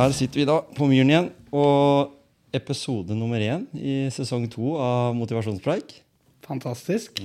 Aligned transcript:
Her 0.00 0.14
sitter 0.16 0.40
vi 0.40 0.44
da 0.48 0.54
på 0.72 0.86
Myren 0.88 1.10
igjen. 1.12 1.26
Og 1.52 2.14
episode 2.56 3.12
nummer 3.12 3.42
én 3.44 3.66
i 3.76 4.06
sesong 4.08 4.46
to 4.48 4.72
av 4.80 5.12
Motivasjonspreik. 5.18 5.92
Fantastisk. 6.46 7.20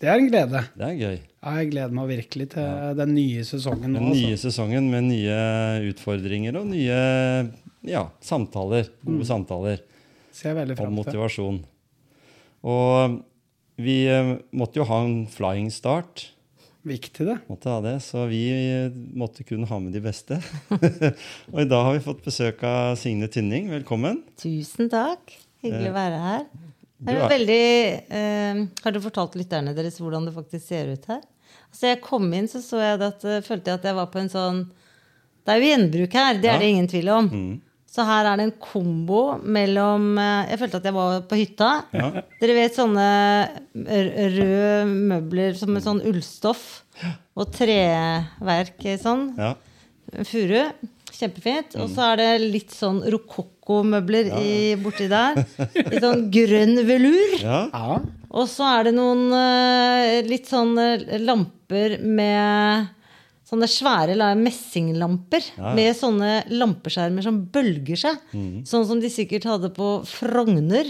Det 0.00 0.08
er 0.08 0.16
en 0.16 0.30
glede. 0.30 0.62
Det 0.72 0.86
er 0.86 0.94
gøy. 0.96 1.18
Ja, 1.20 1.52
Jeg 1.58 1.68
gleder 1.74 1.92
meg 1.92 2.08
virkelig 2.08 2.46
til 2.54 2.96
den 2.96 3.12
nye 3.12 3.44
sesongen. 3.44 3.98
Den 3.98 4.08
nye 4.08 4.32
altså. 4.32 4.48
sesongen 4.48 4.88
med 4.88 5.04
nye 5.10 5.36
utfordringer 5.90 6.56
og 6.62 6.70
nye 6.72 6.96
ja, 7.84 8.06
samtaler. 8.24 8.88
Gode 9.04 9.28
samtaler 9.28 9.84
Ser 10.32 10.54
jeg 10.54 10.60
veldig 10.62 10.78
om 10.78 10.80
til. 10.80 10.88
Om 10.88 10.98
motivasjon. 11.02 11.60
Og 12.64 13.20
vi 13.84 13.98
eh, 14.08 14.36
måtte 14.56 14.80
jo 14.80 14.88
ha 14.88 15.02
en 15.04 15.26
flying 15.28 15.68
start. 15.68 16.30
Viktig, 16.84 17.24
det. 17.26 17.38
Måtte 17.48 17.70
ha 17.72 17.78
det, 17.80 17.94
så 18.04 18.26
vi 18.28 18.42
eh, 18.52 18.92
måtte 19.16 19.44
kun 19.48 19.64
ha 19.64 19.78
med 19.80 19.94
de 19.96 20.02
beste. 20.04 20.36
og 21.52 21.60
i 21.62 21.68
dag 21.70 21.86
har 21.86 21.94
vi 21.96 22.02
fått 22.04 22.20
besøk 22.26 22.60
av 22.68 22.98
Signe 23.00 23.28
Tynning. 23.32 23.70
Velkommen. 23.72 24.18
Tusen 24.40 24.90
takk. 24.92 25.32
Hyggelig 25.64 25.88
å 25.88 25.96
være 25.96 26.18
her. 26.20 26.44
Du 27.04 27.10
er 27.14 27.24
veldig, 27.32 27.64
eh, 28.18 28.60
har 28.84 28.92
du 28.94 29.00
fortalt 29.04 29.36
lytterne 29.40 29.72
deres 29.76 29.96
hvordan 30.00 30.28
det 30.28 30.34
faktisk 30.36 30.66
ser 30.68 30.92
ut 30.92 31.08
her? 31.08 31.22
Altså 31.72 31.88
jeg 31.90 32.02
kom 32.04 32.28
inn, 32.36 32.46
så 32.52 32.60
så 32.64 32.80
jeg 32.84 33.00
at, 33.02 33.24
eh, 33.28 33.40
følte 33.44 33.72
jeg 33.72 33.80
at 33.80 33.88
jeg 33.88 33.96
var 34.02 34.10
på 34.12 34.20
en 34.20 34.30
sånn 34.32 34.60
Det 35.44 35.52
er 35.52 35.60
jo 35.60 35.70
gjenbruk 35.72 36.14
her, 36.16 36.38
det 36.40 36.48
Ja. 36.48 36.54
er 36.54 36.58
det 36.62 36.68
ingen 36.72 36.86
tvil 36.88 37.08
om. 37.12 37.26
Mm. 37.28 37.60
Så 37.94 38.02
her 38.08 38.26
er 38.26 38.40
det 38.40 38.48
en 38.48 38.56
kombo 38.58 39.20
mellom 39.46 40.16
eh, 40.18 40.48
Jeg 40.50 40.60
følte 40.64 40.80
at 40.80 40.88
jeg 40.88 40.96
var 40.96 41.20
på 41.30 41.38
hytta. 41.38 41.68
Ja. 41.94 42.08
Dere 42.40 42.56
vet 42.56 42.74
sånne 42.74 43.04
røde 43.74 44.80
møbler 44.90 45.54
som 45.58 45.70
med 45.76 45.84
sånn 45.84 46.02
ullstoff 46.02 46.64
og 47.38 47.52
treverk 47.54 48.82
sånn. 49.02 49.28
Ja. 49.38 49.52
Furu. 50.26 50.58
Kjempefint. 51.14 51.76
Og 51.78 51.92
så 51.94 52.08
er 52.10 52.18
det 52.18 52.28
litt 52.42 52.74
sånn 52.74 52.98
rokokkomøbler 53.14 54.32
i 54.42 54.50
borti 54.82 55.06
der. 55.10 55.38
Litt 55.76 56.02
sånn 56.02 56.26
grønn 56.34 56.80
velur. 56.88 57.38
ja. 57.42 57.64
Ja. 57.70 58.02
Og 58.34 58.48
så 58.50 58.66
er 58.66 58.88
det 58.88 58.96
noen 58.96 59.28
eh, 59.38 60.16
litt 60.26 60.48
sånne 60.50 61.20
lamper 61.22 62.00
med 62.02 62.88
Sånne 63.44 63.68
svære 63.68 64.14
messinglamper 64.40 65.44
Ja, 65.58 65.68
ja. 65.68 65.74
med 65.76 65.96
sånne 65.98 66.30
lampeskjermer 66.48 67.26
som 67.26 67.42
bølger 67.52 68.00
seg. 68.00 68.22
Mm. 68.32 68.62
Sånn 68.68 68.86
som 68.88 69.02
de 69.02 69.10
sikkert 69.12 69.44
hadde 69.50 69.68
på 69.76 69.98
Frogner 70.08 70.88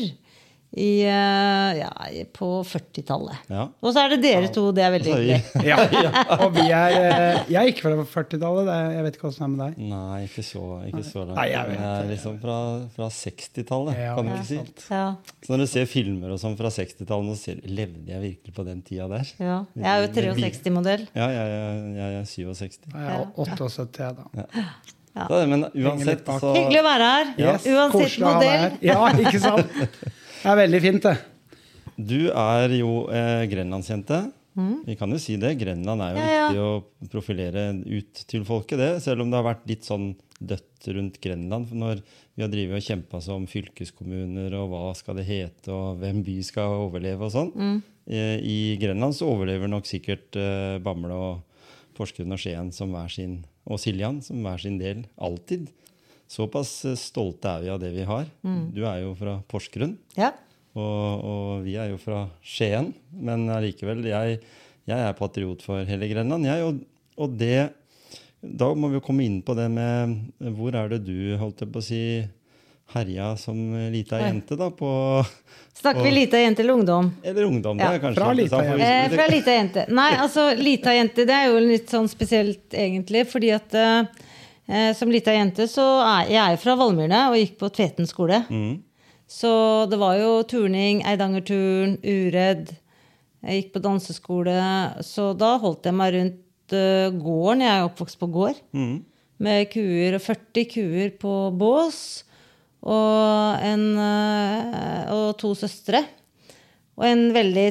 i, 0.74 1.04
eh, 1.06 1.78
ja, 1.78 1.90
på 2.34 2.48
40-tallet. 2.66 3.44
Ja. 3.52 3.68
Og 3.78 3.92
så 3.94 4.02
er 4.02 4.14
det 4.14 4.18
dere 4.24 4.48
to. 4.50 4.64
Det 4.74 4.82
er 4.82 4.90
veldig 4.90 5.12
hyggelig. 5.14 5.36
ja. 5.70 5.76
Og 6.40 6.48
vi 6.56 6.64
er 6.66 6.96
eh, 6.98 7.42
Jeg 7.52 7.58
er 7.60 7.70
ikke 7.70 7.84
fra 7.86 8.06
40-tallet. 8.16 8.70
er- 8.74 8.94
Jeg 8.96 9.04
vet 9.06 9.18
ikke 9.18 9.28
åssen 9.30 9.44
det 9.44 9.46
er 9.46 9.52
med 9.52 9.62
deg. 9.62 9.84
Nei, 9.92 10.18
ikke 10.26 10.42
så, 10.48 10.62
ikke 10.88 11.04
så 11.06 11.22
langt. 11.22 11.36
Nei, 11.38 11.46
jeg 11.52 11.68
vet 11.70 11.78
jeg 11.78 11.92
er 12.00 12.08
liksom 12.10 12.40
fra, 12.42 12.56
fra 12.96 13.08
60-tallet, 13.20 14.00
Ja, 14.02 14.16
kan 14.18 14.26
du 14.26 14.34
ikke 14.34 14.48
si. 14.50 14.58
Ja. 14.90 15.04
Så 15.44 15.54
når 15.54 15.62
du 15.62 15.66
ser 15.76 15.86
filmer 15.94 16.34
og 16.34 16.42
sånn 16.42 16.58
fra 16.58 16.72
60-tallet, 16.74 17.36
så 17.38 17.38
ser 17.44 17.62
Levde 17.74 18.10
jeg 18.10 18.20
virkelig 18.24 18.56
på 18.58 18.66
den 18.66 18.82
tida 18.86 19.06
der? 19.14 19.30
Ja. 19.38 19.60
Jeg 19.78 19.86
er 19.92 20.02
jo 20.02 20.10
63-modell. 20.18 21.06
Ja, 21.14 21.30
jeg, 21.30 21.54
jeg, 21.54 21.94
jeg 22.00 22.18
er 22.18 22.28
67. 22.34 22.76
Jeg 22.90 23.14
er 23.14 23.24
78, 23.38 24.02
jeg, 24.02 24.18
da. 24.18 24.42
Ja. 24.42 24.66
Så, 25.30 25.38
men 25.46 25.62
uansett, 25.70 26.26
så 26.26 26.50
Hyggelig 26.56 26.80
å 26.82 26.86
være 26.88 27.08
her. 27.12 27.28
Yes, 27.38 27.66
Uansett 27.70 28.16
modell. 28.24 28.72
Ja, 28.82 28.98
ikke 29.22 29.38
sant? 29.38 29.70
Det 30.44 30.50
er 30.52 30.58
veldig 30.60 30.80
fint, 30.84 31.06
det. 31.08 31.14
Du 31.96 32.18
er 32.30 32.72
jo 32.76 33.04
eh, 33.08 33.44
grenlandsjente. 33.48 34.22
Vi 34.86 34.94
kan 34.94 35.10
jo 35.10 35.18
si 35.18 35.34
det. 35.40 35.54
Grenland 35.58 36.02
er 36.04 36.12
jo 36.14 36.20
Mm. 36.20 36.28
Ja, 36.28 36.34
ja. 36.34 36.48
viktig 36.50 36.60
å 36.62 37.08
profilere 37.10 37.62
ut 37.82 38.20
til 38.30 38.44
folket, 38.46 38.78
det. 38.78 38.90
Selv 39.02 39.24
om 39.24 39.30
det 39.32 39.40
har 39.40 39.46
vært 39.48 39.64
litt 39.66 39.82
sånn 39.88 40.12
dødt 40.38 40.86
rundt 40.94 41.16
Grenland. 41.24 41.66
For 41.70 41.74
når 41.80 42.02
vi 42.36 42.42
har 42.44 42.52
drevet 42.52 42.78
og 42.78 42.84
kjempa 42.86 43.20
som 43.24 43.46
fylkeskommuner, 43.50 44.54
og 44.60 44.68
hva 44.70 44.92
skal 44.94 45.16
det 45.18 45.26
hete, 45.26 45.72
og 45.74 45.98
hvem 46.02 46.22
by 46.26 46.36
skal 46.46 46.76
overleve 46.84 47.26
og 47.26 47.32
sånn. 47.34 47.50
Mm. 47.54 47.82
Eh, 48.06 48.36
I 48.44 48.58
Grenland 48.82 49.16
så 49.16 49.26
overlever 49.32 49.70
nok 49.72 49.88
sikkert 49.90 50.36
eh, 50.38 50.78
Bamble 50.84 51.14
og 51.16 51.42
Porsgrunn 51.96 52.34
og 52.34 52.38
Skien 52.42 52.70
som 52.74 52.92
hver 52.94 53.10
sin, 53.10 53.40
og 53.66 53.80
Siljan 53.82 54.20
som 54.22 54.42
hver 54.44 54.60
sin 54.62 54.78
del. 54.78 55.06
Alltid. 55.18 55.70
Såpass 56.30 56.72
eh, 56.88 56.96
stolte 56.98 57.50
er 57.50 57.64
vi 57.64 57.72
av 57.74 57.80
det 57.82 57.92
vi 57.94 58.06
har. 58.08 58.26
Mm. 58.46 58.64
Du 58.74 58.82
er 58.88 59.02
jo 59.04 59.14
fra 59.18 59.38
Porsgrunn. 59.50 59.96
Ja. 60.18 60.32
Og, 60.74 61.24
og 61.30 61.64
vi 61.66 61.76
er 61.78 61.92
jo 61.92 61.98
fra 62.02 62.24
Skien, 62.42 62.90
men 63.14 63.46
allikevel, 63.52 64.02
jeg, 64.10 64.40
jeg 64.90 65.08
er 65.08 65.18
patriot 65.18 65.62
for 65.62 65.86
hele 65.86 66.08
Grenland. 66.10 66.48
Jeg, 66.48 66.64
og, 66.66 66.80
og 67.14 67.36
det 67.38 67.70
Da 68.42 68.72
må 68.74 68.90
vi 68.90 68.98
jo 68.98 69.04
komme 69.04 69.22
inn 69.24 69.38
på 69.46 69.54
det 69.56 69.68
med 69.72 70.16
Hvor 70.58 70.74
er 70.74 70.90
det 70.90 71.04
du, 71.06 71.36
holdt 71.40 71.62
jeg 71.62 71.70
på 71.70 71.78
å 71.78 71.84
si, 71.86 72.00
herja 72.92 73.30
som 73.40 73.56
lita 73.92 74.18
jente, 74.20 74.58
da? 74.58 74.68
På 74.74 75.22
Snakker 75.78 76.02
vi 76.02 76.10
lita 76.10 76.38
jente 76.42 76.62
eller 76.62 76.74
ungdom? 76.74 77.12
Eller 77.22 77.46
ungdom, 77.46 77.78
det 77.78 77.86
er 77.86 78.02
kanskje 78.02 78.20
Fra 78.20 78.34
lita 78.34 78.60
interessant, 78.60 78.84
Eh, 78.90 79.14
fra 79.14 79.26
lita 79.30 79.54
jente. 79.56 79.86
Nei, 79.94 80.10
altså 80.26 80.50
lita 80.58 80.94
jente, 80.94 81.24
det 81.26 81.38
er 81.38 81.48
jo 81.50 81.62
litt 81.64 81.90
sånn 81.90 82.10
spesielt 82.10 82.74
egentlig, 82.74 83.24
fordi 83.30 83.50
at 83.54 83.74
eh, 83.78 84.26
som 84.96 85.10
lita 85.12 85.34
jente 85.34 85.66
så 85.68 85.84
er 86.00 86.30
jeg 86.32 86.54
er 86.54 86.60
fra 86.60 86.72
Valmyrene 86.80 87.26
og 87.28 87.36
gikk 87.36 87.58
på 87.60 87.68
Tveten 87.76 88.08
skole. 88.08 88.38
Mm. 88.48 88.78
Så 89.28 89.50
det 89.90 89.98
var 90.00 90.16
jo 90.20 90.42
turning, 90.48 91.02
Eidangerturn, 91.08 91.96
Uredd. 92.00 92.74
Jeg 93.44 93.60
gikk 93.60 93.72
på 93.74 93.82
danseskole, 93.84 94.56
så 95.04 95.32
da 95.36 95.54
holdt 95.60 95.88
jeg 95.88 95.96
meg 95.96 96.14
rundt 96.14 96.76
eh, 96.76 97.08
gården. 97.12 97.64
Jeg 97.64 97.72
er 97.74 97.88
oppvokst 97.88 98.20
på 98.20 98.28
gård. 98.32 98.60
Mm. 98.76 98.94
Med 99.44 99.68
kuer 99.72 100.16
og 100.16 100.24
40 100.24 100.68
kuer 100.70 101.10
på 101.20 101.34
bås. 101.60 101.98
Og, 102.84 103.64
en, 103.64 103.84
eh, 104.00 105.12
og 105.12 105.34
to 105.40 105.52
søstre. 105.56 106.04
Og 107.00 107.08
en 107.08 107.26
veldig 107.34 107.68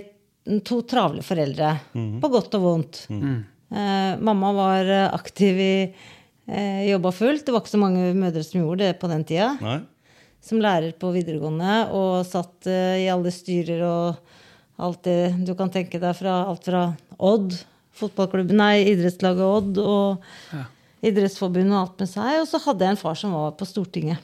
to 0.67 0.81
travle 0.89 1.23
foreldre. 1.25 1.73
På 2.21 2.29
godt 2.33 2.57
og 2.59 2.67
vondt. 2.67 3.03
Eh, 3.73 4.11
mamma 4.21 4.51
var 4.53 4.89
eh, 4.89 5.07
aktiv 5.15 5.57
i 5.57 5.75
eh, 6.47 6.83
Jobba 6.91 7.11
fullt. 7.15 7.45
Det 7.45 7.53
var 7.55 7.61
ikke 7.63 7.73
så 7.75 7.81
mange 7.81 8.13
mødre 8.17 8.43
som 8.45 8.61
gjorde 8.61 8.87
det 8.87 8.99
på 9.01 9.09
den 9.11 9.23
tida. 9.27 9.53
Nei? 9.61 9.79
Som 10.43 10.59
lærer 10.59 10.91
på 10.99 11.13
videregående 11.15 11.75
og 11.95 12.25
satt 12.27 12.67
eh, 12.67 13.03
i 13.05 13.09
alle 13.11 13.31
styrer 13.31 13.83
og 13.87 14.15
alt 14.83 15.03
det 15.05 15.45
du 15.47 15.53
kan 15.55 15.69
tenke 15.71 15.99
deg 16.01 16.15
fra 16.17 16.41
alt 16.49 16.65
fra 16.67 16.81
Odd, 17.23 17.53
fotballklubben, 17.95 18.57
nei, 18.57 18.81
idrettslaget 18.89 19.45
Odd 19.45 19.77
og 19.79 20.63
Idrettsforbundet 21.03 21.75
og 21.75 21.81
alt 21.83 21.99
med 22.03 22.09
seg. 22.09 22.39
Og 22.41 22.47
så 22.49 22.59
hadde 22.63 22.85
jeg 22.87 22.95
en 22.95 22.99
far 22.99 23.17
som 23.19 23.33
var 23.35 23.51
på 23.59 23.67
Stortinget. 23.69 24.19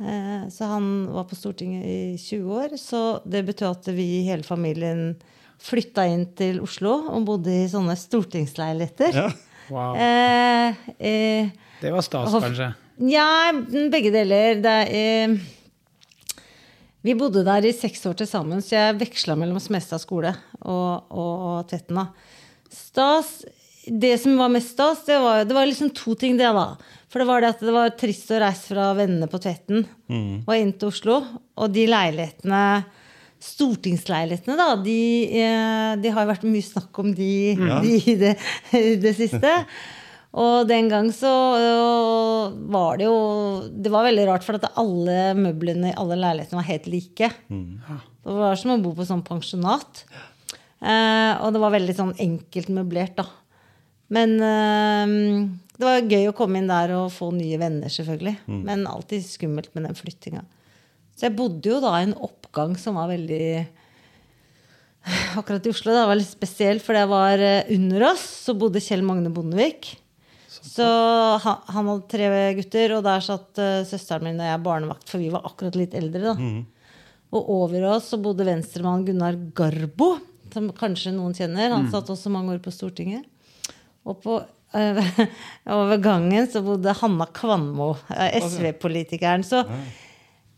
Eh, 0.00 0.42
Så 0.52 0.64
han 0.68 1.06
var 1.12 1.24
på 1.24 1.36
Stortinget 1.36 1.84
i 1.84 2.16
20 2.20 2.52
år. 2.62 2.76
Så 2.80 3.00
det 3.24 3.44
betød 3.48 3.70
at 3.72 3.88
vi 3.96 4.04
i 4.20 4.26
hele 4.28 4.44
familien 4.44 5.16
flytta 5.58 6.04
inn 6.12 6.26
til 6.36 6.60
Oslo 6.60 6.92
og 7.08 7.24
bodde 7.24 7.52
i 7.64 7.68
sånne 7.72 7.96
stortingsleiligheter. 7.96 9.16
Ja. 9.16 9.30
Wow. 9.72 9.96
Eh, 9.98 10.74
eh, 10.98 11.48
Det 11.80 11.90
var 11.92 12.04
stas, 12.06 12.34
og, 12.34 12.42
kanskje. 12.44 12.70
ja, 13.10 13.52
begge 13.92 14.12
deler. 14.14 14.60
Det 14.62 14.76
eh, 14.94 15.36
vi 17.06 17.14
bodde 17.14 17.44
der 17.46 17.62
i 17.68 17.70
seks 17.76 18.00
år 18.08 18.16
til 18.18 18.26
sammen, 18.26 18.58
så 18.64 18.74
jeg 18.74 18.96
veksla 18.98 19.36
mellom 19.38 19.60
Smestad 19.62 20.02
skole 20.02 20.32
og, 20.66 21.06
og 21.14 21.68
Tvetten. 21.70 22.00
da. 22.00 22.08
Stas 22.72 23.44
Det 23.86 24.16
som 24.18 24.34
var 24.40 24.50
mest 24.50 24.72
stas, 24.74 25.04
det 25.06 25.14
var, 25.22 25.44
det 25.46 25.54
var 25.54 25.68
liksom 25.68 25.92
to 25.94 26.16
ting, 26.18 26.34
det, 26.36 26.48
da. 26.50 26.72
For 27.06 27.22
det 27.22 27.28
var 27.28 27.44
det 27.44 27.52
at 27.54 27.60
det 27.62 27.74
var 27.76 27.92
trist 27.94 28.32
å 28.34 28.40
reise 28.42 28.72
fra 28.72 28.88
vennene 28.98 29.28
på 29.30 29.38
Tvetten 29.38 29.84
og 30.42 30.50
inn 30.56 30.72
til 30.74 30.90
Oslo. 30.90 31.20
Og 31.54 31.70
de 31.70 31.84
leilighetene 31.86 32.62
Stortingsleilighetene, 33.46 34.56
da, 34.58 34.72
de, 34.82 34.96
eh, 35.40 35.92
de 36.02 36.12
har 36.16 36.26
vært 36.28 36.44
mye 36.48 36.64
snakk 36.66 36.98
om 37.02 37.12
de, 37.14 37.30
Ja. 37.54 37.78
de 37.84 37.94
i 38.12 38.16
det, 38.20 38.34
i 38.74 38.96
det 39.02 39.14
siste. 39.18 39.52
Og 40.36 40.66
den 40.68 40.90
gang 40.92 41.06
så 41.16 41.30
øh, 41.56 42.56
var 42.68 42.98
det 43.00 43.06
jo 43.06 43.14
Det 43.72 43.88
var 43.92 44.04
veldig 44.04 44.26
rart, 44.28 44.44
for 44.44 44.58
at 44.58 44.66
alle 44.76 45.30
møblene 45.38 45.92
i 45.92 45.96
alle 45.96 46.18
leilighetene 46.20 46.60
var 46.60 46.68
helt 46.68 46.88
like. 46.92 47.30
Det 47.48 48.34
var 48.42 48.58
som 48.60 48.74
å 48.74 48.82
bo 48.82 48.92
på 48.98 49.06
sånn 49.08 49.22
pensjonat. 49.24 50.02
Eh, 50.82 51.32
og 51.40 51.54
det 51.54 51.62
var 51.62 51.72
veldig 51.72 51.94
sånn 51.96 52.12
enkelt 52.20 52.68
møblert, 52.74 53.14
da. 53.16 53.24
Men 54.12 54.36
eh, 54.44 55.14
det 55.78 55.86
var 55.88 56.04
gøy 56.10 56.28
å 56.30 56.34
komme 56.36 56.60
inn 56.60 56.68
der 56.70 56.92
og 56.98 57.08
få 57.14 57.30
nye 57.34 57.56
venner, 57.62 57.88
selvfølgelig. 57.92 58.36
Men 58.66 58.84
alltid 58.90 59.24
skummelt 59.24 59.72
med 59.74 59.88
den 59.88 59.96
flyttinga. 59.98 60.44
Så 61.16 61.28
jeg 61.28 61.36
bodde 61.36 61.70
jo 61.70 61.80
da 61.80 61.94
i 61.98 62.06
en 62.06 62.16
oppgang 62.26 62.76
som 62.80 62.98
var 63.00 63.10
veldig 63.12 63.48
Akkurat 65.38 65.62
i 65.62 65.70
Oslo 65.70 65.92
det 65.94 66.06
var 66.08 66.18
litt 66.18 66.32
spesielt, 66.32 66.82
for 66.82 66.96
det 66.98 67.04
var 67.06 67.38
eh, 67.38 67.68
under 67.76 68.08
oss 68.08 68.24
så 68.48 68.56
bodde 68.58 68.82
Kjell 68.82 69.04
Magne 69.06 69.30
Bondevik. 69.30 69.92
Så 70.50 70.86
han, 71.44 71.60
han 71.70 71.90
hadde 71.92 72.10
tre 72.10 72.30
gutter, 72.58 72.96
og 72.96 73.04
der 73.06 73.22
satt 73.22 73.60
uh, 73.62 73.84
søsteren 73.86 74.26
min 74.26 74.40
og 74.42 74.48
jeg 74.48 74.62
barnevakt, 74.64 75.06
for 75.12 75.22
vi 75.22 75.28
var 75.30 75.46
akkurat 75.46 75.78
litt 75.78 75.94
eldre, 75.94 76.32
da. 76.32 76.34
Og 77.36 77.52
over 77.54 77.86
oss 77.92 78.10
så 78.10 78.18
bodde 78.22 78.46
venstremann 78.48 79.04
Gunnar 79.06 79.38
Garbo, 79.56 80.16
som 80.52 80.68
kanskje 80.74 81.14
noen 81.14 81.34
kjenner. 81.36 81.74
Han 81.74 81.86
satt 81.92 82.10
også 82.12 82.32
mange 82.32 82.54
år 82.54 82.60
på 82.64 82.74
Stortinget. 82.74 83.26
Og 84.06 84.18
på 84.22 84.40
eh, 84.78 85.00
over 85.76 86.02
gangen 86.02 86.50
så 86.50 86.62
bodde 86.66 86.94
Hanna 86.98 87.26
Kvanmo, 87.34 87.92
SV-politikeren. 88.10 89.46
Så 89.46 89.62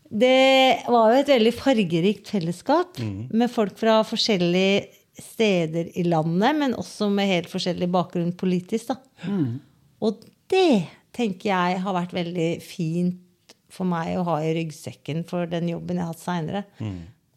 det 0.09 0.81
var 0.89 1.11
jo 1.13 1.19
et 1.21 1.29
veldig 1.29 1.53
fargerikt 1.53 2.31
fellesskap 2.33 2.97
med 3.29 3.51
folk 3.53 3.75
fra 3.77 3.99
forskjellige 4.03 4.87
steder 5.21 5.91
i 5.99 6.03
landet, 6.07 6.55
men 6.57 6.73
også 6.73 7.09
med 7.11 7.27
helt 7.27 7.49
forskjellig 7.51 7.89
bakgrunn 7.91 8.31
politisk. 8.33 8.87
Da. 8.93 8.95
Og 10.01 10.21
det 10.49 10.87
tenker 11.13 11.49
jeg 11.51 11.81
har 11.83 11.93
vært 11.93 12.13
veldig 12.15 12.61
fint 12.63 13.19
for 13.69 13.85
meg 13.85 14.15
å 14.17 14.23
ha 14.25 14.39
i 14.41 14.53
ryggsekken 14.55 15.25
for 15.29 15.45
den 15.45 15.67
jobben 15.69 15.97
jeg 15.99 16.05
har 16.07 16.13
hatt 16.15 16.23
seinere. 16.23 16.63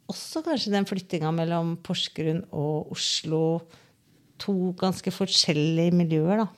Også 0.08 0.40
kanskje 0.44 0.72
den 0.72 0.86
flyttinga 0.88 1.30
mellom 1.34 1.74
Porsgrunn 1.84 2.44
og 2.52 2.92
Oslo. 2.92 3.60
To 4.42 4.72
ganske 4.80 5.10
forskjellige 5.12 5.92
miljøer, 5.94 6.44
da. 6.44 6.48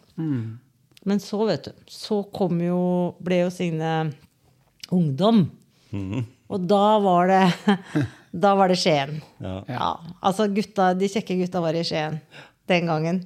Men 1.04 1.18
så, 1.20 1.40
vet 1.48 1.66
du, 1.66 1.72
så 1.90 2.22
kom 2.32 2.60
jo 2.64 2.78
Ble 3.20 3.42
jo 3.42 3.50
Signe 3.52 4.12
ungdom. 4.94 5.50
Og 6.50 6.66
da 6.70 6.84
var 7.02 7.30
det 7.30 7.44
Da 8.44 8.54
var 8.58 8.72
det 8.72 8.80
Skien. 8.82 9.20
Ja. 9.38 9.60
Ja. 9.70 9.90
Altså 10.18 10.48
gutta, 10.50 10.88
de 10.98 11.06
kjekke 11.10 11.36
gutta 11.38 11.60
var 11.62 11.76
i 11.78 11.84
Skien 11.86 12.18
den 12.70 12.88
gangen. 12.90 13.20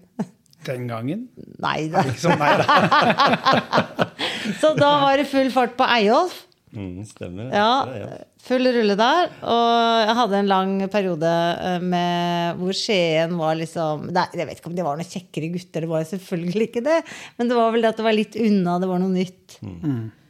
Den 0.67 0.89
gangen. 0.91 1.29
Nei 1.63 1.87
da. 1.93 2.03
Ikke 2.05 2.21
sånn, 2.21 2.41
nei 2.41 2.57
da. 2.61 3.79
Så 4.61 4.75
da 4.77 4.91
var 5.05 5.17
det 5.21 5.29
full 5.31 5.49
fart 5.55 5.77
på 5.79 5.87
Eyolf. 5.97 6.43
Mm, 6.75 7.05
stemmer. 7.09 7.49
Er 7.49 7.57
ja. 7.57 8.19
Full 8.43 8.65
rulle 8.73 8.95
der. 8.99 9.31
Og 9.43 10.05
jeg 10.09 10.17
hadde 10.19 10.39
en 10.39 10.51
lang 10.51 10.75
periode 10.93 11.31
eh, 11.31 11.79
med 11.85 12.61
hvor 12.61 12.77
Skien 12.77 13.35
var 13.39 13.59
liksom 13.59 14.07
Nei, 14.15 14.25
Jeg 14.39 14.49
vet 14.49 14.61
ikke 14.61 14.71
om 14.71 14.77
det 14.79 14.87
var 14.87 14.99
noen 15.01 15.09
kjekkere 15.11 15.51
gutter, 15.55 15.85
det 15.85 15.91
var 15.91 16.05
jo 16.05 16.11
selvfølgelig 16.13 16.69
ikke 16.71 16.85
det. 16.87 16.99
Men 17.39 17.51
det 17.51 17.59
var 17.59 17.75
vel 17.75 17.85
det 17.85 17.91
at 17.93 18.01
det 18.01 18.07
var 18.07 18.17
litt 18.17 18.39
unna, 18.41 18.79
det 18.83 18.89
var 18.91 19.03
noe 19.03 19.15
nytt. 19.15 19.59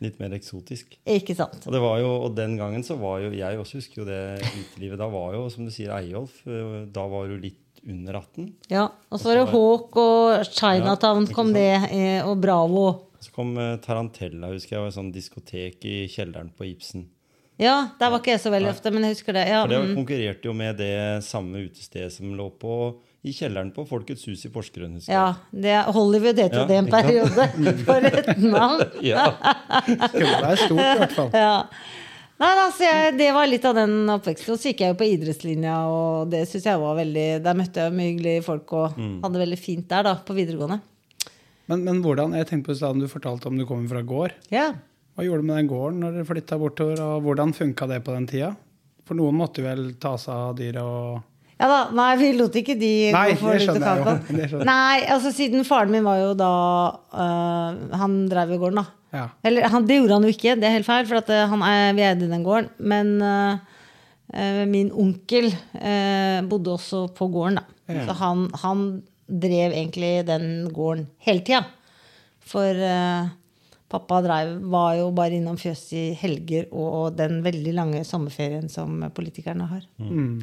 Litt 0.05 0.19
mer 0.23 0.35
eksotisk. 0.39 0.99
Ikke 1.19 1.37
sant? 1.39 1.61
Og, 1.67 1.75
det 1.75 1.83
var 1.83 1.99
jo, 2.03 2.11
og 2.27 2.37
den 2.39 2.57
gangen 2.59 2.85
så 2.87 2.97
var 3.01 3.21
jo 3.25 3.33
Jeg 3.35 3.59
også 3.61 3.81
husker 3.81 4.03
jo 4.03 4.07
det 4.09 4.21
utelivet. 4.47 4.99
Da 5.01 5.09
var 5.13 5.35
jo, 5.37 5.45
som 5.53 5.67
du 5.69 5.73
sier, 5.75 5.93
Eyolf. 5.99 6.41
eh, 6.47 6.87
Da 6.95 7.07
var 7.11 7.29
du 7.31 7.37
litt 7.43 7.65
under 7.89 8.19
18. 8.19 8.49
Ja. 8.73 8.89
Og 9.13 9.21
så 9.21 9.31
var 9.31 9.39
det 9.39 9.53
Hawk 9.53 10.01
og 10.03 10.49
Chinatown 10.51 11.29
Ja, 11.29 11.35
kom 11.37 11.53
det, 11.55 11.69
eh, 11.93 12.27
og 12.27 12.41
Bravo. 12.43 12.87
Så 13.23 13.31
kom 13.35 13.55
Tarantella, 13.83 14.51
husker 14.53 14.77
jeg, 14.77 14.83
var 14.83 14.91
et 14.93 14.97
sånn 14.99 15.13
diskotek 15.15 15.87
i 15.91 15.95
kjelleren 16.11 16.51
på 16.55 16.67
Ibsen. 16.69 17.07
Ja, 17.59 17.91
der 17.99 18.13
var 18.13 18.23
ikke 18.23 18.37
jeg 18.37 18.43
så 18.45 18.53
veldig 18.55 18.71
ofte, 18.71 18.91
men 18.95 19.05
jeg 19.07 19.17
husker 19.17 19.35
det. 19.35 19.45
Ja, 19.51 19.63
For 19.65 19.73
det 19.73 19.79
mm. 19.83 19.95
konkurrerte 19.99 20.47
jo 20.47 20.55
med 20.55 20.79
det 20.79 20.95
samme 21.27 21.65
utestedet 21.67 22.13
som 22.15 22.35
lå 22.39 22.49
på 22.55 22.75
i 23.27 23.33
kjelleren 23.35 23.73
på 23.75 23.83
Folkets 23.89 24.29
hus 24.31 24.45
i 24.47 24.51
Porsgrunn. 24.55 24.95
husker 24.95 25.11
jeg. 25.11 25.19
ja 25.19 25.63
det, 25.65 25.79
Hollywood 25.95 26.39
het 26.39 26.55
jo 26.55 26.63
Ja, 26.63 26.67
det 26.71 26.77
en 26.79 26.91
periode. 26.93 27.49
For 27.89 28.07
et 28.11 28.45
navn! 28.45 28.85
Ja. 29.03 29.33
Det 29.89 30.23
er 30.23 30.61
stort, 30.61 30.85
i 30.85 31.01
hvert 31.03 31.17
fall. 31.17 31.33
Ja. 31.35 31.57
Nei, 32.39 32.53
altså, 32.55 32.85
jeg, 32.87 33.17
Det 33.19 33.33
var 33.35 33.51
litt 33.51 33.67
av 33.67 33.75
den 33.81 33.97
oppveksten. 34.15 34.55
Og 34.55 34.63
så 34.63 34.71
gikk 34.71 34.85
jeg 34.85 34.95
jo 34.95 34.99
på 35.01 35.09
idrettslinja, 35.11 35.81
og 35.91 36.31
det 36.31 36.45
synes 36.47 36.69
jeg 36.71 36.83
var 36.85 36.95
veldig 37.01 37.27
Der 37.43 37.59
møtte 37.59 37.83
jeg 37.83 37.97
mye 37.97 38.13
hyggelige 38.13 38.45
folk 38.47 38.77
og 38.79 38.95
hadde 38.95 39.35
det 39.35 39.43
veldig 39.43 39.59
fint 39.59 39.89
der, 39.91 40.07
da, 40.07 40.15
på 40.23 40.39
videregående. 40.39 40.79
Men, 41.69 41.83
men 41.85 41.99
hvordan, 42.05 42.37
jeg 42.39 42.49
tenkte 42.49 42.71
på 42.71 42.79
stedet 42.79 43.03
du 43.03 43.11
fortalte 43.11 43.51
om 43.51 43.59
du 43.59 43.67
kommer 43.69 43.91
fra 43.91 44.05
gård. 44.07 44.37
Ja. 44.55 44.71
Hva 45.19 45.25
gjorde 45.27 45.43
du 45.43 45.49
med 45.49 45.57
den 45.59 45.67
gården 45.67 45.97
når 45.99 46.13
dere 46.15 46.27
flytta 46.29 46.57
bortover, 46.61 47.01
og 47.03 47.25
hvordan 47.25 47.51
funka 47.51 47.89
det 47.91 47.97
på 48.07 48.13
den 48.15 48.27
tida? 48.31 48.53
For 49.03 49.19
noen 49.19 49.35
måtte 49.35 49.65
vel 49.65 49.89
ta 49.99 50.13
seg 50.21 50.31
av 50.31 50.53
dyra 50.55 50.85
og 50.87 51.17
ja 51.59 51.67
da, 51.67 51.79
Nei, 51.91 52.13
vi 52.21 52.29
lot 52.39 52.55
ikke 52.55 52.77
de 52.79 52.91
Nei, 53.11 53.25
gå 53.33 53.41
for 53.41 53.59
det 53.59 53.65
lut 53.67 53.81
og 53.81 53.83
kake. 53.83 54.61
Nei, 54.69 55.01
altså 55.11 55.33
siden 55.35 55.67
faren 55.67 55.91
min 55.91 56.07
var 56.07 56.21
jo 56.21 56.29
da 56.39 56.51
øh, 57.11 57.81
Han 57.99 58.15
drev 58.31 58.53
jo 58.55 58.61
gården, 58.63 58.79
da. 58.79 59.17
Ja. 59.19 59.25
Eller 59.43 59.67
han, 59.73 59.89
det 59.89 59.97
gjorde 59.99 60.21
han 60.21 60.29
jo 60.29 60.37
ikke, 60.37 60.55
det 60.55 60.69
er 60.69 60.77
helt 60.77 60.87
feil, 60.87 61.09
for 61.11 61.19
at, 61.19 61.33
øh, 61.35 61.43
han 61.51 61.65
er, 61.67 61.97
vi 61.99 62.05
eide 62.07 62.31
den 62.31 62.47
gården. 62.47 62.71
Men 62.79 63.11
øh, 63.25 64.63
min 64.71 64.93
onkel 64.95 65.51
øh, 65.51 66.39
bodde 66.47 66.77
også 66.77 67.09
på 67.19 67.27
gården, 67.35 67.59
da. 67.59 68.07
Så 68.07 68.15
han, 68.21 68.47
han 68.63 68.87
drev 69.27 69.75
egentlig 69.75 70.13
den 70.29 70.69
gården 70.71 71.09
hele 71.27 71.43
tida. 71.43 71.65
For 72.47 72.87
pappa 73.89 74.21
drev, 74.25 74.57
var 74.69 74.97
jo 74.99 75.11
bare 75.17 75.39
innom 75.39 75.59
fjøset 75.61 75.93
i 75.97 76.07
helger 76.21 76.69
og 76.73 77.17
den 77.19 77.41
veldig 77.45 77.75
lange 77.77 78.03
sommerferien 78.05 78.69
som 78.73 79.01
politikerne 79.17 79.69
har. 79.71 79.87
Mm. 79.97 80.41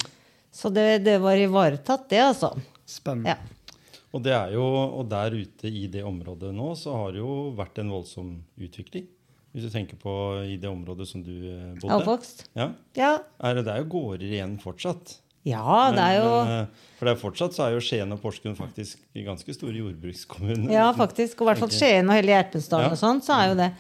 Så 0.56 0.72
det, 0.74 1.04
det 1.06 1.20
var 1.24 1.38
ivaretatt, 1.38 2.08
det, 2.10 2.22
altså. 2.32 2.54
Spennende. 2.88 3.36
Ja. 3.36 3.76
Og, 4.16 4.22
det 4.24 4.32
er 4.32 4.54
jo, 4.56 4.64
og 4.64 5.10
der 5.12 5.36
ute 5.36 5.68
i 5.68 5.90
det 5.92 6.06
området 6.08 6.54
nå 6.56 6.70
så 6.80 6.94
har 6.96 7.12
det 7.12 7.20
jo 7.20 7.52
vært 7.58 7.82
en 7.84 7.92
voldsom 7.92 8.30
utvikling. 8.56 9.10
Hvis 9.56 9.68
du 9.68 9.72
tenker 9.72 10.00
på 10.00 10.14
i 10.48 10.56
det 10.60 10.68
området 10.68 11.08
som 11.08 11.22
du 11.24 11.32
eh, 11.32 11.76
bodde. 11.80 12.00
Oppvokst. 12.00 12.46
Ja. 12.56 12.70
Ja. 12.96 13.12
Er 13.40 13.56
det, 13.56 13.66
det 13.68 13.76
er 13.76 13.84
jo 13.84 13.92
gårder 13.92 14.26
igjen 14.28 14.58
fortsatt. 14.64 15.18
Ja, 15.46 15.92
det 15.94 16.02
er 16.02 16.16
jo 16.18 16.30
Men, 16.32 16.52
eh, 16.66 16.90
for 16.98 17.06
det 17.06 17.12
er 17.16 17.20
fortsatt 17.22 17.54
så 17.54 17.68
er 17.68 17.76
jo 17.76 17.84
Skien 17.86 18.12
og 18.16 18.22
Porsgrunn 18.24 18.56
faktisk 18.58 18.98
ganske 19.26 19.54
store 19.54 19.76
jordbrukskommuner. 19.78 20.72
Ja, 20.74 20.88
faktisk. 20.98 21.38
Og 21.42 21.46
i 21.46 21.50
hvert 21.54 21.62
fall 21.66 21.74
Skien 21.76 22.10
og 22.10 22.16
hele 22.18 22.34
Gjerpensdalen 22.34 22.88
Ja. 22.90 22.96
og 22.96 23.02
sånn, 23.02 23.22
så 23.26 23.36
er 23.38 23.50
jo 23.52 23.58
det. 23.60 23.72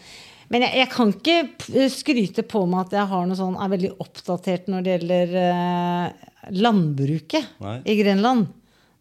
Men 0.53 0.61
jeg, 0.61 0.75
jeg 0.83 0.89
kan 0.93 1.13
ikke 1.15 1.87
skryte 1.89 2.43
på 2.45 2.65
meg 2.69 2.85
at 2.85 2.91
jeg 2.99 3.07
har 3.09 3.25
noe 3.25 3.39
sånn, 3.39 3.55
er 3.57 3.71
veldig 3.71 3.89
oppdatert 4.03 4.67
når 4.69 4.83
det 4.85 4.91
gjelder 4.99 5.33
eh, 5.41 6.29
landbruket 6.53 7.47
Nei. 7.63 7.79
i 7.89 7.95
Grenland. 8.03 8.51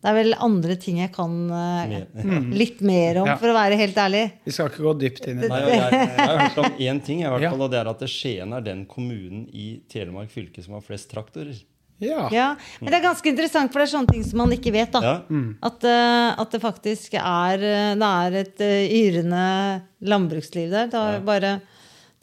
Det 0.04 0.10
er 0.12 0.16
vel 0.18 0.34
andre 0.44 0.74
ting 0.80 0.98
jeg 1.00 1.12
kan 1.14 1.34
eh, 1.48 1.92
Mer. 2.14 2.48
litt 2.62 2.80
mer 2.84 3.20
om, 3.22 3.28
Ja. 3.28 3.36
for 3.40 3.52
å 3.52 3.56
være 3.56 3.76
helt 3.80 3.96
ærlig. 4.00 4.24
Vi 4.44 4.52
skal 4.56 4.68
ikke 4.72 4.84
gå 4.84 4.94
dypt 5.00 5.28
inn 5.32 5.38
i 5.40 5.46
det. 5.46 5.52
Nei, 5.52 5.60
jeg, 5.74 5.92
jeg 6.00 6.16
har 6.28 6.42
hørt 6.42 6.58
om 6.64 6.80
én 6.88 7.00
ting, 7.04 7.22
i 7.24 7.28
hvert 7.28 7.44
Ja. 7.46 7.52
fall, 7.54 7.66
og 7.66 7.70
det 7.72 7.80
er 7.82 7.92
at 7.92 8.04
Skien 8.12 8.52
er 8.56 8.64
den 8.64 8.84
kommunen 8.88 9.46
i 9.52 9.68
Telemark 9.92 10.32
fylke 10.32 10.64
som 10.64 10.76
har 10.76 10.84
flest 10.84 11.10
traktorer. 11.12 11.56
Ja. 12.04 12.28
Ja, 12.32 12.49
Men 12.80 12.90
det 12.92 12.99
er 13.00 13.06
ganske 13.08 13.30
interessant, 13.32 13.73
for 13.73 13.80
det 13.80 13.88
er 13.88 13.92
sånne 13.96 14.12
ting 14.12 14.25
som 14.25 14.38
man 14.38 14.50
ikke 14.56 14.73
vet. 14.73 14.92
da. 14.92 15.00
Ja. 15.02 15.14
At, 15.62 15.84
uh, 15.84 16.40
at 16.42 16.50
det 16.54 16.61
faktisk 16.62 17.14
er, 17.20 17.64
eh, 17.64 17.94
det 18.00 18.11
er 18.11 18.38
et 18.44 18.61
uh, 18.61 18.96
yrende 19.00 19.44
landbruksliv 20.04 20.70
der. 20.70 20.87
Det 20.92 20.94
er 21.00 21.20
bare 21.25 21.54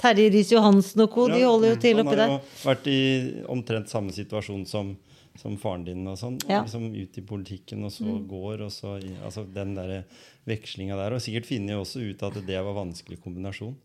Terje 0.02 0.32
Riis-Johansen 0.34 1.04
og 1.06 1.12
co. 1.14 1.28
De 1.30 1.44
holder 1.46 1.76
jo 1.76 1.80
til 1.82 2.00
oppi 2.02 2.16
der. 2.18 2.28
Han 2.28 2.40
har 2.40 2.42
jo 2.42 2.70
vært 2.72 2.88
i 2.90 3.00
omtrent 3.54 3.90
samme 3.92 4.12
situasjon 4.16 4.64
som, 4.68 4.96
som 5.38 5.58
faren 5.62 5.84
din. 5.86 6.08
og 6.08 6.18
sånn, 6.18 6.40
Ja. 6.50 6.64
liksom 6.64 6.90
Ut 6.96 7.18
i 7.18 7.22
politikken, 7.22 7.84
og 7.86 7.92
så 7.92 8.04
Mm. 8.06 8.28
går, 8.28 8.62
og 8.66 8.72
så 8.72 8.98
i- 9.04 9.18
altså 9.24 9.46
Den 9.54 9.76
der 9.76 10.04
vekslinga 10.48 10.96
der. 10.96 11.14
Og 11.14 11.22
sikkert 11.22 11.46
finner 11.46 11.74
jo 11.74 11.82
også 11.82 12.02
ut 12.10 12.24
at 12.24 12.34
det 12.46 12.58
var 12.64 12.74
vanskelig 12.74 13.22
kombinasjon. 13.24 13.76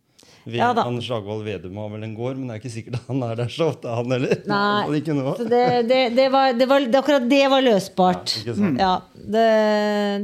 Vi, 0.46 0.58
Ja 0.61 0.68
da. 0.76 0.85
han 0.87 1.00
Slagvold 1.02 1.42
Vedum 1.42 1.76
har 1.80 1.88
vel 1.90 2.04
en 2.06 2.14
gård, 2.14 2.37
men 2.38 2.46
det 2.49 2.54
er 2.56 2.61
ikke 2.62 2.70
sikkert 2.76 3.00
han 3.08 3.23
er 3.26 3.35
der 3.40 3.49
så 3.50 3.66
ofte, 3.73 3.90
han 3.90 4.14
heller. 4.14 4.37
Nei, 4.46 4.85
Og 4.87 4.94
ikke 5.00 5.16
så 5.18 5.49
det, 5.50 5.64
det, 5.90 6.00
det, 6.14 6.28
var, 6.30 6.52
det 6.54 6.68
var, 6.70 6.87
det, 6.87 7.00
akkurat 7.00 7.26
det 7.32 7.42
var 7.50 7.64
løsbart. 7.66 8.37
Ja, 8.37 8.44
ikke 8.44 8.54
sant? 8.61 8.78
Ja, 8.85 8.92
det, 9.37 9.46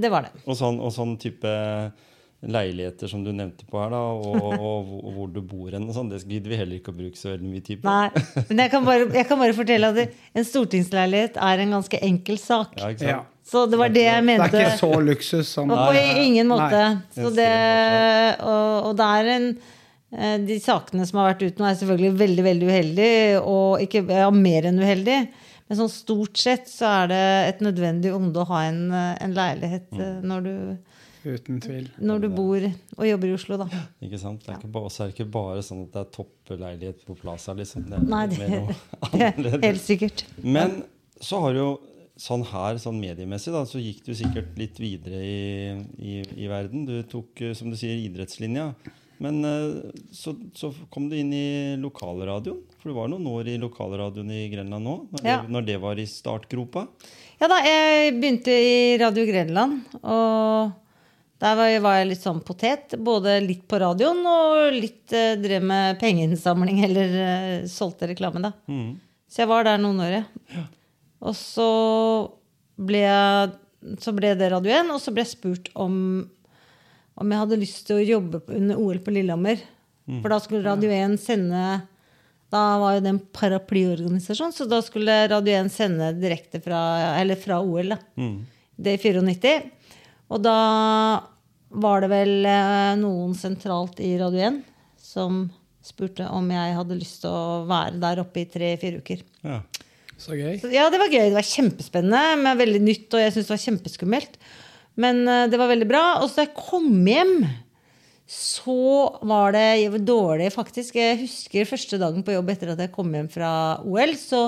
det 0.04 0.12
var 0.14 0.28
det. 0.28 0.44
Og 0.46 0.58
sånn, 0.60 0.78
og 0.78 0.94
sånn 0.94 1.16
type 1.22 1.56
leiligheter 2.42 3.06
som 3.10 3.20
du 3.22 3.30
nevnte 3.34 3.66
på 3.70 3.78
her, 3.78 3.90
da, 3.94 3.98
og, 3.98 4.38
og, 4.66 4.86
hvor- 4.88 5.12
hvor 5.18 5.28
du 5.34 5.40
bor 5.46 5.74
hen, 5.74 5.84
sånn, 5.94 6.08
det 6.10 6.22
gidder 6.26 6.50
vi 6.54 6.56
heller 6.62 6.78
ikke 6.80 6.94
å 6.94 6.96
bruke 7.02 7.18
så 7.18 7.32
veldig 7.34 7.50
mye 7.52 7.66
tid 7.66 7.82
på. 7.82 7.90
Nei, 7.90 8.46
men 8.48 8.62
jeg 8.64 8.72
kan 8.72 8.86
bare, 8.86 9.10
jeg 9.18 9.28
kan 9.30 9.42
bare 9.42 9.54
fortelle 9.58 9.90
at 9.92 10.16
en 10.38 10.48
stortingsleilighet 10.48 11.38
er 11.50 11.62
en 11.66 11.76
ganske 11.80 12.00
enkel 12.02 12.38
sak. 12.42 12.74
Ja, 12.80 12.90
ikke 12.94 13.04
sant? 13.04 13.10
Ja. 13.10 13.20
Så 13.52 13.64
det 13.66 13.74
var 13.78 13.90
det 13.90 14.04
jeg 14.06 14.22
Det 14.22 14.34
er 14.38 14.52
ikke 14.68 14.78
så 14.78 15.00
luksus 15.02 15.48
som 15.50 15.70
Og 15.74 15.80
på 15.90 16.02
ingen 16.22 16.46
måte. 16.46 16.82
Så 17.10 17.26
det, 17.34 17.48
og, 18.38 18.86
og 18.86 18.92
det 19.00 19.08
er 19.18 19.30
en 19.34 19.48
De 20.12 20.58
sakene 20.60 21.06
som 21.08 21.22
har 21.22 21.30
vært 21.30 21.46
ute 21.46 21.62
nå, 21.62 21.64
er 21.70 21.78
selvfølgelig 21.80 22.18
veldig 22.20 22.42
veldig 22.44 22.66
uheldige, 22.68 23.38
og 23.40 23.80
ikke, 23.80 24.02
ja, 24.12 24.28
mer 24.34 24.68
enn 24.68 24.80
uheldig. 24.82 25.16
Men 25.72 25.78
sånn 25.78 25.88
stort 25.88 26.36
sett 26.36 26.66
så 26.68 26.88
er 27.02 27.06
det 27.08 27.20
et 27.48 27.60
nødvendig 27.64 28.10
onde 28.12 28.42
å 28.42 28.48
ha 28.50 28.58
en, 28.68 28.80
eh, 28.92 29.12
en 29.24 29.32
leilighet 29.32 29.86
mm. 29.94 30.18
når 30.28 30.42
du, 30.44 30.56
Uten 31.22 31.62
tvil. 31.64 31.86
når 31.96 32.24
du 32.24 32.26
bor 32.34 32.66
og 32.66 33.06
jobber 33.08 33.30
i 33.30 33.36
Oslo, 33.38 33.56
da. 33.62 33.80
Ikke 34.04 34.20
sant? 34.20 34.42
Det 34.44 34.52
er 34.52 34.58
ikke 34.58 34.72
bare, 34.74 34.90
så 34.92 35.04
er 35.04 35.08
det 35.08 35.16
ikke 35.16 35.32
bare 35.32 35.62
sånn 35.64 35.86
at 35.86 35.94
det 35.94 36.02
er 36.02 36.10
toppleilighet 36.18 37.06
på 37.08 37.16
Plaza, 37.22 37.56
liksom. 37.56 37.86
Det 37.88 37.96
er 38.02 38.04
Nei, 38.04 38.26
det, 38.34 38.50
det 39.16 39.54
er 39.54 39.64
helt 39.70 39.84
sikkert. 39.86 40.26
Men 40.44 40.82
så 41.24 41.40
har 41.46 41.56
jo 41.56 41.68
sånn 42.20 42.44
her, 42.52 42.76
sånn 42.82 43.00
mediemessig, 43.00 43.54
da, 43.56 43.64
så 43.64 43.80
gikk 43.80 44.04
du 44.04 44.12
sikkert 44.18 44.52
litt 44.60 44.76
videre 44.82 45.22
i, 45.24 45.38
i, 45.96 46.18
i 46.36 46.52
verden. 46.52 46.84
Du 46.84 46.98
tok, 47.08 47.32
eh, 47.40 47.56
som 47.56 47.72
du 47.72 47.80
sier, 47.80 47.96
idrettslinja. 48.10 48.74
Men 49.22 49.40
eh, 49.46 49.94
så, 50.14 50.34
så 50.58 50.72
kom 50.90 51.06
du 51.10 51.14
inn 51.18 51.32
i 51.36 51.76
lokalradioen. 51.80 52.60
For 52.82 52.90
du 52.90 52.96
var 52.96 53.10
noen 53.12 53.26
år 53.30 53.52
i 53.52 53.58
lokalradioen 53.62 54.30
i 54.34 54.44
Grenland 54.50 54.82
nå, 54.88 54.94
når, 55.14 55.26
Ja. 55.28 55.36
det, 55.44 55.52
når 55.54 55.66
det 55.68 55.76
var 55.84 56.00
i 56.02 56.06
startgropa. 56.10 56.86
Ja 57.42 57.48
da, 57.50 57.58
jeg 57.66 58.16
begynte 58.20 58.54
i 58.54 58.96
Radio 59.02 59.24
Grenland, 59.26 59.80
og 60.02 60.72
der 61.42 61.56
var 61.58 61.70
jeg, 61.72 61.80
var 61.82 61.96
jeg 61.98 62.10
litt 62.12 62.22
sånn 62.22 62.42
potet. 62.46 62.92
Både 63.02 63.36
litt 63.42 63.64
på 63.70 63.78
radioen 63.82 64.20
og 64.30 64.76
litt 64.76 65.14
eh, 65.14 65.32
drev 65.42 65.64
med 65.66 65.98
pengeinnsamling 66.02 66.82
eller 66.86 67.16
eh, 67.22 67.56
solgte 67.70 68.10
reklame, 68.12 68.42
da. 68.44 68.52
Mm. 68.70 68.92
Så 69.32 69.42
jeg 69.42 69.50
var 69.50 69.64
der 69.66 69.80
noen 69.82 70.02
år, 70.04 70.18
ja. 70.20 70.66
Og 71.22 71.34
så 71.38 71.66
ble, 72.82 73.00
jeg, 73.06 73.50
så 74.02 74.12
ble 74.14 74.34
det 74.38 74.50
Radio 74.52 74.74
1, 74.74 74.90
og 74.94 75.00
så 75.02 75.14
ble 75.14 75.22
jeg 75.24 75.32
spurt 75.36 75.70
om, 75.78 75.94
om 77.20 77.32
jeg 77.32 77.42
hadde 77.42 77.60
lyst 77.60 77.86
til 77.88 77.98
å 77.98 78.04
jobbe 78.04 78.42
under 78.56 78.80
OL 78.80 79.00
på 79.04 79.14
Lillehammer. 79.14 79.60
For 80.20 80.32
da 80.32 80.38
skulle 80.42 80.66
Radio 80.66 80.90
1 80.90 81.14
sende 81.22 81.60
Da 82.52 82.62
var 82.82 82.96
jo 82.96 83.02
det 83.04 83.12
en 83.12 83.20
paraplyorganisasjon, 83.32 84.52
så 84.52 84.66
da 84.68 84.80
skulle 84.84 85.14
Radio 85.30 85.54
1 85.60 85.70
sende 85.72 86.10
direkte 86.18 86.60
fra, 86.60 86.80
eller 87.20 87.38
fra 87.40 87.60
OL. 87.62 87.94
da. 87.94 87.98
Mm. 88.18 88.42
Det 88.76 88.96
i 88.98 89.12
94. 89.22 89.70
Og 90.32 90.42
da 90.42 90.58
var 91.72 92.04
det 92.04 92.10
vel 92.12 92.34
eh, 92.44 92.92
noen 93.00 93.32
sentralt 93.38 94.00
i 94.04 94.14
Radio 94.20 94.42
1 94.50 94.60
som 95.00 95.46
spurte 95.82 96.26
om 96.30 96.50
jeg 96.52 96.76
hadde 96.76 96.98
lyst 96.98 97.22
til 97.24 97.32
å 97.32 97.62
være 97.68 97.98
der 98.02 98.20
oppe 98.22 98.42
i 98.42 98.48
tre-fire 98.50 99.00
uker. 99.02 99.22
Ja. 99.42 99.62
Så 100.22 100.36
gøy. 100.38 100.58
Så, 100.60 100.70
ja, 100.70 100.86
det 100.92 101.00
var 101.00 101.10
gøy. 101.10 101.24
Det 101.30 101.38
var 101.38 101.48
kjempespennende, 101.48 102.36
men 102.44 102.60
veldig 102.60 102.82
nytt, 102.84 103.08
og 103.10 103.22
jeg 103.22 103.32
syntes 103.34 103.48
det 103.48 103.54
var 103.56 103.64
kjempeskummelt. 103.64 104.36
Men 105.00 105.26
eh, 105.28 105.48
det 105.50 105.60
var 105.60 105.70
veldig 105.72 105.88
bra. 105.88 106.04
Og 106.20 106.30
så 106.30 106.42
da 106.42 106.46
jeg 106.46 106.56
kom 106.58 106.88
hjem, 107.08 107.36
så 108.32 108.78
var 109.28 109.52
det 109.56 110.02
dårlig, 110.06 110.52
faktisk. 110.54 110.96
Jeg 111.00 111.20
husker 111.24 111.68
første 111.68 111.98
dagen 112.00 112.24
på 112.24 112.34
jobb 112.36 112.52
etter 112.54 112.72
at 112.72 112.80
jeg 112.80 112.94
kom 112.94 113.12
hjem 113.12 113.28
fra 113.32 113.52
OL, 113.84 114.14
så, 114.20 114.46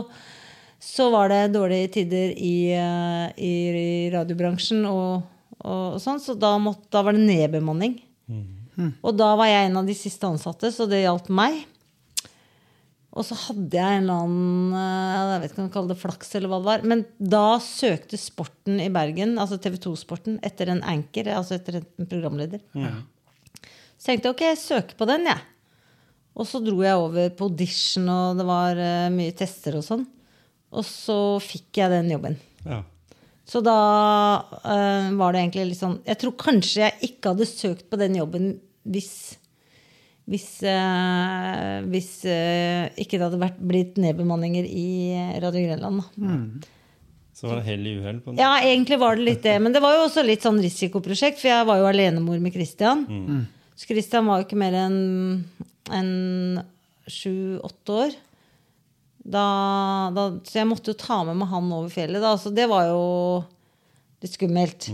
så 0.81 1.11
var 1.13 1.33
det 1.33 1.43
dårlige 1.57 1.93
tider 1.99 2.33
i, 2.33 2.57
eh, 2.79 3.27
i, 3.37 3.55
i 3.83 4.11
radiobransjen 4.15 4.87
og, 4.89 5.27
og, 5.61 6.01
sånn, 6.03 6.23
så 6.23 6.37
da, 6.39 6.55
måtte, 6.63 6.89
da 6.95 7.05
var 7.05 7.17
det 7.17 7.27
nedbemanning. 7.27 7.99
Og 9.07 9.15
da 9.15 9.35
var 9.39 9.51
jeg 9.51 9.69
en 9.69 9.79
av 9.83 9.87
de 9.87 9.95
siste 9.95 10.27
ansatte, 10.27 10.71
så 10.75 10.89
det 10.91 11.05
gjaldt 11.05 11.29
meg. 11.35 11.61
Og 13.15 13.23
så 13.23 13.37
hadde 13.39 13.79
jeg 13.79 13.99
en 14.01 14.07
eller 14.09 14.25
annen 14.25 14.77
eh, 14.79 15.33
jeg 15.35 15.43
vet 15.43 15.53
ikke 15.53 15.61
om 15.61 15.67
man 15.69 15.75
kaller 15.77 15.95
det 15.95 16.01
flaks, 16.01 16.33
eller 16.35 16.51
hva 16.51 16.61
det 16.61 16.69
var. 16.69 16.87
Men 16.91 17.05
da 17.19 17.43
søkte 17.63 18.19
Sporten 18.19 18.81
i 18.83 18.91
Bergen, 18.95 19.37
altså 19.39 19.59
TV 19.63 19.79
2-sporten, 19.85 20.41
etter 20.47 20.73
en 20.73 20.83
anchor, 20.91 21.31
altså 21.31 21.59
etter 21.59 21.79
en 21.81 22.09
programleder. 22.11 22.65
Så 22.75 24.09
tenkte 24.11 24.29
jeg 24.29 24.35
ok, 24.35 24.43
jeg 24.51 24.63
søker 24.65 24.99
på 24.99 25.09
den, 25.09 25.29
jeg. 25.31 25.45
Og 26.35 26.49
så 26.51 26.59
dro 26.59 26.81
jeg 26.83 26.99
over 26.99 27.31
på 27.39 27.47
audition, 27.47 28.09
og 28.11 28.41
det 28.41 28.49
var 28.49 28.81
eh, 28.83 29.13
mye 29.15 29.37
tester 29.39 29.79
og 29.79 29.87
sånn. 29.87 30.03
Og 30.75 30.83
så 30.89 31.19
fikk 31.45 31.79
jeg 31.85 31.95
den 31.95 32.11
jobben. 32.17 32.41
ja. 32.67 32.83
Så 33.45 33.61
da 33.61 33.77
eh, 34.65 35.11
var 35.21 35.35
det 35.35 35.43
egentlig 35.43 35.67
litt 35.69 35.77
sånn 35.77 35.99
Jeg 36.09 36.17
tror 36.23 36.33
kanskje 36.41 36.87
jeg 36.87 37.11
ikke 37.11 37.35
hadde 37.35 37.47
søkt 37.51 37.91
på 37.93 37.99
den 38.01 38.17
jobben 38.17 38.47
hvis 38.89 39.37
hvis, 40.31 40.47
eh, 40.65 41.83
hvis 41.93 42.13
eh, 42.29 42.87
ikke 43.01 43.19
det 43.19 43.27
hadde 43.27 43.43
vært 43.43 43.59
blitt 43.61 43.99
nedbemanninger 44.01 44.65
i 44.65 44.89
Radio 45.43 45.67
Grenland. 45.67 46.07
Da. 46.17 46.39
Så 47.35 47.51
var 47.51 47.59
det 47.61 47.67
hell 47.67 47.85
i 47.91 47.97
uhell. 47.99 48.23
på 48.23 48.33
den. 48.33 48.41
Ja, 48.41 48.55
egentlig 48.63 49.01
var 49.03 49.19
det 49.19 49.27
litt 49.27 49.43
det. 49.45 49.59
Men 49.61 49.75
det 49.75 49.83
var 49.85 49.97
jo 49.97 50.07
også 50.07 50.25
litt 50.25 50.47
sånn 50.47 50.63
risikoprosjekt, 50.63 51.43
for 51.43 51.51
jeg 51.51 51.69
var 51.69 51.83
jo 51.83 51.91
alenemor 51.91 52.41
med 52.41 52.55
Christian. 52.55 53.05
Så 53.75 53.91
Christian 53.91 54.29
var 54.31 54.41
jo 54.41 54.47
ikke 54.47 54.61
mer 54.61 54.77
enn 54.85 55.01
enn 55.93 56.63
sju-åtte 57.11 57.99
år. 58.05 58.15
Da, 59.25 59.45
da, 60.13 60.29
så 60.45 60.61
jeg 60.61 60.69
måtte 60.69 60.93
jo 60.93 61.01
ta 61.01 61.23
med 61.25 61.39
meg 61.41 61.51
han 61.53 61.73
over 61.73 61.93
fjellet. 61.93 62.23
Da. 62.23 62.35
Så 62.41 62.53
det 62.55 62.69
var 62.71 62.89
jo 62.91 63.05
litt 64.23 64.37
skummelt. 64.37 64.87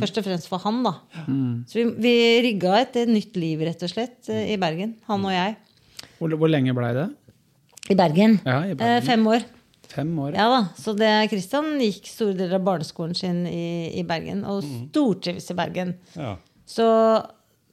Først 0.00 0.18
og 0.20 0.26
fremst 0.26 0.48
for 0.50 0.62
han, 0.64 0.82
da. 0.86 0.92
Så 1.70 1.80
vi, 1.80 1.86
vi 2.04 2.12
rigga 2.44 2.76
et, 2.82 2.96
et 3.00 3.08
nytt 3.10 3.38
liv, 3.40 3.62
rett 3.66 3.82
og 3.86 3.90
slett, 3.92 4.18
eh, 4.28 4.52
i 4.54 4.58
Bergen. 4.60 4.96
Han 5.08 5.24
og 5.26 5.32
jeg. 5.34 5.56
Hvor, 6.18 6.36
hvor 6.36 6.50
lenge 6.52 6.74
blei 6.76 6.92
det? 6.96 7.08
I 7.90 7.96
Bergen. 7.98 8.38
Ja, 8.46 8.60
i 8.68 8.76
Eh, 8.76 9.00
fem 9.02 9.24
år. 9.26 9.46
Fem 9.90 10.12
år? 10.22 10.36
Ja 10.38 10.46
da, 10.52 10.60
Så 10.78 10.94
det, 10.94 11.10
Christian 11.32 11.72
gikk 11.82 12.06
store 12.06 12.36
deler 12.38 12.60
av 12.60 12.66
barneskolen 12.68 13.16
sin 13.18 13.42
i, 13.50 13.90
i 13.98 14.04
Bergen, 14.06 14.44
og 14.46 14.62
stortrives 14.62 15.50
i 15.50 15.56
Bergen. 15.58 15.96
Ja. 16.14 16.36
Så 16.70 16.86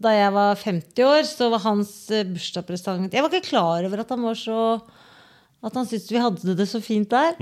da 0.01 0.13
jeg 0.13 0.33
var 0.33 0.57
50 0.57 1.03
år, 1.05 1.23
så 1.29 1.51
var 1.53 1.61
hans 1.65 1.91
eh, 2.13 2.25
bursdagspresang 2.25 3.07
Jeg 3.11 3.21
var 3.25 3.29
ikke 3.33 3.49
klar 3.51 3.85
over 3.85 4.01
at 4.01 4.09
han 4.13 4.25
var 4.25 4.37
så 4.37 4.57
At 5.67 5.75
han 5.75 5.87
syntes 5.89 6.11
vi 6.13 6.21
hadde 6.21 6.55
det 6.57 6.67
så 6.69 6.79
fint 6.83 7.09
der. 7.11 7.35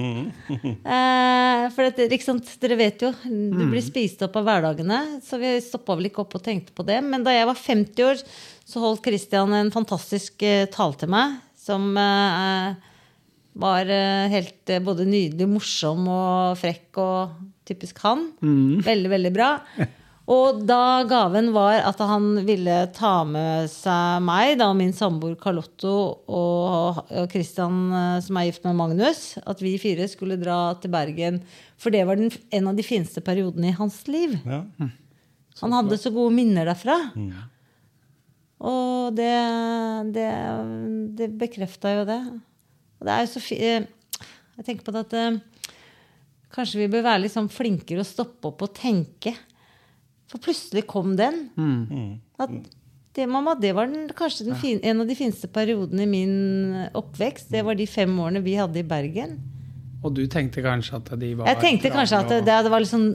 eh, 0.95 1.65
for 1.75 1.85
dette, 1.85 2.07
ikke 2.09 2.25
sant, 2.25 2.49
dere 2.61 2.77
vet 2.79 3.05
jo, 3.05 3.11
du 3.25 3.63
blir 3.69 3.83
spist 3.85 4.23
opp 4.25 4.39
av 4.39 4.47
hverdagene. 4.49 4.99
Så 5.25 5.39
vi 5.41 5.53
stoppa 5.63 5.97
vel 5.99 6.09
ikke 6.09 6.23
opp 6.25 6.37
og 6.39 6.45
tenkte 6.45 6.75
på 6.75 6.85
det. 6.87 6.99
Men 7.05 7.25
da 7.25 7.35
jeg 7.35 7.49
var 7.49 7.61
50 7.61 8.09
år, 8.09 8.25
så 8.65 8.81
holdt 8.81 9.05
Christian 9.05 9.53
en 9.53 9.71
fantastisk 9.73 10.41
eh, 10.45 10.65
tale 10.73 10.97
til 11.01 11.13
meg. 11.13 11.37
Som 11.65 11.91
eh, 11.97 12.93
var 13.61 13.91
eh, 13.91 14.29
helt 14.33 14.73
eh, 14.73 14.83
både 14.83 15.07
nydelig, 15.07 15.47
morsom 15.49 16.09
og 16.11 16.57
frekk 16.59 16.99
og 17.01 17.37
typisk 17.65 18.01
han. 18.05 18.27
Veldig, 18.85 19.13
veldig 19.17 19.35
bra. 19.35 19.51
Og 20.25 20.63
da 20.65 21.03
gaven 21.05 21.51
var 21.53 21.83
at 21.85 21.99
han 22.01 22.39
ville 22.47 22.79
ta 22.95 23.19
med 23.29 23.69
seg 23.69 24.23
meg, 24.25 24.55
da 24.57 24.71
min 24.73 24.93
samboer 24.95 25.35
Carlotto 25.37 25.93
og 26.25 27.01
Christian 27.29 27.77
eh, 27.93 28.19
som 28.25 28.39
er 28.41 28.47
gift 28.49 28.65
med 28.65 28.79
Magnus, 28.79 29.23
at 29.45 29.61
vi 29.61 29.75
fire 29.81 30.07
skulle 30.09 30.39
dra 30.41 30.73
til 30.81 30.93
Bergen. 30.95 31.43
For 31.77 31.93
det 31.93 32.05
var 32.09 32.17
den, 32.17 32.33
en 32.49 32.71
av 32.71 32.77
de 32.77 32.85
fineste 32.85 33.21
periodene 33.21 33.69
i 33.69 33.77
hans 33.77 34.01
liv. 34.09 34.39
ja. 34.45 34.63
Han 35.61 35.71
hadde 35.71 35.95
så 35.95 36.11
gode 36.11 36.33
minner 36.35 36.67
derfra. 36.67 36.97
Og 38.65 39.15
det, 39.15 39.31
det, 40.15 40.29
det 41.15 41.29
bekrefta 41.39 41.93
jo 41.93 42.05
det. 42.09 42.19
Og 42.99 43.07
det 43.07 43.13
er 43.13 43.23
jo 43.23 43.31
så 43.31 43.43
fi 43.43 43.57
eh, 43.63 43.85
Jeg 44.57 44.65
tenker 44.67 44.87
på 44.87 44.93
det 44.95 45.05
at 45.05 45.15
eh, 45.19 45.37
kanskje 46.55 46.81
vi 46.81 46.89
bør 46.91 47.05
være 47.07 47.23
litt 47.23 47.35
sånn 47.35 47.51
flinkere 47.51 48.03
å 48.03 48.07
stoppe 48.07 48.51
opp 48.51 48.65
og 48.67 48.75
tenke. 48.75 49.35
For 50.35 50.43
plutselig 50.49 50.83
kom 50.91 51.15
den. 51.15 51.45
At 52.41 52.51
det, 53.15 53.25
mamma, 53.31 53.53
det 53.55 53.71
var 53.71 53.87
den, 53.87 54.09
kanskje 54.11 54.49
den 54.49 54.57
fin, 54.59 54.81
en 54.83 54.99
av 54.99 55.07
de 55.07 55.15
fineste 55.15 55.47
periodene 55.47 56.03
i 56.03 56.09
min 56.11 56.33
oppvekst. 56.91 57.47
Det 57.53 57.61
var 57.63 57.77
de 57.79 57.87
fem 57.87 58.11
årene 58.19 58.41
vi 58.43 58.57
hadde 58.59 58.81
i 58.81 58.87
Bergen. 58.87 59.37
Og 60.05 60.11
du 60.13 60.25
tenkte 60.29 60.61
kanskje 60.61 60.99
at 60.99 61.07
de 61.17 61.31
var 61.39 61.47
Jeg 61.49 61.61
tenkte 61.63 61.89
kanskje 61.93 62.19
at 62.19 62.33
det, 62.45 62.57
det 62.67 62.69
var 62.69 62.83
liksom 62.83 63.05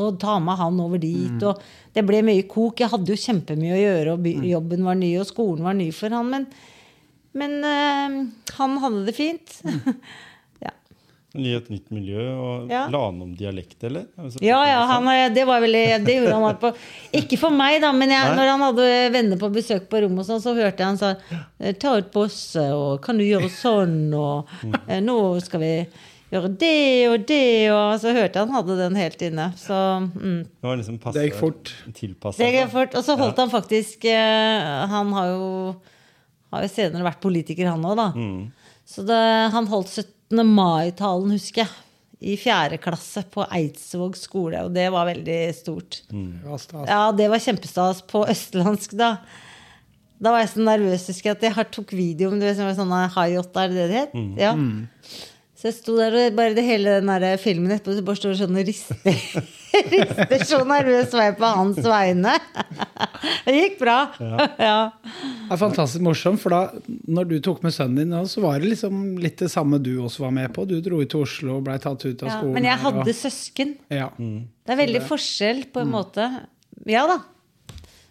Å 0.00 0.06
ta 0.22 0.38
med 0.40 0.56
han 0.56 0.78
over 0.80 1.02
dit. 1.02 1.42
Og 1.44 1.58
det 1.92 2.06
ble 2.08 2.22
mye 2.24 2.46
kok. 2.48 2.78
Jeg 2.80 2.92
hadde 2.94 3.12
jo 3.12 3.18
kjempemye 3.20 3.74
å 3.74 3.82
gjøre, 3.82 4.14
og 4.14 4.46
jobben 4.54 4.86
var 4.86 4.96
ny, 5.02 5.10
og 5.20 5.28
skolen 5.28 5.66
var 5.66 5.76
ny 5.76 5.90
for 5.92 6.14
han. 6.14 6.30
Men, 6.30 6.46
men 7.36 7.58
øh, 7.74 8.16
han 8.60 8.78
hadde 8.84 9.04
det 9.10 9.18
fint. 9.18 9.60
ja. 9.66 9.98
I 11.38 11.54
et 11.56 11.68
nytt 11.70 11.92
miljø. 11.94 12.24
Og 12.34 12.72
Ja. 12.72 12.86
la 12.90 13.04
han 13.06 13.22
om 13.22 13.34
dialekt, 13.38 13.78
eller? 13.86 14.06
Altså, 14.18 14.42
ja, 14.42 14.58
ja, 14.66 14.80
han, 14.90 15.08
det 15.34 15.46
var 15.46 15.62
veldig 15.62 16.04
Det 16.04 16.16
gjorde 16.18 16.34
han 16.34 16.58
på 16.60 16.72
Ikke 17.20 17.38
for 17.38 17.54
meg, 17.54 17.80
da, 17.84 17.92
men 17.92 18.10
jeg, 18.10 18.34
når 18.36 18.52
han 18.52 18.66
hadde 18.66 18.90
venner 19.14 19.40
på 19.40 19.50
besøk 19.54 19.88
på 19.88 20.02
rommet, 20.04 20.24
og 20.24 20.28
sånn, 20.28 20.42
så 20.44 20.54
hørte 20.56 20.82
jeg 20.82 20.86
han 20.86 20.98
sa 21.00 21.14
Ta 21.80 21.96
ut 21.98 22.12
Bosse, 22.12 22.68
og 22.74 23.00
kan 23.04 23.18
du 23.18 23.24
gjøre 23.26 23.50
sånn, 23.52 24.12
og 24.14 24.48
eh, 24.88 25.00
nå 25.04 25.18
skal 25.44 25.60
vi 25.62 25.72
gjøre 26.28 26.50
det 26.60 27.08
og 27.08 27.22
det, 27.28 27.70
og 27.72 27.94
så 28.02 28.12
hørte 28.12 28.36
jeg 28.36 28.44
han 28.44 28.56
hadde 28.58 28.76
den 28.82 28.98
helt 29.00 29.22
inne. 29.24 29.46
Så 29.56 29.78
mm. 30.12 30.42
Det 30.60 30.68
var 30.68 30.76
liksom 30.80 30.98
passet, 31.00 31.20
Det 31.22 31.28
gikk 31.30 31.38
fort. 31.40 31.72
tilpasset 31.96 32.42
Det 32.44 32.50
gikk 32.52 32.72
fort. 32.74 32.98
Og 32.98 33.06
så 33.06 33.16
holdt 33.20 33.40
han 33.40 33.52
faktisk 33.52 34.04
eh, 34.12 34.68
Han 34.92 35.12
har 35.16 35.30
jo, 35.32 35.48
har 36.52 36.66
jo 36.66 36.70
senere 36.72 37.06
vært 37.08 37.22
politiker, 37.24 37.70
han 37.72 37.84
òg, 37.88 37.96
da. 37.96 38.08
Så 38.88 39.04
det, 39.08 39.22
han 39.52 39.66
holdt 39.68 39.90
17. 39.92 40.14
mai-talen, 40.44 41.30
husker 41.36 41.64
jeg. 41.64 41.70
I 42.18 42.34
fjerde 42.34 42.80
klasse 42.82 43.22
på 43.30 43.44
Eidsvåg 43.46 44.16
skole, 44.18 44.64
og 44.66 44.72
det 44.74 44.88
var 44.90 45.06
veldig 45.06 45.38
stort. 45.54 46.00
Det 46.10 46.42
var 46.42 46.58
stas. 46.58 46.88
Ja, 46.90 47.12
det 47.14 47.28
var 47.30 47.38
kjempestas 47.38 48.02
på 48.10 48.24
østlandsk, 48.26 48.96
da. 48.98 49.12
Da 50.18 50.32
var 50.34 50.42
jeg 50.42 50.50
så 50.50 50.64
nervøs, 50.66 51.06
husker 51.06 51.30
jeg, 51.30 51.38
at 51.38 51.44
jeg 51.46 51.68
tok 51.76 51.92
video 51.94 52.32
med 52.32 52.42
du 52.42 52.48
vet, 52.48 52.58
sånn 52.74 52.90
high 53.14 53.36
yacht, 53.36 53.54
er 53.54 53.70
det 53.70 53.76
det 53.78 53.88
det 53.92 54.00
het? 54.00 54.16
Ja. 54.42 54.52
Så 55.58 55.66
jeg 55.72 55.74
sto 55.74 55.96
der 55.98 56.14
og 56.14 56.36
bare 56.38 56.54
det 56.54 56.62
hele 56.62 57.00
den 57.00 57.08
der 57.10 57.34
filmen 57.42 57.72
etterpå 57.74 57.96
så 57.96 58.02
bare 58.06 58.18
står 58.20 58.36
sånn 58.38 58.58
og 58.60 58.68
rister. 58.68 58.98
rister 59.90 60.44
så 60.46 60.60
nervøs 60.62 61.10
var 61.16 61.24
jeg 61.26 61.34
på 61.40 61.48
hans 61.50 61.80
vegne. 61.82 62.34
det 63.48 63.54
gikk 63.56 63.80
bra. 63.80 63.96
Ja. 64.68 64.76
Det 65.48 65.56
er 65.56 65.60
fantastisk 65.64 66.04
morsomt, 66.06 66.38
for 66.42 66.54
da 66.54 66.60
når 67.10 67.26
du 67.32 67.34
tok 67.42 67.64
med 67.66 67.74
sønnen 67.74 67.98
din, 68.12 68.14
så 68.30 68.42
var 68.44 68.60
det 68.62 68.70
liksom 68.70 69.18
litt 69.18 69.42
det 69.42 69.50
samme 69.50 69.80
du 69.82 69.96
også 70.04 70.28
var 70.28 70.36
med 70.38 70.54
på. 70.54 70.62
Du 70.68 70.76
dro 70.84 71.00
ut 71.02 71.10
til 71.10 71.24
Oslo 71.26 71.56
og 71.58 71.66
blei 71.66 71.78
tatt 71.82 72.06
ut 72.06 72.22
av 72.22 72.30
Ja, 72.30 72.36
skolen. 72.38 72.54
men 72.60 72.68
jeg 72.70 72.82
hadde 72.84 73.02
og, 73.08 73.12
søsken. 73.24 73.74
ja, 73.90 74.08
Det 74.14 74.74
er 74.76 74.80
veldig 74.84 75.02
forskjell 75.10 75.64
på 75.74 75.82
en 75.82 75.90
måte. 75.94 76.28
Ja 76.86 77.02
da. 77.10 77.18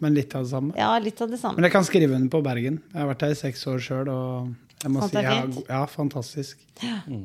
Men 0.04 0.14
litt 0.20 0.36
av 0.36 0.44
det 0.44 0.52
samme. 0.52 0.76
Ja, 0.78 0.92
litt 1.02 1.22
av 1.24 1.32
det 1.32 1.40
samme. 1.42 1.56
Men 1.62 1.70
jeg 1.70 1.78
kan 1.80 1.88
skrive 1.88 2.18
under 2.20 2.30
på 2.36 2.44
Bergen. 2.46 2.82
Jeg 2.92 3.02
har 3.02 3.08
vært 3.16 3.24
der 3.24 3.38
i 3.38 3.40
seks 3.40 3.64
år 3.72 3.80
sjøl, 3.82 4.12
og 4.12 4.52
jeg 4.84 4.94
må 4.94 5.02
Fant 5.02 5.10
si 5.10 5.18
det 5.18 5.26
ja, 5.26 5.36
fint? 5.42 5.60
ja, 5.72 5.82
fantastisk. 5.90 6.64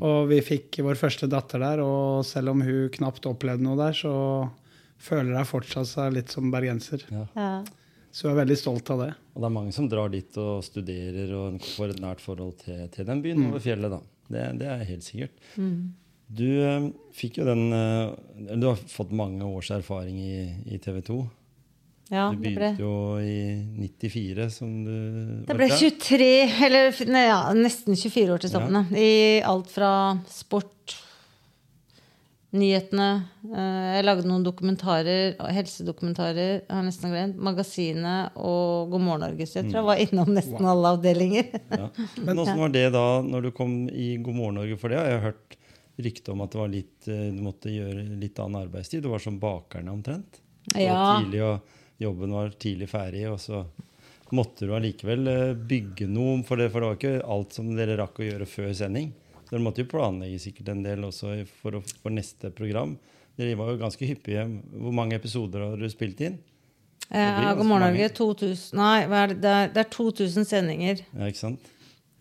Og 0.01 0.31
vi 0.31 0.41
fikk 0.45 0.81
vår 0.87 0.97
første 1.01 1.29
datter 1.31 1.61
der, 1.61 1.83
og 1.85 2.25
selv 2.25 2.55
om 2.55 2.65
hun 2.65 2.89
knapt 2.95 3.29
opplevde 3.29 3.67
noe 3.67 3.77
der, 3.81 3.97
så 3.97 4.15
føler 5.03 5.37
jeg 5.37 5.51
fortsatt 5.51 5.91
seg 5.91 6.17
litt 6.17 6.33
som 6.33 6.49
bergenser. 6.55 7.05
Ja. 7.13 7.57
Så 8.13 8.29
jeg 8.29 8.35
er 8.35 8.41
veldig 8.43 8.57
stolt 8.61 8.91
av 8.93 9.03
det. 9.05 9.11
Og 9.33 9.43
det 9.43 9.49
er 9.49 9.57
mange 9.57 9.73
som 9.77 9.89
drar 9.89 10.13
dit 10.13 10.39
og 10.41 10.65
studerer 10.65 11.33
og 11.37 11.61
får 11.65 11.95
et 11.95 12.03
nært 12.05 12.25
forhold 12.25 12.59
til, 12.61 12.87
til 12.93 13.09
den 13.09 13.23
byen 13.25 13.47
over 13.49 13.63
fjellet. 13.65 13.93
da. 13.93 14.01
Det, 14.33 14.47
det 14.61 14.69
er 14.73 14.89
helt 14.89 15.07
sikkert. 15.07 15.45
Du 16.33 16.49
eh, 16.49 16.89
fikk 17.17 17.41
jo 17.43 17.47
den 17.49 17.67
eh, 17.77 18.57
Du 18.57 18.71
har 18.71 18.81
fått 18.89 19.13
mange 19.17 19.45
års 19.45 19.69
erfaring 19.75 20.21
i, 20.21 20.37
i 20.73 20.81
TV 20.81 21.03
2. 21.09 21.19
ja, 22.13 22.27
Du 22.29 22.43
det 22.43 22.51
ble 22.53 22.73
begynte 22.75 22.85
jo 22.85 22.97
i 23.25 23.37
94, 23.81 24.49
som 24.53 24.73
du 24.85 24.97
Det 25.49 25.57
ble 25.57 25.69
23, 25.73 26.29
eller 26.67 26.99
nei, 27.09 27.23
ja, 27.31 27.39
nesten 27.57 27.97
24 27.97 28.35
år 28.35 28.43
til 28.43 28.53
sammen. 28.53 28.83
Ja. 28.93 29.01
I 29.01 29.41
alt 29.49 29.73
fra 29.73 29.93
sport, 30.29 30.99
nyhetene 32.53 33.09
eh, 33.49 33.89
Jeg 33.97 34.05
lagde 34.05 34.29
noen 34.29 34.45
dokumentarer, 34.45 35.39
helsedokumentarer, 35.57 36.53
jeg 36.61 36.69
har 36.69 36.85
nesten 36.85 37.17
glemt. 37.17 37.41
Magasinet 37.41 38.37
og 38.37 38.93
God 38.93 39.07
morgen 39.07 39.25
Norge. 39.25 39.49
Så 39.49 39.63
jeg 39.63 39.71
tror 39.71 39.81
jeg 39.81 39.91
var 39.95 40.05
innom 40.05 40.37
nesten 40.37 40.71
alle 40.75 40.95
avdelinger. 40.99 41.49
Ja. 41.73 41.89
Men 42.21 42.39
åssen 42.45 42.61
var 42.61 42.77
det 42.77 42.87
da 42.93 43.07
når 43.25 43.49
du 43.49 43.55
kom 43.57 43.87
i 43.89 44.15
God 44.21 44.37
morgen 44.37 44.61
Norge? 44.61 44.77
For 44.77 44.93
det 44.93 45.01
Jeg 45.01 45.09
har 45.09 45.17
jeg 45.17 45.27
hørt 45.31 45.61
rykte 46.03 46.33
om 46.33 46.45
at 46.45 46.53
det 46.53 46.61
var 46.61 46.73
litt, 46.73 46.97
eh, 47.09 47.29
du 47.33 47.41
måtte 47.45 47.73
gjøre 47.73 48.05
litt 48.21 48.37
annen 48.43 48.67
arbeidstid. 48.67 49.01
Du 49.01 49.09
var 49.13 49.23
som 49.25 49.41
bakerne 49.41 49.93
omtrent. 49.97 50.45
Ja. 50.77 51.23
Tidlig, 51.23 51.41
og 51.49 51.81
jobben 52.03 52.35
var 52.35 52.53
tidlig 52.61 52.89
ferdig, 52.93 53.25
og 53.31 53.39
så 53.43 53.63
måtte 54.33 54.67
du 54.69 54.73
allikevel 54.77 55.27
eh, 55.29 55.55
bygge 55.55 56.07
noe. 56.09 56.39
For 56.49 56.57
det, 56.61 56.71
for 56.73 56.81
det 56.85 56.89
var 56.91 56.99
ikke 57.01 57.27
alt 57.37 57.57
som 57.59 57.73
dere 57.77 57.99
rakk 58.01 58.21
å 58.23 58.29
gjøre 58.29 58.49
før 58.49 58.71
sending. 58.79 59.11
Dere 59.51 59.61
måtte 59.65 59.83
jo 59.85 59.91
planlegge 59.93 60.39
sikkert 60.41 60.71
en 60.73 60.85
del 60.87 61.05
også 61.05 61.35
for, 61.61 61.77
å- 61.81 61.85
for 62.03 62.15
neste 62.15 62.49
program. 62.57 62.95
Dere 63.37 63.57
var 63.61 63.73
jo 63.75 63.81
ganske 63.83 64.07
hyppige. 64.09 64.47
Hvor 64.77 64.95
mange 64.97 65.17
episoder 65.19 65.67
har 65.67 65.77
du 65.81 65.89
spilt 65.93 66.21
inn? 66.25 66.39
Eh, 67.13 67.53
God 67.59 67.67
morgen. 67.69 67.93
Norge 67.93 68.09
2000 68.17 68.79
Nei, 68.79 69.03
er 69.05 69.33
det? 69.35 69.41
Det, 69.45 69.53
er, 69.53 69.69
det 69.75 69.83
er 69.85 69.91
2000 69.93 70.47
sendinger. 70.49 71.03
Ja, 71.13 71.29
ikke 71.29 71.43
sant? 71.43 71.72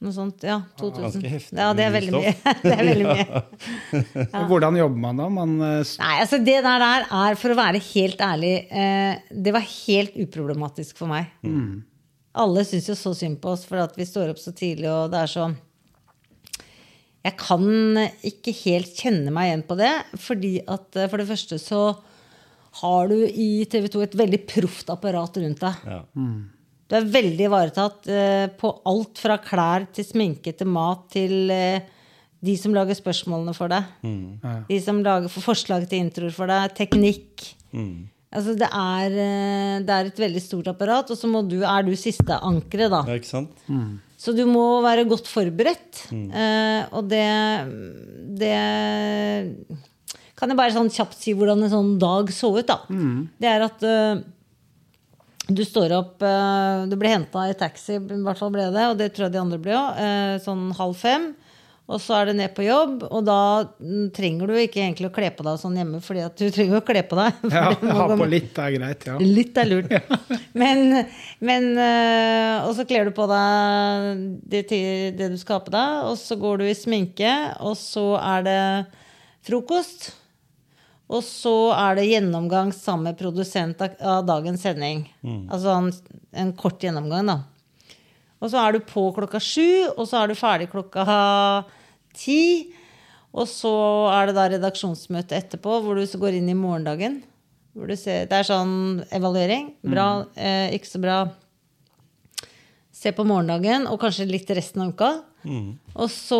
Noe 0.01 0.13
sånt. 0.15 0.41
Ja, 0.41 0.55
2000. 0.79 1.03
Ganske 1.03 1.29
heftig 1.29 1.57
Ja, 1.59 1.67
det 1.77 1.83
er 1.85 1.91
veldig 1.93 2.13
mye. 2.15 2.31
det 2.63 2.71
er 2.73 2.87
veldig 2.87 3.05
mye. 3.05 3.25
Ja. 4.31 4.41
Hvordan 4.47 4.77
jobber 4.79 5.01
man 5.03 5.19
da? 5.19 5.27
Man, 5.29 5.53
eh, 5.61 5.91
Nei, 6.01 6.13
altså 6.23 6.39
det 6.41 6.55
der, 6.65 6.81
der 6.81 7.05
er, 7.05 7.35
for 7.37 7.53
å 7.53 7.57
være 7.59 7.81
helt 7.91 8.21
ærlig, 8.25 8.53
eh, 8.71 9.19
det 9.29 9.53
var 9.53 9.65
helt 9.67 10.15
uproblematisk 10.23 10.97
for 10.97 11.11
meg. 11.11 11.29
Alle 12.41 12.63
syns 12.65 12.87
jo 12.89 12.95
så 12.97 13.11
synd 13.17 13.41
på 13.43 13.51
oss 13.53 13.65
for 13.67 13.81
at 13.83 13.93
vi 13.99 14.07
står 14.07 14.31
opp 14.31 14.39
så 14.41 14.53
tidlig, 14.55 14.87
og 14.89 15.11
det 15.11 15.19
er 15.25 15.31
så 15.31 15.49
Jeg 17.27 17.35
kan 17.37 17.65
ikke 18.25 18.53
helt 18.63 18.95
kjenne 18.97 19.33
meg 19.35 19.51
igjen 19.51 19.65
på 19.67 19.77
det, 19.77 19.91
fordi 20.23 20.55
at 20.65 20.97
eh, 20.97 21.09
for 21.11 21.21
det 21.21 21.27
første 21.29 21.59
så 21.61 21.83
har 22.81 23.11
du 23.11 23.17
i 23.27 23.65
TV 23.69 23.85
2 23.91 24.01
et 24.07 24.17
veldig 24.23 24.41
proft 24.47 24.89
apparat 24.93 25.37
rundt 25.43 25.61
deg. 25.61 25.85
Ja. 25.91 26.01
Du 26.91 26.97
er 26.99 27.05
veldig 27.07 27.45
ivaretatt 27.47 28.07
eh, 28.11 28.45
på 28.59 28.67
alt 28.91 29.21
fra 29.23 29.37
klær 29.39 29.85
til 29.95 30.03
sminke 30.03 30.51
til 30.59 30.67
mat 30.67 31.05
til 31.13 31.47
eh, 31.55 31.85
de 32.43 32.55
som 32.59 32.73
lager 32.75 32.97
spørsmålene 32.97 33.53
for 33.55 33.71
deg. 33.71 33.85
De 34.67 34.79
som 34.83 34.99
lager 35.05 35.31
forslag 35.31 35.85
til 35.87 36.01
introer 36.03 36.33
for 36.35 36.51
deg. 36.51 36.73
Teknikk. 36.75 37.45
Altså 38.31 38.53
det 38.59 38.67
er, 38.67 39.15
eh, 39.23 39.77
det 39.87 39.91
er 39.95 40.09
et 40.11 40.19
veldig 40.23 40.41
stort 40.43 40.67
apparat, 40.71 41.09
og 41.11 41.17
så 41.19 41.27
må 41.31 41.41
du, 41.47 41.61
er 41.67 41.83
du 41.87 41.93
siste 41.99 42.35
ankeret, 42.43 42.91
da. 42.91 43.01
ja, 43.07 43.15
ikke 43.19 43.27
sant? 43.31 43.63
Så 44.21 44.35
du 44.37 44.43
må 44.47 44.81
være 44.83 45.07
godt 45.09 45.27
forberedt. 45.31 46.05
Eh, 46.11 46.83
og 46.95 47.07
det, 47.09 47.23
det 48.37 48.51
Kan 50.37 50.49
jeg 50.51 50.57
bare 50.59 50.73
sånn 50.75 50.91
kjapt 50.93 51.17
si 51.21 51.33
hvordan 51.37 51.63
en 51.65 51.71
sånn 51.73 51.95
dag 52.01 52.29
så 52.33 52.51
ut, 52.57 52.67
da. 52.67 52.79
Det 53.41 53.49
er 53.49 53.65
at 53.67 53.83
eh, 53.85 54.21
du 55.57 55.63
står 55.67 55.93
opp 55.97 56.23
eh, 56.25 56.87
Du 56.91 56.97
blir 56.99 57.13
henta 57.13 57.47
i 57.49 57.57
taxi, 57.57 57.97
i 57.99 58.23
hvert 58.25 58.39
fall 58.39 58.53
ble 58.53 58.69
det, 58.73 58.87
og 58.91 58.99
det 58.99 59.11
tror 59.13 59.27
jeg 59.27 59.35
de 59.35 59.41
andre 59.43 59.61
ble 59.61 59.77
òg, 59.77 60.03
sånn 60.45 60.69
halv 60.79 60.99
fem. 60.99 61.31
Og 61.91 61.99
så 61.99 62.15
er 62.21 62.29
det 62.29 62.37
ned 62.37 62.53
på 62.55 62.63
jobb, 62.63 63.01
og 63.09 63.23
da 63.27 63.37
mm, 63.81 64.11
trenger 64.15 64.47
du 64.47 64.55
ikke 64.61 64.79
egentlig 64.79 65.09
å 65.09 65.13
kle 65.15 65.31
på 65.35 65.43
deg 65.43 65.57
sånn 65.59 65.75
hjemme, 65.75 65.99
fordi 66.03 66.21
at 66.23 66.37
du 66.39 66.45
trenger 66.53 66.79
å 66.79 66.85
kle 66.87 67.01
på 67.09 67.17
deg. 67.19 67.41
ja, 67.57 67.65
ha 67.97 68.05
på 68.13 68.27
litt 68.31 68.59
er 68.63 68.75
greit, 68.77 69.07
ja. 69.09 69.17
Litt 69.19 69.59
er 69.59 69.67
lurt. 69.67 69.91
Men, 70.61 71.07
men 71.39 71.65
øh, 71.79 72.67
Og 72.67 72.73
så 72.75 72.83
kler 72.87 73.07
du 73.07 73.13
på 73.15 73.25
deg 73.29 74.23
det, 74.51 74.61
det 75.17 75.29
du 75.31 75.37
skal 75.39 75.57
ha 75.57 75.65
på 75.65 75.73
deg, 75.73 76.07
og 76.11 76.17
så 76.19 76.37
går 76.39 76.61
du 76.61 76.65
i 76.67 76.77
sminke, 76.77 77.31
og 77.63 77.75
så 77.79 78.05
er 78.19 78.45
det 78.47 78.59
frokost. 79.47 80.11
Og 81.11 81.23
så 81.27 81.53
er 81.75 81.97
det 81.97 82.07
gjennomgang 82.07 82.69
sammen 82.75 83.09
med 83.09 83.19
produsent 83.19 83.81
av, 83.83 84.21
dagens 84.27 84.63
sending. 84.63 85.03
Altså 85.51 85.73
en, 85.75 85.89
en 86.39 86.53
kort 86.55 86.79
gjennomgang, 86.83 87.27
da. 87.27 87.39
Og 88.41 88.49
så 88.49 88.61
er 88.61 88.73
du 88.73 88.85
på 88.87 89.03
klokka 89.13 89.41
sju, 89.43 89.91
og 89.91 90.07
så 90.09 90.21
er 90.21 90.31
du 90.31 90.39
ferdig 90.39 90.69
klokka 90.71 91.03
ti. 92.17 92.71
Og 93.31 93.45
så 93.47 93.73
er 94.11 94.31
det 94.31 94.37
da 94.39 94.47
redaksjonsmøte 94.51 95.35
etterpå, 95.37 95.77
hvor 95.83 95.99
du 95.99 96.07
så 96.07 96.19
går 96.19 96.39
inn 96.39 96.49
i 96.51 96.57
morgendagen. 96.57 97.21
Hvor 97.75 97.87
du 97.87 97.95
ser, 97.95 98.25
det 98.27 98.39
er 98.41 98.47
sånn 98.47 99.03
evaluering. 99.15 99.69
Bra, 99.93 100.07
eh, 100.35 100.73
ikke 100.75 100.89
så 100.89 100.99
bra. 101.03 101.19
Se 103.01 103.09
på 103.17 103.23
morgendagen, 103.25 103.87
og 103.89 103.97
kanskje 104.03 104.27
litt 104.29 104.49
resten 104.53 104.83
av 104.83 104.91
uka. 104.93 105.07
Og 105.97 106.05
så 106.13 106.37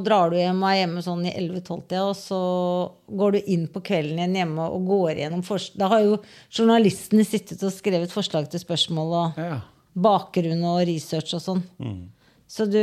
drar 0.00 0.30
du 0.32 0.38
hjem 0.38 0.62
og 0.64 0.70
er 0.70 0.78
hjemme 0.78 1.02
sånn 1.04 1.26
i 1.28 1.32
11-12-tida, 1.36 2.04
og 2.08 2.16
så 2.16 2.38
går 3.12 3.34
du 3.36 3.50
inn 3.52 3.66
på 3.68 3.82
kvelden 3.84 4.16
igjen 4.22 4.38
hjemme 4.40 4.64
og 4.72 4.86
går 4.88 5.20
gjennom 5.20 5.42
fors- 5.44 5.74
Da 5.76 5.90
har 5.92 6.00
jo 6.06 6.14
journalistene 6.48 7.26
sittet 7.28 7.60
og 7.68 7.74
skrevet 7.76 8.14
forslag 8.14 8.48
til 8.48 8.62
spørsmål 8.62 9.12
og 9.18 9.40
ja. 9.42 9.58
bakgrunn 9.92 10.64
og 10.64 10.80
research 10.88 11.34
og 11.36 11.44
sånn. 11.44 11.60
Så 12.48 12.64
du 12.72 12.80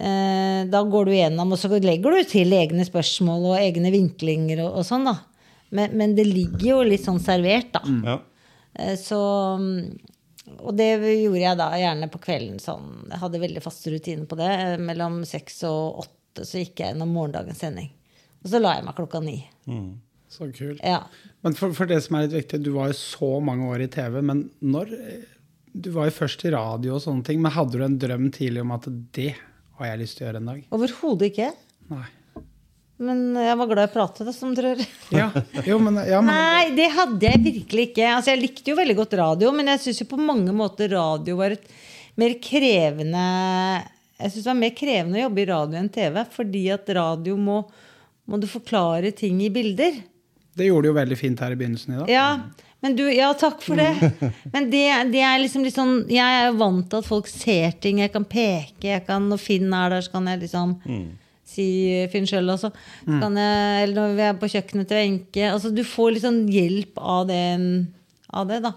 eh, 0.00 0.60
Da 0.72 0.80
går 0.82 1.04
du 1.10 1.12
gjennom, 1.18 1.52
og 1.52 1.60
så 1.60 1.68
legger 1.76 2.16
du 2.16 2.24
til 2.30 2.56
egne 2.56 2.86
spørsmål 2.88 3.50
og 3.52 3.58
egne 3.60 3.92
vinklinger 3.92 4.64
og, 4.64 4.80
og 4.80 4.88
sånn, 4.88 5.04
da. 5.12 5.18
Men, 5.76 5.92
men 6.00 6.16
det 6.16 6.24
ligger 6.26 6.66
jo 6.72 6.80
litt 6.88 7.04
sånn 7.04 7.20
servert, 7.22 7.68
da. 7.76 7.84
Ja. 8.08 8.16
Eh, 8.80 8.96
Så 8.96 9.20
Og 10.58 10.74
det 10.76 10.88
gjorde 10.98 11.42
jeg 11.42 11.58
da 11.60 11.70
gjerne 11.78 12.08
på 12.12 12.20
kvelden. 12.22 12.58
Sånn. 12.62 12.90
Jeg 13.10 13.22
hadde 13.22 13.42
veldig 13.42 13.62
faste 13.64 13.92
rutiner 13.94 14.26
på 14.30 14.38
det. 14.40 14.50
Mellom 14.82 15.22
seks 15.28 15.62
og 15.68 16.04
åtte 16.04 16.46
så 16.46 16.60
gikk 16.62 16.80
jeg 16.82 16.92
gjennom 16.94 17.10
morgendagens 17.14 17.62
sending. 17.62 17.90
Og 18.44 18.52
så 18.52 18.60
la 18.60 18.76
jeg 18.78 18.86
meg 18.86 18.96
klokka 18.98 19.20
ni. 19.24 19.38
Så 20.30 20.46
kult. 20.54 20.80
Ja. 20.86 21.02
Men 21.42 21.56
for, 21.58 21.74
for 21.76 21.90
det 21.90 21.98
som 22.04 22.16
er 22.16 22.26
litt 22.28 22.36
viktig, 22.38 22.62
du 22.64 22.70
var 22.76 22.92
jo 22.92 22.98
så 23.00 23.30
mange 23.44 23.66
år 23.70 23.84
i 23.84 23.90
TV, 23.90 24.20
men 24.22 24.46
når 24.62 24.94
Du 25.70 25.92
var 25.94 26.08
jo 26.08 26.14
først 26.16 26.42
i 26.48 26.50
radio 26.50 26.96
og 26.96 27.02
sånne 27.04 27.22
ting, 27.22 27.38
men 27.42 27.52
hadde 27.54 27.78
du 27.78 27.84
en 27.86 27.98
drøm 28.02 28.24
tidlig 28.34 28.62
om 28.64 28.72
at 28.74 28.88
det 29.14 29.36
har 29.78 29.86
jeg 29.92 30.00
lyst 30.00 30.16
til 30.18 30.24
å 30.24 30.26
gjøre 30.26 30.40
en 30.42 30.48
dag? 30.50 30.64
Overhodet 30.74 31.28
ikke. 31.30 31.52
Nei. 31.92 32.06
Men 33.00 33.20
jeg 33.40 33.56
var 33.56 33.68
glad 33.70 33.86
i 33.86 33.88
å 33.88 33.92
prate, 33.94 34.24
det, 34.28 34.34
som 34.36 34.50
dere 34.56 34.74
hører. 34.74 34.88
Ja, 35.16 35.28
jo, 35.64 35.78
men, 35.80 35.96
ja, 36.04 36.18
men 36.20 36.34
Nei, 36.36 36.66
det 36.76 36.90
hadde 36.92 37.30
jeg 37.30 37.40
virkelig 37.46 37.86
ikke. 37.90 38.08
Altså, 38.12 38.34
jeg 38.34 38.42
likte 38.42 38.74
jo 38.74 38.76
veldig 38.76 38.96
godt 38.98 39.16
radio, 39.20 39.52
men 39.56 39.72
jeg 39.72 39.80
syns 39.86 40.02
jo 40.02 40.08
på 40.10 40.18
mange 40.20 40.52
måter 40.56 40.92
radio 40.92 41.38
var 41.40 41.56
et 41.56 41.64
mer 42.20 42.34
krevende 42.44 43.22
Jeg 44.20 44.32
syns 44.34 44.42
det 44.44 44.50
var 44.50 44.58
mer 44.60 44.74
krevende 44.76 45.16
å 45.16 45.22
jobbe 45.24 45.40
i 45.40 45.48
radio 45.48 45.80
enn 45.80 45.88
TV, 45.94 46.18
fordi 46.34 46.64
at 46.74 46.92
radio 46.98 47.38
må, 47.40 47.62
må 48.28 48.40
du 48.42 48.44
forklare 48.50 49.14
ting 49.16 49.40
i 49.46 49.48
bilder. 49.54 50.02
det 50.60 50.68
gjorde 50.68 50.84
du 50.84 50.90
jo 50.90 50.98
veldig 51.00 51.16
fint 51.16 51.40
her 51.40 51.54
i 51.54 51.56
begynnelsen 51.56 51.94
i 51.94 52.00
dag. 52.02 52.12
Ja, 52.12 52.28
men 52.84 52.94
du, 52.96 53.06
ja, 53.12 53.30
takk 53.36 53.64
for 53.64 53.80
det. 53.80 53.94
Men 54.52 54.68
det, 54.72 54.84
det 55.12 55.24
er 55.24 55.40
liksom 55.40 55.64
litt 55.64 55.76
sånn 55.76 56.06
Jeg 56.08 56.24
er 56.24 56.46
jo 56.50 56.60
vant 56.60 56.86
til 56.88 57.00
at 57.00 57.08
folk 57.08 57.26
ser 57.28 57.74
ting. 57.80 58.00
Jeg 58.04 58.12
kan 58.12 58.24
peke. 58.28 58.86
Jeg 58.92 59.04
kan, 59.08 59.26
når 59.32 59.40
Finn 59.40 59.72
er 59.72 59.96
der, 59.96 60.04
så 60.04 60.14
kan 60.14 60.28
jeg 60.32 60.44
liksom 60.46 60.76
si 61.50 61.66
Finn 62.12 62.26
sjøl, 62.30 62.48
altså. 62.52 62.70
Så 63.04 63.18
kan 63.20 63.36
jeg, 63.40 63.82
eller 63.84 63.94
når 63.98 64.16
vi 64.18 64.24
er 64.28 64.38
på 64.40 64.50
kjøkkenet 64.52 64.88
til 64.90 65.00
Wenche. 65.00 65.46
Altså, 65.50 65.72
du 65.74 65.82
får 65.84 66.12
litt 66.14 66.24
sånn 66.26 66.42
hjelp 66.50 66.98
av 67.02 67.26
det, 67.28 67.40
av 68.32 68.46
det 68.50 68.60
da. 68.64 68.72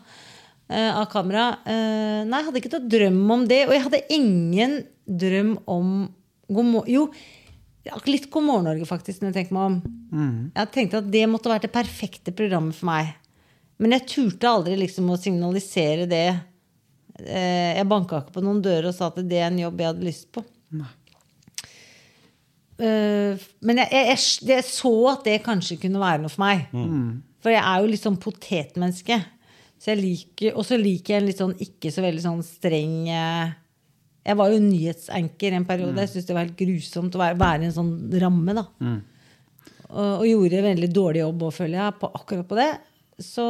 Eh, 0.73 0.89
av 0.97 1.05
kamera. 1.12 1.47
Eh, 1.69 2.23
nei, 2.25 2.39
jeg 2.41 2.47
hadde 2.49 2.62
ikke 2.63 2.73
noen 2.73 2.89
drøm 2.89 3.31
om 3.38 3.47
det. 3.49 3.62
Og 3.67 3.73
jeg 3.75 3.83
hadde 3.86 4.03
ingen 4.15 4.77
drøm 5.05 5.55
om 5.69 6.09
Jo, 6.88 7.07
litt 8.07 8.29
God 8.31 8.45
morgen 8.47 8.63
Norge, 8.69 8.86
faktisk, 8.88 9.19
når 9.21 9.31
jeg 9.33 9.38
tenker 9.41 9.55
meg 9.57 9.65
om. 9.69 9.77
Jeg 10.55 10.71
tenkte 10.71 10.99
at 11.01 11.12
det 11.12 11.25
måtte 11.27 11.49
vært 11.51 11.65
det 11.67 11.73
perfekte 11.75 12.31
programmet 12.36 12.75
for 12.77 12.88
meg. 12.91 13.13
Men 13.81 13.91
jeg 13.97 14.05
turte 14.07 14.47
aldri 14.47 14.77
liksom 14.79 15.09
å 15.12 15.17
signalisere 15.19 16.05
det. 16.07 16.27
Eh, 17.19 17.75
Jeg 17.77 17.88
banka 17.89 18.21
ikke 18.23 18.38
på 18.38 18.43
noen 18.45 18.62
dører 18.63 18.88
og 18.89 18.95
sa 18.95 19.07
at 19.12 19.17
det 19.27 19.38
er 19.41 19.49
en 19.51 19.59
jobb 19.59 19.81
jeg 19.81 19.89
hadde 19.91 20.05
lyst 20.07 20.29
på. 20.31 20.43
Eh, 20.79 20.86
Men 22.84 23.80
jeg, 23.84 23.89
jeg, 23.93 24.17
jeg, 24.50 24.63
så 24.67 24.91
at 25.13 25.24
det 25.28 25.38
kanskje 25.46 25.78
kunne 25.82 26.02
være 26.02 26.22
noe 26.24 26.32
for 26.34 26.43
meg. 26.43 26.67
For 27.43 27.52
jeg 27.54 27.63
er 27.63 27.82
jo 27.84 27.89
litt 27.91 28.04
sånn 28.04 28.19
potetmenneske. 28.24 29.17
Så 29.84 29.91
jeg 29.91 30.00
liker, 30.00 30.54
og 30.56 30.63
så 30.67 30.78
liker 30.80 31.13
jeg 31.15 31.22
en 31.22 31.28
litt 31.28 31.41
sånn 31.41 31.56
ikke 31.60 31.91
så 31.91 32.04
veldig 32.06 32.22
sånn 32.24 32.43
streng 32.48 32.93
eh, 33.12 33.50
Jeg 34.24 34.38
var 34.39 34.54
jo 34.54 34.60
nyhetsanker 34.63 35.58
en 35.58 35.65
periode. 35.67 35.98
Jeg 36.06 36.13
syntes 36.13 36.30
det 36.30 36.38
var 36.38 36.46
helt 36.46 36.60
grusomt 36.62 37.15
å 37.17 37.19
være, 37.19 37.39
være 37.41 37.65
i 37.65 37.67
en 37.67 37.76
sånn 37.76 37.93
ramme. 38.24 38.56
da. 38.56 38.63
Og, 39.93 40.13
og 40.22 40.28
gjorde 40.30 40.62
en 40.62 40.69
veldig 40.72 40.91
dårlig 40.96 41.19
jobb 41.26 41.43
òg, 41.50 41.54
føler 41.54 41.78
jeg, 41.82 41.98
på 42.00 42.12
akkurat 42.22 42.48
på 42.50 42.56
det. 42.62 42.69
Så, 43.22 43.48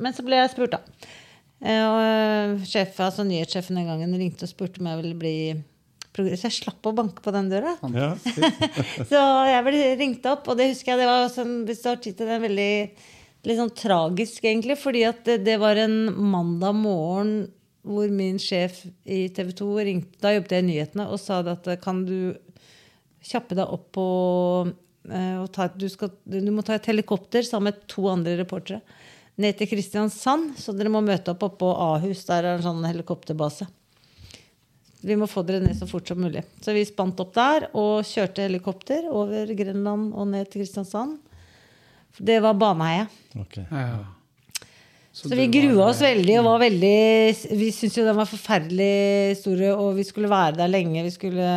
men 0.00 0.14
så 0.16 0.22
ble 0.24 0.38
jeg 0.38 0.52
spurt, 0.54 0.76
da. 0.78 1.10
Eh, 1.58 1.82
Og 1.82 1.98
eh, 2.06 2.62
sjef, 2.70 2.94
altså 3.02 3.26
nyhetssjefen 3.26 3.76
den 3.82 3.90
gangen 3.90 4.14
ringte 4.16 4.46
og 4.46 4.52
spurte 4.54 4.78
om 4.80 4.86
jeg 4.92 5.02
ville 5.02 5.18
bli 5.18 5.34
Så 6.16 6.48
jeg 6.48 6.54
slapp 6.56 6.88
å 6.88 6.94
banke 6.96 7.22
på 7.22 7.32
den 7.34 7.50
døra. 7.50 7.76
Ja. 7.94 8.10
Så 9.10 9.20
jeg 9.48 9.64
ble 9.66 9.84
ringt 10.00 10.26
opp, 10.26 10.48
og 10.50 10.58
det 10.58 10.72
husker 10.72 10.94
jeg 10.94 11.02
det 11.02 11.10
var 11.10 11.28
sånn, 11.30 11.54
hvis 11.68 11.84
du 11.84 11.88
har 11.90 12.00
tid 12.02 12.18
til 12.18 12.30
det, 12.30 12.40
veldig 12.42 12.72
litt 13.46 13.60
sånn 13.60 13.76
tragisk, 13.78 14.42
egentlig. 14.42 14.78
Fordi 14.80 15.04
at 15.06 15.22
det, 15.28 15.38
det 15.46 15.58
var 15.62 15.78
en 15.78 16.00
mandag 16.32 16.74
morgen 16.78 17.32
hvor 17.88 18.10
min 18.12 18.40
sjef 18.42 18.82
i 19.08 19.28
TV 19.32 19.52
2 19.56 19.68
ringte 19.86 20.18
Da 20.20 20.34
jobbet 20.34 20.50
jeg 20.52 20.64
i 20.64 20.66
nyhetene 20.66 21.06
og 21.08 21.20
sa 21.22 21.38
at 21.46 21.68
kan 21.80 22.02
du 22.04 22.34
kjappe 23.24 23.56
deg 23.56 23.70
opp 23.70 23.86
på 23.96 24.08
og 25.08 25.46
ta, 25.54 25.70
du, 25.72 25.86
skal, 25.88 26.10
du 26.28 26.50
må 26.52 26.60
ta 26.66 26.74
et 26.76 26.88
helikopter 26.90 27.46
sammen 27.46 27.72
med 27.72 27.86
to 27.88 28.04
andre 28.10 28.34
reportere 28.42 28.82
ned 29.38 29.58
til 29.58 29.70
Kristiansand. 29.70 30.56
Så 30.58 30.74
dere 30.76 30.92
må 30.92 31.02
møte 31.04 31.32
opp 31.32 31.46
oppå 31.46 31.62
på 31.62 31.72
Ahus. 31.72 32.24
Der 32.28 32.44
er 32.44 32.58
en 32.58 32.66
sånn 32.66 32.84
helikopterbase. 32.86 33.68
Vi 35.00 35.14
må 35.18 35.28
få 35.30 35.44
dere 35.46 35.62
ned 35.62 35.76
så 35.78 35.86
fort 35.86 36.08
som 36.10 36.18
mulig. 36.18 36.42
Så 36.64 36.74
vi 36.74 36.82
spant 36.86 37.18
opp 37.22 37.34
der 37.36 37.68
og 37.70 38.06
kjørte 38.08 38.46
helikopter 38.48 39.06
over 39.10 39.50
Grenland 39.58 40.10
og 40.10 40.30
ned 40.32 40.48
til 40.50 40.64
Kristiansand. 40.64 41.18
Det 42.18 42.40
var 42.42 42.56
Baneheia. 42.58 43.06
Okay. 43.38 43.66
Ja. 43.70 44.00
Så 45.18 45.30
vi 45.34 45.48
grua 45.50 45.88
oss 45.88 46.00
veldig 46.02 46.34
og 46.38 46.46
var 46.46 46.60
veldig 46.62 46.98
Vi 47.58 47.68
syntes 47.74 47.96
jo 47.98 48.04
den 48.06 48.18
var 48.20 48.28
forferdelig 48.28 49.38
stor, 49.40 49.62
og 49.72 49.96
vi 49.96 50.04
skulle 50.06 50.30
være 50.30 50.60
der 50.60 50.70
lenge. 50.70 51.02
Vi 51.06 51.14
skulle 51.14 51.48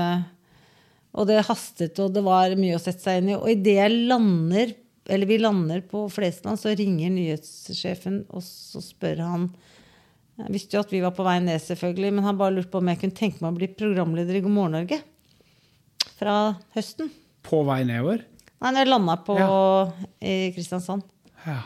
Og 1.12 1.28
det 1.28 1.42
hastet, 1.46 2.00
og 2.00 2.14
det 2.16 2.24
var 2.26 2.56
mye 2.58 2.78
å 2.78 2.82
sette 2.82 3.04
seg 3.04 3.20
inn 3.20 3.34
i. 3.34 3.36
Og 3.38 3.50
idet 3.52 3.76
jeg 3.76 4.06
lander, 4.08 4.72
eller 5.12 5.28
vi 5.28 5.42
lander 5.42 5.82
på 5.84 6.06
Flesland, 6.14 6.62
så 6.62 6.72
ringer 6.78 7.12
nyhetssjefen, 7.12 8.24
og 8.32 8.46
så 8.46 8.80
spør 8.86 9.26
han 9.26 9.50
Jeg 10.40 10.54
visste 10.56 10.78
jo 10.78 10.82
at 10.82 10.92
vi 10.94 11.02
var 11.04 11.12
på 11.14 11.26
vei 11.28 11.36
ned, 11.44 11.60
selvfølgelig, 11.62 12.14
men 12.16 12.26
han 12.26 12.38
bare 12.40 12.56
lurte 12.56 12.72
på 12.72 12.80
om 12.82 12.88
jeg 12.90 13.02
kunne 13.02 13.18
tenke 13.18 13.42
meg 13.44 13.52
å 13.52 13.58
bli 13.60 13.68
programleder 13.78 14.38
i 14.40 14.42
God 14.46 14.54
morgen 14.56 14.78
Norge. 14.80 15.02
Fra 16.18 16.36
høsten. 16.78 17.12
På 17.46 17.62
vei 17.68 17.82
nedover? 17.90 18.24
Nei, 18.62 18.72
når 18.72 18.84
jeg 18.84 18.90
landa 18.92 19.16
på 19.26 19.36
i 20.22 20.34
Kristiansand. 20.56 21.06
Ja. 21.46 21.60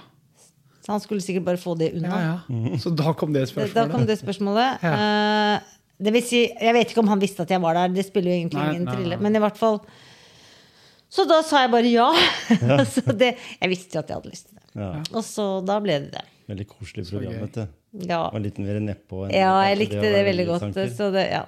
Så 0.85 0.93
han 0.93 1.01
skulle 1.03 1.23
sikkert 1.25 1.47
bare 1.47 1.59
få 1.59 1.73
det 1.79 1.91
unna. 1.97 2.17
ja, 2.21 2.33
ja. 2.47 2.79
Så 2.81 2.91
da 2.95 3.13
kom 3.17 3.33
det 3.35 3.47
spørsmålet? 3.49 3.75
Da 3.77 3.87
kom 3.91 4.05
det 4.07 4.19
spørsmålet. 4.19 4.83
Ja. 4.85 5.61
det 5.97 6.13
vil 6.13 6.23
si, 6.25 6.43
jeg 6.47 6.75
vet 6.77 6.91
ikke 6.93 7.01
om 7.01 7.09
han 7.09 7.21
visste 7.23 7.45
at 7.45 7.51
jeg 7.51 7.63
var 7.63 7.77
der. 7.79 7.95
Det 7.95 8.05
spiller 8.07 8.31
jo 8.35 8.41
egentlig 8.43 8.61
Nei, 8.61 8.67
ingen 8.75 8.85
nei, 8.85 8.95
trille. 8.97 9.17
nei. 9.17 9.23
Men 9.25 9.39
i 9.39 9.41
hvert 9.43 9.57
fall 9.59 9.79
Så 11.15 11.25
da 11.29 11.39
sa 11.47 11.63
jeg 11.63 11.71
bare 11.73 11.89
ja. 11.89 12.09
så 12.93 13.01
det, 13.17 13.33
jeg 13.61 13.71
visste 13.71 13.97
jo 13.97 14.03
at 14.03 14.11
jeg 14.13 14.19
hadde 14.19 14.31
lyst 14.35 14.49
til 14.51 14.59
det. 14.59 14.65
Ja. 14.83 14.91
Og 15.15 15.23
så 15.25 15.47
da 15.65 15.79
ble 15.83 15.97
det 16.05 16.13
det. 16.19 16.23
Veldig 16.51 16.67
koselig 16.69 17.07
program. 17.09 17.39
vet 17.47 17.57
du. 17.57 17.65
Ja, 18.03 18.25
Og 18.27 18.41
litt 18.43 18.57
mer 18.59 18.79
nedpå. 18.83 19.27
ja 19.31 19.53
jeg 19.69 19.77
likte 19.85 20.01
det 20.03 20.25
veldig 20.27 20.45
godt. 20.49 20.79
Så 20.97 21.11
det, 21.15 21.29
ja. 21.31 21.45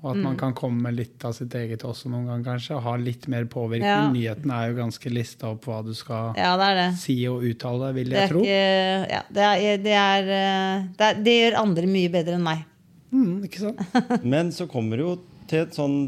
Og 0.00 0.14
at 0.14 0.20
man 0.24 0.36
kan 0.40 0.54
komme 0.56 0.80
med 0.80 0.94
litt 0.96 1.24
av 1.28 1.34
sitt 1.36 1.52
eget 1.58 1.82
også 1.84 2.08
noen 2.08 2.24
gang, 2.30 2.40
kanskje. 2.44 2.72
Og 2.78 2.84
ha 2.86 2.94
litt 2.96 3.26
mer 3.28 3.44
påvirkning. 3.52 3.84
Ja. 3.84 4.06
Nyhetene 4.08 4.56
er 4.56 4.70
jo 4.70 4.78
ganske 4.78 5.10
lista 5.12 5.50
opp 5.52 5.66
hva 5.68 5.82
du 5.84 5.90
skal 5.94 6.30
ja, 6.40 6.54
det 6.56 6.68
er 6.70 6.78
det. 6.78 6.86
si 7.02 7.16
og 7.28 7.44
uttale, 7.44 7.90
vil 7.98 8.08
Det 8.08 8.16
er 8.16 8.24
jeg 8.24 8.32
tro. 8.32 8.40
ikke 8.40 9.10
ja, 9.12 9.20
det, 9.28 9.44
er, 9.50 9.82
det, 9.84 9.96
er, 9.98 10.30
eh, 10.38 10.86
det, 10.96 11.10
er, 11.10 11.20
det 11.26 11.34
gjør 11.36 11.58
andre 11.60 11.90
mye 11.92 12.12
bedre 12.16 12.38
enn 12.38 12.46
meg. 12.48 12.64
Mm, 13.12 13.34
ikke 13.44 13.60
sant? 13.66 14.00
Men 14.34 14.54
så 14.56 14.64
kommer 14.72 14.96
det 14.96 15.04
jo 15.04 15.12
til 15.50 15.66
et 15.66 15.76
sånn 15.76 15.98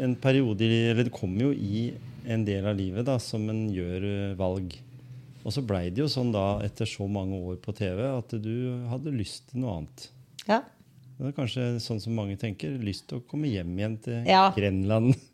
en 0.00 0.14
periode 0.16 0.64
Eller 0.64 1.04
det 1.04 1.12
kommer 1.14 1.50
jo 1.50 1.52
i 1.52 1.92
en 2.26 2.42
del 2.48 2.64
av 2.66 2.74
livet 2.78 3.04
da, 3.06 3.18
som 3.20 3.46
en 3.52 3.66
gjør 3.70 4.08
eh, 4.10 4.34
valg. 4.40 4.74
Og 5.44 5.52
så 5.52 5.60
blei 5.66 5.90
det 5.92 6.00
jo 6.00 6.08
sånn 6.08 6.30
da, 6.32 6.58
etter 6.64 6.88
så 6.88 7.04
mange 7.10 7.36
år 7.36 7.58
på 7.60 7.74
TV, 7.76 8.00
at 8.08 8.32
du 8.40 8.54
hadde 8.88 9.12
lyst 9.12 9.50
til 9.50 9.60
noe 9.64 9.74
annet. 9.78 10.06
Ja. 10.48 10.62
Det 11.18 11.28
er 11.30 11.34
kanskje 11.36 11.66
sånn 11.84 12.00
som 12.02 12.16
mange 12.16 12.34
tenker. 12.40 12.72
Lyst 12.82 13.06
til 13.10 13.20
å 13.20 13.24
komme 13.28 13.50
hjem 13.52 13.74
igjen 13.78 13.98
til 14.02 14.24
Ja. 14.30 14.46
Grenland. 14.56 15.14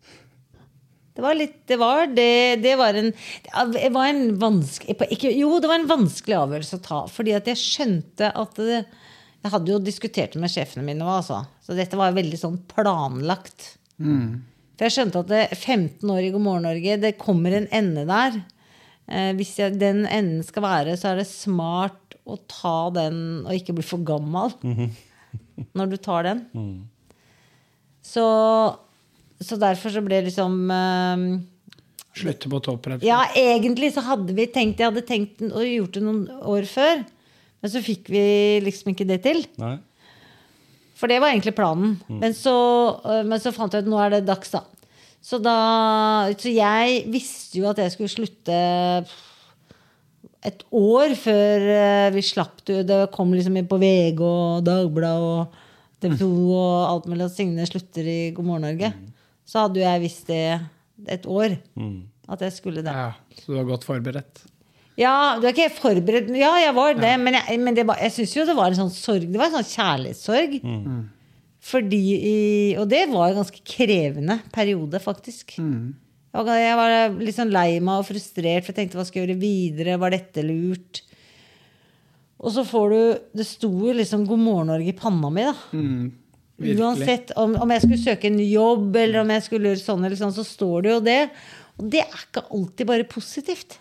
Det 1.11 1.25
var 1.25 1.35
litt 1.35 1.57
Det 1.67 1.77
var, 1.77 2.07
det, 2.07 2.61
det 2.63 2.77
var 2.79 2.95
en 2.97 3.09
Det 3.75 3.89
var 3.93 4.07
en 4.13 4.37
vanskelig 4.41 4.95
ikke, 5.11 5.33
Jo, 5.35 5.57
det 5.61 5.69
var 5.69 5.81
en 5.81 5.89
vanskelig 5.91 6.37
avgjørelse 6.39 6.79
å 6.79 6.83
ta. 6.85 7.01
Fordi 7.11 7.35
at 7.37 7.49
jeg 7.51 7.59
skjønte 7.61 8.31
at 8.31 8.55
det, 8.63 8.79
Jeg 9.43 9.53
hadde 9.53 9.73
jo 9.75 9.81
diskutert 9.83 10.33
det 10.37 10.41
med 10.41 10.53
sjefene 10.55 10.85
mine 10.87 11.03
òg, 11.05 11.17
altså. 11.19 11.41
Så 11.67 11.75
dette 11.77 11.99
var 11.99 12.15
veldig 12.17 12.39
sånn 12.41 12.61
planlagt. 12.71 13.73
For 14.01 14.87
jeg 14.87 14.95
skjønte 14.97 15.21
at 15.25 15.29
det, 15.35 15.43
15 15.59 16.09
år 16.15 16.23
i 16.25 16.31
God 16.33 16.45
morgen 16.47 16.65
Norge, 16.71 16.97
det 17.03 17.13
kommer 17.21 17.59
en 17.59 17.67
ende 17.75 18.07
der. 18.09 18.39
Eh, 19.11 19.33
hvis 19.39 19.57
jeg, 19.59 19.75
den 19.81 20.05
enden 20.07 20.45
skal 20.47 20.65
være, 20.65 20.97
så 20.99 21.11
er 21.11 21.21
det 21.21 21.29
smart 21.29 22.17
å 22.31 22.37
ta 22.51 22.91
den 22.95 23.17
og 23.43 23.55
ikke 23.57 23.75
bli 23.75 23.85
for 23.87 24.03
gammel 24.07 24.53
når 25.77 25.91
du 25.91 25.97
tar 26.01 26.29
den. 26.29 26.45
Så, 28.07 28.25
så 29.43 29.59
derfor 29.61 29.93
så 29.93 30.03
ble 30.05 30.23
liksom 30.29 30.61
eh, 30.75 31.25
Slutte 32.21 32.51
på 32.51 32.59
topp, 32.59 32.89
rett 32.91 32.99
og 32.99 33.05
slett. 33.05 33.07
Ja, 33.07 33.21
egentlig 33.39 33.93
så 33.95 34.03
hadde 34.03 34.35
vi 34.35 34.49
tenkt 34.51 34.81
Jeg 34.83 34.91
hadde 34.91 35.05
tenkt 35.07 35.43
å 35.47 35.63
gjort 35.63 35.95
det 35.95 36.03
noen 36.03 36.25
år 36.43 36.67
før. 36.67 37.05
Men 37.61 37.71
så 37.71 37.83
fikk 37.85 38.09
vi 38.11 38.23
liksom 38.65 38.91
ikke 38.95 39.07
det 39.09 39.21
til. 39.27 39.45
Nei? 39.61 39.77
For 40.99 41.09
det 41.09 41.21
var 41.23 41.33
egentlig 41.33 41.55
planen. 41.57 41.95
Men, 42.11 42.35
så, 42.37 42.53
øh, 43.05 43.23
men 43.29 43.41
så 43.41 43.53
fant 43.57 43.73
jeg 43.73 43.85
ut 43.85 43.89
at 43.89 43.93
nå 43.93 44.01
er 44.03 44.17
det 44.17 44.25
dags, 44.29 44.51
da. 44.53 44.65
Så, 45.21 45.39
da. 45.45 46.31
så 46.41 46.49
jeg 46.53 47.03
visste 47.13 47.61
jo 47.61 47.69
at 47.71 47.79
jeg 47.83 47.93
skulle 47.93 48.09
slutte 48.13 48.57
et 50.49 50.63
år 50.73 51.13
før 51.21 51.67
øh, 51.75 52.07
vi 52.15 52.23
slapp 52.25 52.63
det. 52.69 52.87
Det 52.89 53.01
kom 53.13 53.35
liksom 53.37 53.59
inn 53.61 53.69
på 53.69 53.77
VG 53.83 54.23
og 54.25 54.63
Dagbladet 54.65 55.27
og 55.27 55.59
TV 56.01 56.15
2 56.23 56.31
og 56.57 56.77
alt 56.89 57.11
mulig 57.13 57.27
at 57.27 57.35
Signe 57.37 57.67
slutter 57.69 58.09
i 58.09 58.21
God 58.33 58.49
morgen 58.49 58.65
Norge. 58.65 58.93
Så 59.45 59.67
hadde 59.67 59.83
jo 59.83 59.85
jeg 59.85 60.01
visst 60.07 60.31
det 60.33 60.45
et 61.13 61.27
år. 61.29 61.59
At 62.31 62.41
jeg 62.47 62.57
skulle 62.57 62.81
det. 62.87 62.95
Ja, 62.95 63.11
så 63.37 63.53
du 63.53 63.59
var 63.59 63.69
godt 63.75 63.85
forberedt. 63.85 64.45
Ja, 65.01 65.37
du 65.41 65.47
er 65.49 65.53
ikke 65.55 65.71
forberedt 65.81 66.29
Ja, 66.37 66.55
jeg 66.61 66.75
var 66.77 66.93
det, 66.97 67.13
men 67.21 67.35
jeg, 67.37 67.61
men 67.61 67.77
det 67.77 67.87
var, 67.89 67.97
jeg 68.01 68.13
syns 68.17 68.35
jo 68.37 68.45
det 68.49 68.57
var 68.57 68.73
en 68.73 68.81
sånn 68.81 68.93
sorg. 68.93 69.29
Det 69.29 69.41
var 69.41 69.49
en 69.53 69.59
sånn 69.61 69.71
kjærlighetssorg. 69.77 70.57
Fordi 71.61 72.01
i- 72.25 72.77
Og 72.81 72.89
det 72.89 73.03
var 73.11 73.29
en 73.31 73.37
ganske 73.43 73.61
krevende 73.65 74.41
periode, 74.53 74.99
faktisk. 75.01 75.59
Var- 76.33 76.47
Jeg 76.57 76.77
var 76.77 77.19
litt 77.21 77.35
sånn 77.37 77.51
lei 77.53 77.81
meg 77.81 77.99
og 78.01 78.07
frustrert, 78.07 78.65
for 78.65 78.73
jeg 78.73 78.77
tenkte 78.91 78.97
hva 78.97 79.05
skal 79.07 79.27
jeg 79.27 79.29
gjøre 79.37 79.41
videre? 79.41 79.99
Var 79.99 80.11
dette 80.11 80.43
lurt? 80.47 81.03
Og 82.41 82.53
så 82.55 82.65
får 82.65 82.91
du 82.91 83.21
Det 83.37 83.47
sto 83.47 83.69
jo 83.69 83.93
liksom 83.93 84.27
'God 84.27 84.39
morgen 84.39 84.69
Norge' 84.69 84.89
i 84.89 84.93
panna 84.93 85.29
mi, 85.31 85.43
da. 85.43 85.55
Mm, 85.75 86.13
Uansett 86.79 87.31
om, 87.37 87.57
om 87.57 87.69
jeg 87.71 87.81
skulle 87.83 88.05
søke 88.05 88.25
en 88.27 88.37
ny 88.37 88.53
jobb, 88.53 88.97
eller 88.97 89.21
om 89.21 89.29
jeg 89.29 89.43
skulle 89.43 89.69
gjøre 89.69 89.81
sånn, 89.85 90.05
eller 90.05 90.17
sånn, 90.17 90.33
så 90.33 90.45
står 90.45 90.83
det 90.83 90.91
jo 90.93 91.01
det. 91.01 91.31
Og 91.79 91.91
det 91.91 92.01
er 92.01 92.19
ikke 92.27 92.45
alltid 92.51 92.87
bare 92.87 93.05
positivt. 93.05 93.79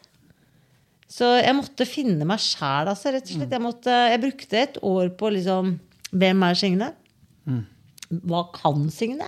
Så 1.10 1.44
jeg 1.44 1.56
måtte 1.56 1.86
finne 1.88 2.24
meg 2.26 2.40
sjæl, 2.40 2.88
altså, 2.88 3.12
rett 3.12 3.24
og 3.24 3.28
slett. 3.36 3.50
Jeg, 3.52 3.62
måtte, 3.62 3.86
jeg 4.12 4.22
brukte 4.22 4.54
et 4.54 4.78
år 4.82 5.10
på 5.18 5.32
liksom 5.34 5.80
Hvem 6.14 6.42
er 6.44 6.54
Signe? 6.56 6.94
Hva 8.10 8.44
kan 8.56 8.88
Signe? 8.94 9.28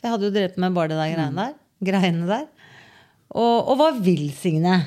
Jeg 0.00 0.10
hadde 0.14 0.28
jo 0.30 0.32
drevet 0.32 0.56
med 0.62 0.72
bare 0.76 0.88
det 0.92 0.96
der 1.00 1.10
greiene 1.12 1.42
der. 1.44 1.56
Greiene 1.84 2.28
der. 2.30 2.46
Og, 3.30 3.56
og 3.70 3.74
hva 3.80 3.90
vil 4.00 4.30
Signe? 4.34 4.78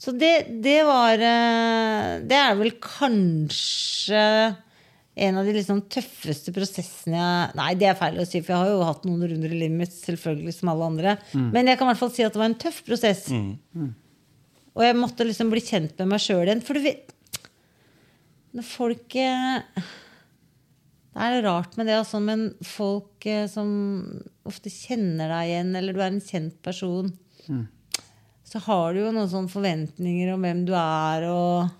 Så 0.00 0.12
det, 0.20 0.60
det 0.64 0.82
var 0.84 1.14
eh, 1.16 2.20
Det 2.28 2.36
er 2.36 2.54
vel 2.58 2.74
kanskje 2.82 4.20
en 5.14 5.36
av 5.38 5.46
de 5.46 5.52
liksom 5.54 5.78
tøffeste 5.94 6.50
prosessene 6.52 7.14
jeg 7.20 7.52
Nei, 7.58 7.68
det 7.78 7.86
er 7.86 7.94
feil 7.98 8.16
å 8.18 8.24
si, 8.26 8.40
for 8.42 8.50
jeg 8.50 8.62
har 8.64 8.70
jo 8.72 8.80
hatt 8.88 9.04
noen 9.06 9.22
runder 9.30 9.52
i 9.54 9.60
livet 9.60 9.76
mitt, 9.78 9.92
selvfølgelig, 9.94 10.54
som 10.56 10.72
alle 10.72 10.88
andre. 10.90 11.12
Men 11.54 11.70
jeg 11.70 11.78
kan 11.78 11.86
i 11.86 11.92
hvert 11.92 12.00
fall 12.00 12.10
si 12.16 12.24
at 12.26 12.34
det 12.34 12.40
var 12.42 12.50
en 12.50 12.56
tøff 12.64 12.80
prosess. 12.86 13.28
Og 14.74 14.82
jeg 14.82 14.96
måtte 14.98 15.26
liksom 15.28 15.52
bli 15.54 15.62
kjent 15.62 15.94
med 16.02 16.10
meg 16.16 16.22
sjøl 16.24 16.42
igjen. 16.48 16.64
For 16.66 16.74
du 16.74 16.82
vet 16.88 17.12
Når 18.58 18.66
folk 18.66 19.14
eh, 19.22 19.86
Det 21.14 21.22
er 21.22 21.44
rart 21.46 21.76
med 21.78 21.86
det, 21.86 21.94
altså, 22.00 22.18
men 22.18 22.48
folk 22.66 23.22
eh, 23.30 23.46
som 23.50 23.68
ofte 24.48 24.72
kjenner 24.72 25.30
deg 25.30 25.52
igjen, 25.52 25.70
eller 25.78 25.94
du 25.94 26.00
er 26.02 26.10
en 26.10 26.24
kjent 26.24 26.56
person, 26.64 27.12
så 28.44 28.60
har 28.66 28.94
du 28.94 29.00
jo 29.04 29.12
noen 29.14 29.30
sånne 29.30 29.52
forventninger 29.52 30.32
om 30.34 30.44
hvem 30.44 30.64
du 30.66 30.74
er, 30.78 31.28
og 31.30 31.70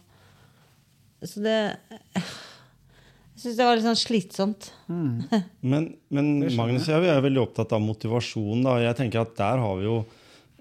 Så 1.25 1.41
det 1.41 1.59
Jeg 3.35 3.43
syns 3.43 3.59
det 3.59 3.67
var 3.67 3.79
litt 3.79 3.87
sånn 3.87 4.01
slitsomt. 4.01 4.71
Men, 5.73 5.95
men 6.09 6.27
Magnus 6.55 6.87
og 6.87 7.03
jeg 7.03 7.11
er 7.13 7.25
veldig 7.25 7.43
opptatt 7.43 7.73
av 7.75 7.83
motivasjon. 7.83 8.63
Da. 8.63 8.77
Jeg 8.85 8.97
tenker 9.01 9.25
at 9.25 9.35
Der 9.37 9.63
har 9.63 9.81
vi 9.81 9.89
jo 9.89 9.97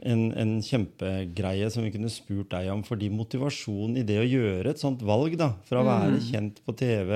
en, 0.03 0.23
en 0.36 0.55
kjempegreie 0.63 1.69
som 1.71 1.86
vi 1.86 1.91
kunne 1.93 2.12
spurt 2.12 2.49
deg 2.51 2.71
om. 2.73 2.81
Fordi 2.88 3.12
motivasjon 3.13 3.99
i 4.01 4.05
det 4.07 4.17
å 4.19 4.25
gjøre 4.25 4.73
et 4.73 4.81
sånt 4.81 5.03
valg, 5.05 5.38
da, 5.39 5.53
fra 5.69 5.83
å 5.83 5.88
være 5.88 6.23
kjent 6.25 6.59
på 6.65 6.75
TV 6.79 7.13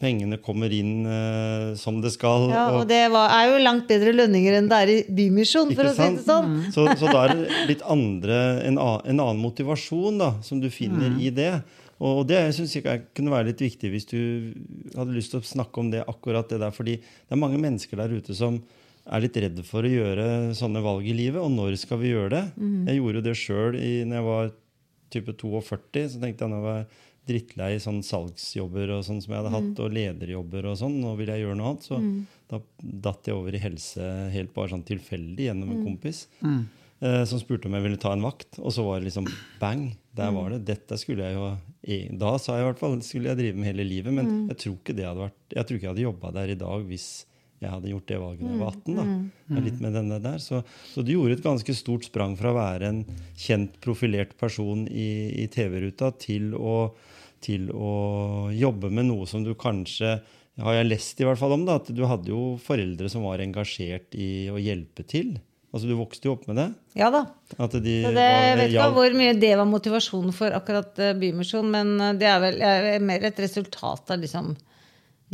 Pengene 0.00 0.38
kommer 0.40 0.72
inn 0.72 1.04
uh, 1.04 1.74
som 1.76 1.98
det 2.00 2.14
skal. 2.14 2.46
Ja, 2.48 2.64
og 2.78 2.86
det 2.88 3.02
var, 3.12 3.28
er 3.36 3.50
jo 3.50 3.58
langt 3.60 3.84
bedre 3.90 4.14
lønninger 4.16 4.56
enn 4.56 4.68
det 4.70 4.78
er 4.80 4.92
i 4.94 4.98
Bymisjon, 5.12 5.74
for 5.76 5.90
å 5.90 5.92
si 5.92 6.06
det 6.16 6.24
sånn. 6.24 6.52
sånn. 6.64 6.72
Så, 6.72 6.86
så 7.02 7.10
da 7.12 7.26
er 7.26 7.34
det 7.36 7.58
litt 7.68 7.84
andre, 7.92 8.38
en, 8.64 8.78
en 8.80 9.20
annen 9.20 9.42
motivasjon 9.44 10.22
da, 10.22 10.30
som 10.46 10.62
du 10.62 10.70
finner 10.72 11.12
Mm. 11.12 11.18
i 11.20 11.30
det. 11.36 11.50
Og 12.04 12.24
det 12.26 12.40
syns 12.56 12.72
jeg 12.74 13.04
kunne 13.14 13.30
være 13.32 13.50
litt 13.52 13.60
viktig 13.62 13.90
hvis 13.92 14.08
du 14.08 14.18
hadde 14.96 15.14
lyst 15.14 15.30
til 15.34 15.42
å 15.42 15.46
snakke 15.46 15.78
om 15.80 15.92
det 15.92 16.02
akkurat 16.10 16.48
det 16.50 16.58
der. 16.64 16.72
Fordi 16.74 16.96
det 16.98 17.36
er 17.36 17.40
mange 17.40 17.60
mennesker 17.60 18.00
der 18.00 18.12
ute 18.16 18.34
som 18.36 18.58
er 19.04 19.20
litt 19.20 19.36
redde 19.36 19.62
for 19.68 19.84
å 19.84 19.92
gjøre 19.92 20.26
sånne 20.56 20.80
valg 20.84 21.06
i 21.06 21.14
livet. 21.16 21.40
Og 21.44 21.52
når 21.52 21.76
skal 21.80 22.00
vi 22.00 22.14
gjøre 22.14 22.32
det? 22.34 22.44
Mm. 22.56 22.76
Jeg 22.88 22.98
gjorde 22.98 23.20
jo 23.20 23.26
det 23.28 23.36
sjøl 23.38 23.78
når 23.78 24.16
jeg 24.18 24.26
var 24.30 24.52
type 25.14 25.36
42. 25.44 26.06
Så 26.16 26.22
tenkte 26.24 26.44
jeg 26.46 26.52
når 26.54 26.62
jeg 26.62 26.68
var 26.70 26.84
drittlei 27.26 27.76
sånn 27.80 28.02
salgsjobber 28.04 28.90
og 28.98 29.04
sånn 29.06 29.20
som 29.22 29.32
jeg 29.34 29.42
hadde 29.42 29.52
Mm. 29.52 29.58
hatt, 29.58 29.80
og 29.80 29.92
lederjobber 29.92 30.64
og 30.70 30.76
sånn. 30.78 31.00
Nå 31.00 31.16
ville 31.16 31.32
jeg 31.36 31.44
gjøre 31.46 31.56
noe 31.56 31.70
annet. 31.72 31.82
Så 31.88 32.26
da 32.48 32.60
datt 32.82 33.24
jeg 33.26 33.34
over 33.34 33.54
i 33.54 33.58
helse 33.58 34.30
helt 34.32 34.52
bare 34.54 34.68
sånn 34.68 34.84
tilfeldig 34.84 35.46
gjennom 35.48 35.68
Mm. 35.68 35.76
en 35.76 35.84
kompis. 35.86 36.26
Eh, 37.02 37.24
som 37.26 37.38
spurte 37.38 37.66
om 37.66 37.72
jeg 37.74 37.82
ville 37.82 37.96
ta 37.98 38.12
en 38.12 38.22
vakt. 38.22 38.58
Og 38.60 38.70
så 38.72 38.84
var 38.84 39.00
det 39.00 39.10
liksom 39.12 39.26
bang! 39.60 39.96
Der 40.14 40.30
var 40.30 40.48
det. 40.50 40.64
Dette 40.64 40.96
skulle 40.96 41.24
jeg 41.26 41.34
jo 41.34 41.58
e- 41.82 42.08
Da 42.16 42.36
sa 42.38 42.54
jeg 42.56 42.62
i 42.62 42.72
hvert 42.72 42.78
fall 42.78 43.00
skulle 43.02 43.24
jeg 43.34 43.36
drive 43.36 43.56
med 43.56 43.66
hele 43.74 43.84
livet. 43.88 44.12
Men 44.14 44.48
jeg 44.48 44.56
tror 44.58 44.76
ikke 44.78 44.94
det 44.96 45.04
hadde 45.04 45.18
vært 45.28 45.32
Jeg 45.52 45.66
tror 45.66 45.76
ikke 45.76 45.82
jeg 45.82 45.94
hadde 45.96 46.06
jobba 46.14 46.32
der 46.32 46.48
i 46.50 46.54
dag 46.54 46.86
hvis 46.86 47.24
jeg 47.60 47.70
hadde 47.70 47.88
gjort 47.90 48.06
det 48.06 48.18
valget 48.20 48.40
da 48.40 48.46
jeg 48.46 48.58
var 48.60 48.72
18. 48.72 48.94
da. 49.50 49.60
Litt 49.60 49.80
med 49.80 49.92
denne 49.94 50.22
der. 50.22 50.36
Så, 50.38 50.64
så 50.92 51.04
du 51.04 51.12
gjorde 51.12 51.32
et 51.32 51.42
ganske 51.42 51.74
stort 51.74 52.04
sprang 52.04 52.36
fra 52.36 52.52
å 52.52 52.54
være 52.54 52.82
en 52.88 53.04
kjent, 53.36 53.72
profilert 53.80 54.36
person 54.38 54.86
i, 54.86 55.42
i 55.42 55.46
TV-ruta 55.48 56.12
til 56.18 56.52
å, 56.54 56.92
til 57.44 57.68
å 57.70 58.50
jobbe 58.54 58.90
med 58.90 59.10
noe 59.10 59.28
som 59.30 59.44
du 59.44 59.52
kanskje 59.58 60.18
har 60.62 60.76
jeg 60.76 60.86
lest 60.86 61.18
i 61.18 61.26
hvert 61.26 61.40
fall 61.40 61.56
om 61.56 61.64
da, 61.66 61.80
at 61.80 61.90
du 61.90 62.04
hadde 62.06 62.30
jo 62.30 62.54
foreldre 62.62 63.10
som 63.10 63.26
var 63.26 63.42
engasjert 63.42 64.14
i 64.14 64.46
å 64.52 64.60
hjelpe 64.62 65.06
til. 65.06 65.34
Altså 65.74 65.88
Du 65.90 65.96
vokste 65.98 66.28
jo 66.28 66.36
opp 66.36 66.44
med 66.46 66.60
det? 66.60 66.68
Ja 66.94 67.08
da. 67.10 67.24
De 67.58 67.80
det, 67.82 67.94
jeg 68.06 68.58
vet 68.60 68.68
ikke 68.68 68.76
ja. 68.76 68.92
hvor 68.94 69.16
mye 69.18 69.32
det 69.42 69.50
var 69.58 69.66
motivasjonen 69.66 70.34
for 70.36 70.54
akkurat 70.54 71.00
eh, 71.02 71.16
Bymisjon, 71.18 71.66
men 71.72 71.96
eh, 71.98 72.12
det 72.20 72.28
er 72.30 72.44
vel 72.44 72.62
er 72.62 73.02
mer 73.02 73.26
et 73.26 73.40
resultat 73.42 74.14
av 74.14 74.22
liksom 74.22 74.52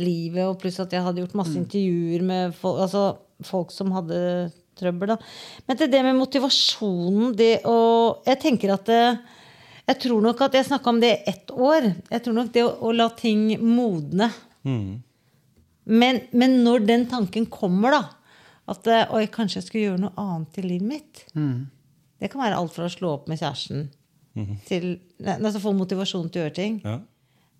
livet, 0.01 0.47
og 0.47 0.57
pluss 0.63 0.79
at 0.81 0.95
jeg 0.95 1.05
hadde 1.05 1.21
gjort 1.21 1.37
masse 1.37 1.53
intervjuer 1.59 2.25
med 2.25 2.55
folk, 2.57 2.81
altså 2.87 3.03
folk 3.45 3.69
som 3.75 3.93
hadde 3.93 4.17
trøbbel. 4.81 5.13
Da. 5.13 5.19
Men 5.69 5.77
til 5.77 5.91
det 5.93 6.01
med 6.07 6.17
motivasjonen 6.17 7.35
det 7.37 7.53
å 7.69 7.77
Jeg 8.25 8.41
tenker 8.41 8.73
at 8.73 8.89
det, 8.89 9.03
Jeg 9.91 9.99
tror 10.05 10.23
nok 10.23 10.41
at 10.47 10.55
jeg 10.55 10.69
snakka 10.69 10.91
om 10.93 10.99
det 11.03 11.11
i 11.11 11.29
ett 11.33 11.51
år. 11.51 11.89
Jeg 12.09 12.23
tror 12.23 12.37
nok 12.37 12.51
det 12.55 12.63
å, 12.63 12.71
å 12.87 12.91
la 12.95 13.09
ting 13.17 13.45
modne. 13.59 14.29
Mm. 14.63 15.01
Men, 15.91 16.21
men 16.31 16.59
når 16.63 16.85
den 16.87 17.07
tanken 17.11 17.47
kommer, 17.51 17.95
da 17.97 18.01
At 18.71 18.87
eh, 18.87 19.09
oi, 19.17 19.25
kanskje 19.33 19.59
jeg 19.59 19.67
skulle 19.67 19.85
gjøre 19.89 20.03
noe 20.03 20.13
annet 20.21 20.59
i 20.61 20.65
livet 20.67 20.87
mitt. 20.87 21.23
Det 22.21 22.29
kan 22.31 22.43
være 22.43 22.59
alt 22.61 22.75
fra 22.75 22.85
å 22.87 22.93
slå 22.93 23.15
opp 23.17 23.27
med 23.31 23.41
kjæresten 23.41 23.89
til 24.69 24.93
altså 25.25 25.59
få 25.59 25.73
motivasjon 25.75 26.29
til 26.31 26.39
å 26.39 26.45
gjøre 26.45 26.55
ting. 26.55 26.77
Ja. 26.85 26.99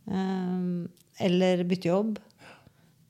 Um, 0.05 0.85
eller 1.19 1.65
bytte 1.67 1.89
jobb. 1.89 2.19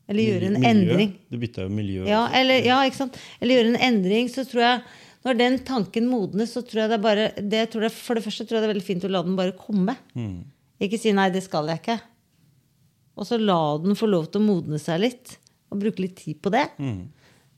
Eller 0.10 0.28
gjøre 0.28 0.48
en 0.50 0.56
Miljø. 0.58 0.72
endring. 0.72 1.12
Du 1.30 1.38
bytta 1.40 1.68
jo 1.68 1.72
miljø. 1.72 2.08
Ja, 2.10 2.24
eller, 2.36 2.66
ja, 2.66 2.80
ikke 2.88 3.04
sant? 3.04 3.20
eller 3.40 3.60
gjøre 3.60 3.74
en 3.76 3.84
endring. 3.92 4.32
Så 4.34 4.48
tror 4.50 4.64
jeg 4.66 4.82
Når 5.26 5.38
den 5.38 5.60
tanken 5.66 6.08
modnes, 6.10 6.56
så 6.56 6.64
tror 6.66 6.84
jeg 6.84 6.92
det 6.92 6.98
er 6.98 7.04
bare 7.04 7.28
det 7.38 7.66
tror 7.74 7.86
jeg, 7.86 7.94
For 7.94 8.18
det 8.18 8.26
første 8.26 8.46
tror 8.48 8.58
jeg 8.58 8.64
det 8.64 8.70
er 8.70 8.74
veldig 8.74 8.88
fint 8.88 9.06
å 9.06 9.12
la 9.12 9.22
den 9.26 9.38
bare 9.38 9.58
komme. 9.58 9.96
Mm. 10.18 10.40
Ikke 10.82 10.98
si 10.98 11.14
'nei, 11.14 11.30
det 11.30 11.44
skal 11.46 11.70
jeg 11.70 11.82
ikke'. 11.84 12.02
Og 13.18 13.28
så 13.28 13.38
la 13.38 13.78
den 13.84 13.98
få 13.98 14.10
lov 14.10 14.32
til 14.32 14.42
å 14.42 14.48
modne 14.48 14.80
seg 14.82 15.04
litt. 15.04 15.38
Og 15.70 15.80
bruke 15.84 16.02
litt 16.02 16.18
tid 16.18 16.42
på 16.42 16.50
det. 16.50 16.66
Mm. 16.82 17.12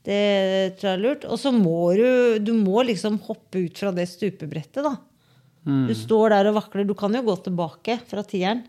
Det 0.04 0.76
tror 0.76 0.90
jeg 0.90 0.98
er 0.98 1.04
lurt. 1.04 1.24
Og 1.24 1.40
så 1.40 1.50
må 1.54 1.94
du, 1.96 2.38
du 2.38 2.52
må 2.52 2.84
liksom 2.84 3.16
hoppe 3.24 3.64
ut 3.64 3.78
fra 3.80 3.94
det 3.96 4.04
stupebrettet, 4.10 4.84
da. 4.84 4.98
Du 5.64 5.94
står 5.96 6.34
der 6.34 6.50
og 6.50 6.58
vakler. 6.58 6.84
Du 6.84 6.92
kan 6.98 7.14
jo 7.16 7.22
gå 7.24 7.36
tilbake 7.46 7.96
fra 8.10 8.22
tieren. 8.28 8.66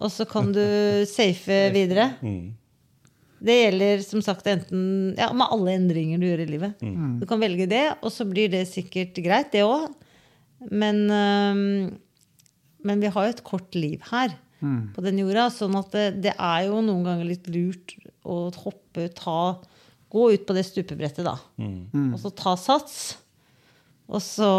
Og 0.00 0.12
så 0.12 0.24
kan 0.28 0.48
du 0.54 0.62
safe 1.10 1.58
videre. 1.74 2.14
Mm. 2.24 2.54
Det 3.44 3.56
gjelder 3.56 4.02
som 4.04 4.22
sagt 4.24 4.46
enten 4.48 5.14
ja, 5.18 5.28
med 5.36 5.50
alle 5.52 5.76
endringer 5.76 6.20
du 6.20 6.26
gjør 6.28 6.42
i 6.46 6.48
livet. 6.48 6.82
Du 7.20 7.26
kan 7.28 7.42
velge 7.42 7.68
det, 7.70 7.84
og 8.00 8.12
så 8.14 8.24
blir 8.28 8.50
det 8.52 8.64
sikkert 8.70 9.18
greit, 9.24 9.52
det 9.52 9.66
òg. 9.66 9.90
Men, 10.72 11.02
øh, 11.12 11.92
men 12.86 13.02
vi 13.02 13.12
har 13.12 13.26
jo 13.26 13.34
et 13.34 13.44
kort 13.44 13.76
liv 13.76 14.00
her 14.10 14.32
på 14.96 15.02
den 15.04 15.20
jorda, 15.20 15.50
sånn 15.52 15.76
at 15.78 15.92
det, 15.92 16.06
det 16.24 16.32
er 16.32 16.62
jo 16.66 16.80
noen 16.82 17.04
ganger 17.04 17.28
litt 17.28 17.48
lurt 17.52 17.92
å 18.26 18.46
hoppe, 18.64 19.10
ta 19.14 19.58
Gå 20.06 20.28
ut 20.32 20.44
på 20.46 20.54
det 20.54 20.62
stupebrettet, 20.68 21.26
da. 21.26 21.34
Mm. 21.58 22.12
Og 22.14 22.20
så 22.22 22.30
ta 22.30 22.52
sats. 22.56 23.16
Og 24.06 24.22
så 24.22 24.50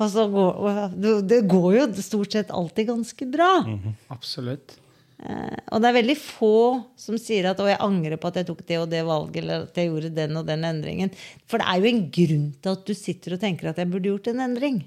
og 0.00 0.06
så 0.08 0.26
går, 0.32 0.94
det 1.28 1.42
går 1.50 1.74
jo 1.76 1.82
stort 2.00 2.32
sett 2.32 2.52
alltid 2.54 2.88
ganske 2.88 3.26
bra. 3.28 3.50
Absolutt. 4.14 4.78
Eh, 5.22 5.58
og 5.70 5.82
det 5.82 5.88
er 5.88 5.96
veldig 6.00 6.16
få 6.18 6.56
som 6.98 7.18
sier 7.20 7.46
at 7.50 7.60
'å, 7.60 7.68
jeg 7.70 7.78
angrer 7.84 8.18
på 8.18 8.28
at 8.28 8.40
jeg 8.40 8.48
tok 8.48 8.64
det 8.66 8.78
og 8.80 8.90
det 8.90 9.04
valget', 9.06 9.38
eller 9.42 9.62
at 9.68 9.76
jeg 9.78 9.90
gjorde 9.90 10.14
den 10.14 10.36
og 10.36 10.46
den 10.46 10.64
endringen. 10.66 11.12
For 11.46 11.62
det 11.62 11.66
er 11.68 11.78
jo 11.78 11.90
en 11.92 12.04
grunn 12.10 12.48
til 12.60 12.70
at 12.72 12.84
du 12.86 12.94
sitter 12.94 13.36
og 13.36 13.40
tenker 13.40 13.70
at 13.70 13.78
jeg 13.78 13.90
burde 13.90 14.10
gjort 14.10 14.28
en 14.32 14.40
endring. 14.40 14.82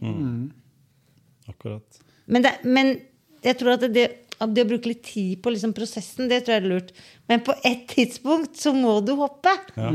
Akkurat. 1.48 2.02
Men, 2.28 2.41
det, 2.41 2.54
men 2.63 3.00
jeg 3.45 3.58
tror 3.60 3.76
at 3.78 3.86
det, 3.93 4.06
at 4.41 4.54
det 4.54 4.65
å 4.65 4.69
bruke 4.69 4.91
litt 4.91 5.04
tid 5.08 5.41
på 5.43 5.54
liksom 5.54 5.74
prosessen, 5.78 6.28
det 6.28 6.43
tror 6.43 6.58
jeg 6.58 6.63
er 6.63 6.69
lurt. 6.69 6.91
Men 7.30 7.43
på 7.45 7.56
et 7.63 7.86
tidspunkt 7.88 8.58
så 8.60 8.74
må 8.76 8.98
du 9.06 9.13
hoppe. 9.19 9.54
Ja. 9.78 9.91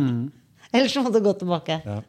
Ellers 0.72 0.94
så 0.94 1.02
må 1.02 1.10
du 1.12 1.20
gå 1.20 1.34
tilbake. 1.40 1.80
Ja. 1.84 2.00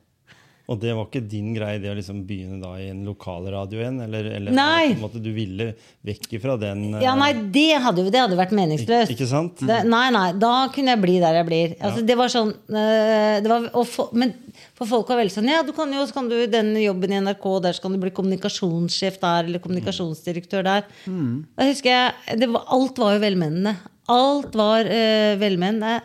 Og 0.72 0.80
det 0.80 0.94
var 0.96 1.08
ikke 1.10 1.24
din 1.28 1.52
greie 1.56 1.80
det 1.84 1.90
å 1.92 1.96
liksom 1.98 2.22
begynne 2.28 2.62
da 2.62 2.72
i 2.80 2.88
en 2.94 3.02
lokalradio 3.04 3.82
igjen? 3.82 3.98
Eller, 4.06 4.30
eller 4.38 4.56
Nei. 4.56 4.94
på 4.94 4.96
en 4.96 5.04
måte 5.04 5.22
du 5.24 5.30
ville 5.36 5.72
vekk 6.08 6.38
ifra 6.38 6.56
den 6.60 6.86
eh, 6.94 7.04
Ja, 7.04 7.16
nei, 7.20 7.34
det 7.52 7.82
hadde 7.84 8.06
jo 8.06 8.14
det 8.14 8.22
hadde 8.24 8.38
vært 8.40 8.54
meningsløst. 8.56 9.12
Ikke 9.12 9.28
sant? 9.28 9.60
Det, 9.68 9.82
nei, 9.90 10.06
nei, 10.16 10.30
da 10.40 10.54
kunne 10.72 10.96
jeg 10.96 11.04
bli 11.04 11.18
der 11.24 11.42
jeg 11.42 11.50
blir. 11.50 11.76
Altså, 11.82 12.06
Det 12.08 12.18
var 12.20 12.32
sånn 12.32 12.54
øh, 12.56 13.36
det 13.44 13.52
var, 13.52 13.68
og 13.76 13.88
for, 13.90 14.14
Men 14.16 14.32
for 14.78 14.88
folk 14.90 15.12
var 15.12 15.20
veldig 15.22 15.36
sånn 15.36 15.52
Ja, 15.52 15.62
du 15.68 15.74
kan 15.76 15.92
jo 15.94 16.06
så 16.08 16.16
kan 16.16 16.32
du 16.32 16.38
den 16.52 16.72
jobben 16.80 17.16
i 17.16 17.20
NRK, 17.24 17.48
der 17.66 17.76
så 17.76 17.84
kan 17.84 17.98
du 17.98 18.02
bli 18.02 18.14
kommunikasjonssjef 18.16 19.20
der, 19.22 19.50
eller 19.50 19.64
kommunikasjonsdirektør 19.64 20.66
der. 20.68 20.88
Mm. 21.04 21.42
Da 21.58 21.68
husker 21.68 21.92
jeg, 21.92 22.40
det 22.40 22.52
var, 22.54 22.64
Alt 22.72 23.02
var 23.02 23.18
jo 23.18 23.26
velmenende. 23.26 23.76
Alt 24.12 24.56
var 24.58 24.88
øh, 24.88 25.36
velmenende. 25.42 26.00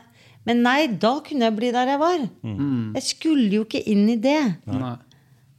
Men 0.47 0.63
nei, 0.63 0.87
da 1.03 1.17
kunne 1.27 1.49
jeg 1.49 1.57
bli 1.57 1.73
der 1.75 1.91
jeg 1.91 2.01
var. 2.03 2.23
Jeg 2.97 3.03
skulle 3.03 3.49
jo 3.51 3.65
ikke 3.67 3.83
inn 3.91 4.05
i 4.13 4.19
det. 4.23 4.39
Nei. 4.71 4.95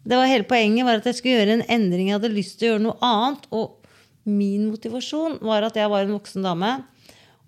Det 0.07 0.15
var 0.15 0.29
Hele 0.31 0.47
poenget 0.47 0.87
var 0.87 1.01
at 1.01 1.07
jeg 1.09 1.17
skulle 1.17 1.39
gjøre 1.41 1.57
en 1.57 1.65
endring. 1.67 2.07
Jeg 2.07 2.15
hadde 2.21 2.31
lyst 2.31 2.55
til 2.59 2.69
å 2.69 2.71
gjøre 2.73 2.85
noe 2.85 2.99
annet. 3.03 3.49
Og 3.51 3.73
min 4.27 4.69
motivasjon 4.71 5.41
var 5.43 5.67
at 5.67 5.75
jeg 5.75 5.91
var 5.91 6.05
en 6.05 6.15
voksen 6.15 6.45
dame. 6.47 6.71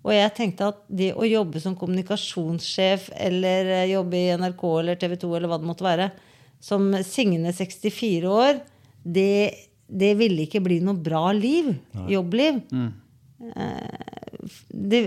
Og 0.04 0.12
jeg 0.16 0.32
tenkte 0.36 0.68
at 0.72 0.82
det 0.88 1.10
å 1.12 1.24
jobbe 1.28 1.60
som 1.60 1.74
kommunikasjonssjef 1.76 3.10
eller 3.20 3.68
eh, 3.68 3.88
jobbe 3.92 4.16
i 4.16 4.30
NRK 4.40 4.62
eller 4.80 5.00
TV 5.00 5.16
2 5.20 5.32
eller 5.36 5.50
hva 5.50 5.58
det 5.60 5.68
måtte 5.68 5.84
være, 5.84 6.06
som 6.60 6.86
Signe 7.04 7.52
64 7.56 8.30
år, 8.32 8.62
det, 9.04 9.68
det 9.88 10.14
ville 10.20 10.46
ikke 10.46 10.62
bli 10.64 10.78
noe 10.84 10.96
bra 11.00 11.26
liv. 11.36 11.72
Jobbliv. 12.08 12.62
Det, 14.40 15.00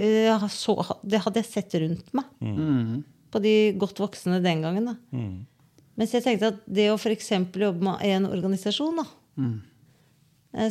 så, 0.53 0.77
det 1.01 1.23
hadde 1.25 1.41
jeg 1.41 1.49
sett 1.49 1.75
rundt 1.81 2.13
meg 2.17 2.29
på 3.33 3.41
de 3.41 3.53
godt 3.81 4.01
voksne 4.03 4.39
den 4.43 4.61
gangen. 4.61 4.91
da. 4.91 4.95
Mm. 5.15 5.45
Mens 5.99 6.13
jeg 6.15 6.25
tenkte 6.25 6.53
at 6.53 6.59
det 6.65 6.89
å 6.91 6.97
f.eks. 6.97 7.31
jobbe 7.33 7.85
med, 7.85 8.01
en 8.05 8.27
organisasjon, 8.29 9.01
da, 9.01 9.05
mm. 9.41 9.55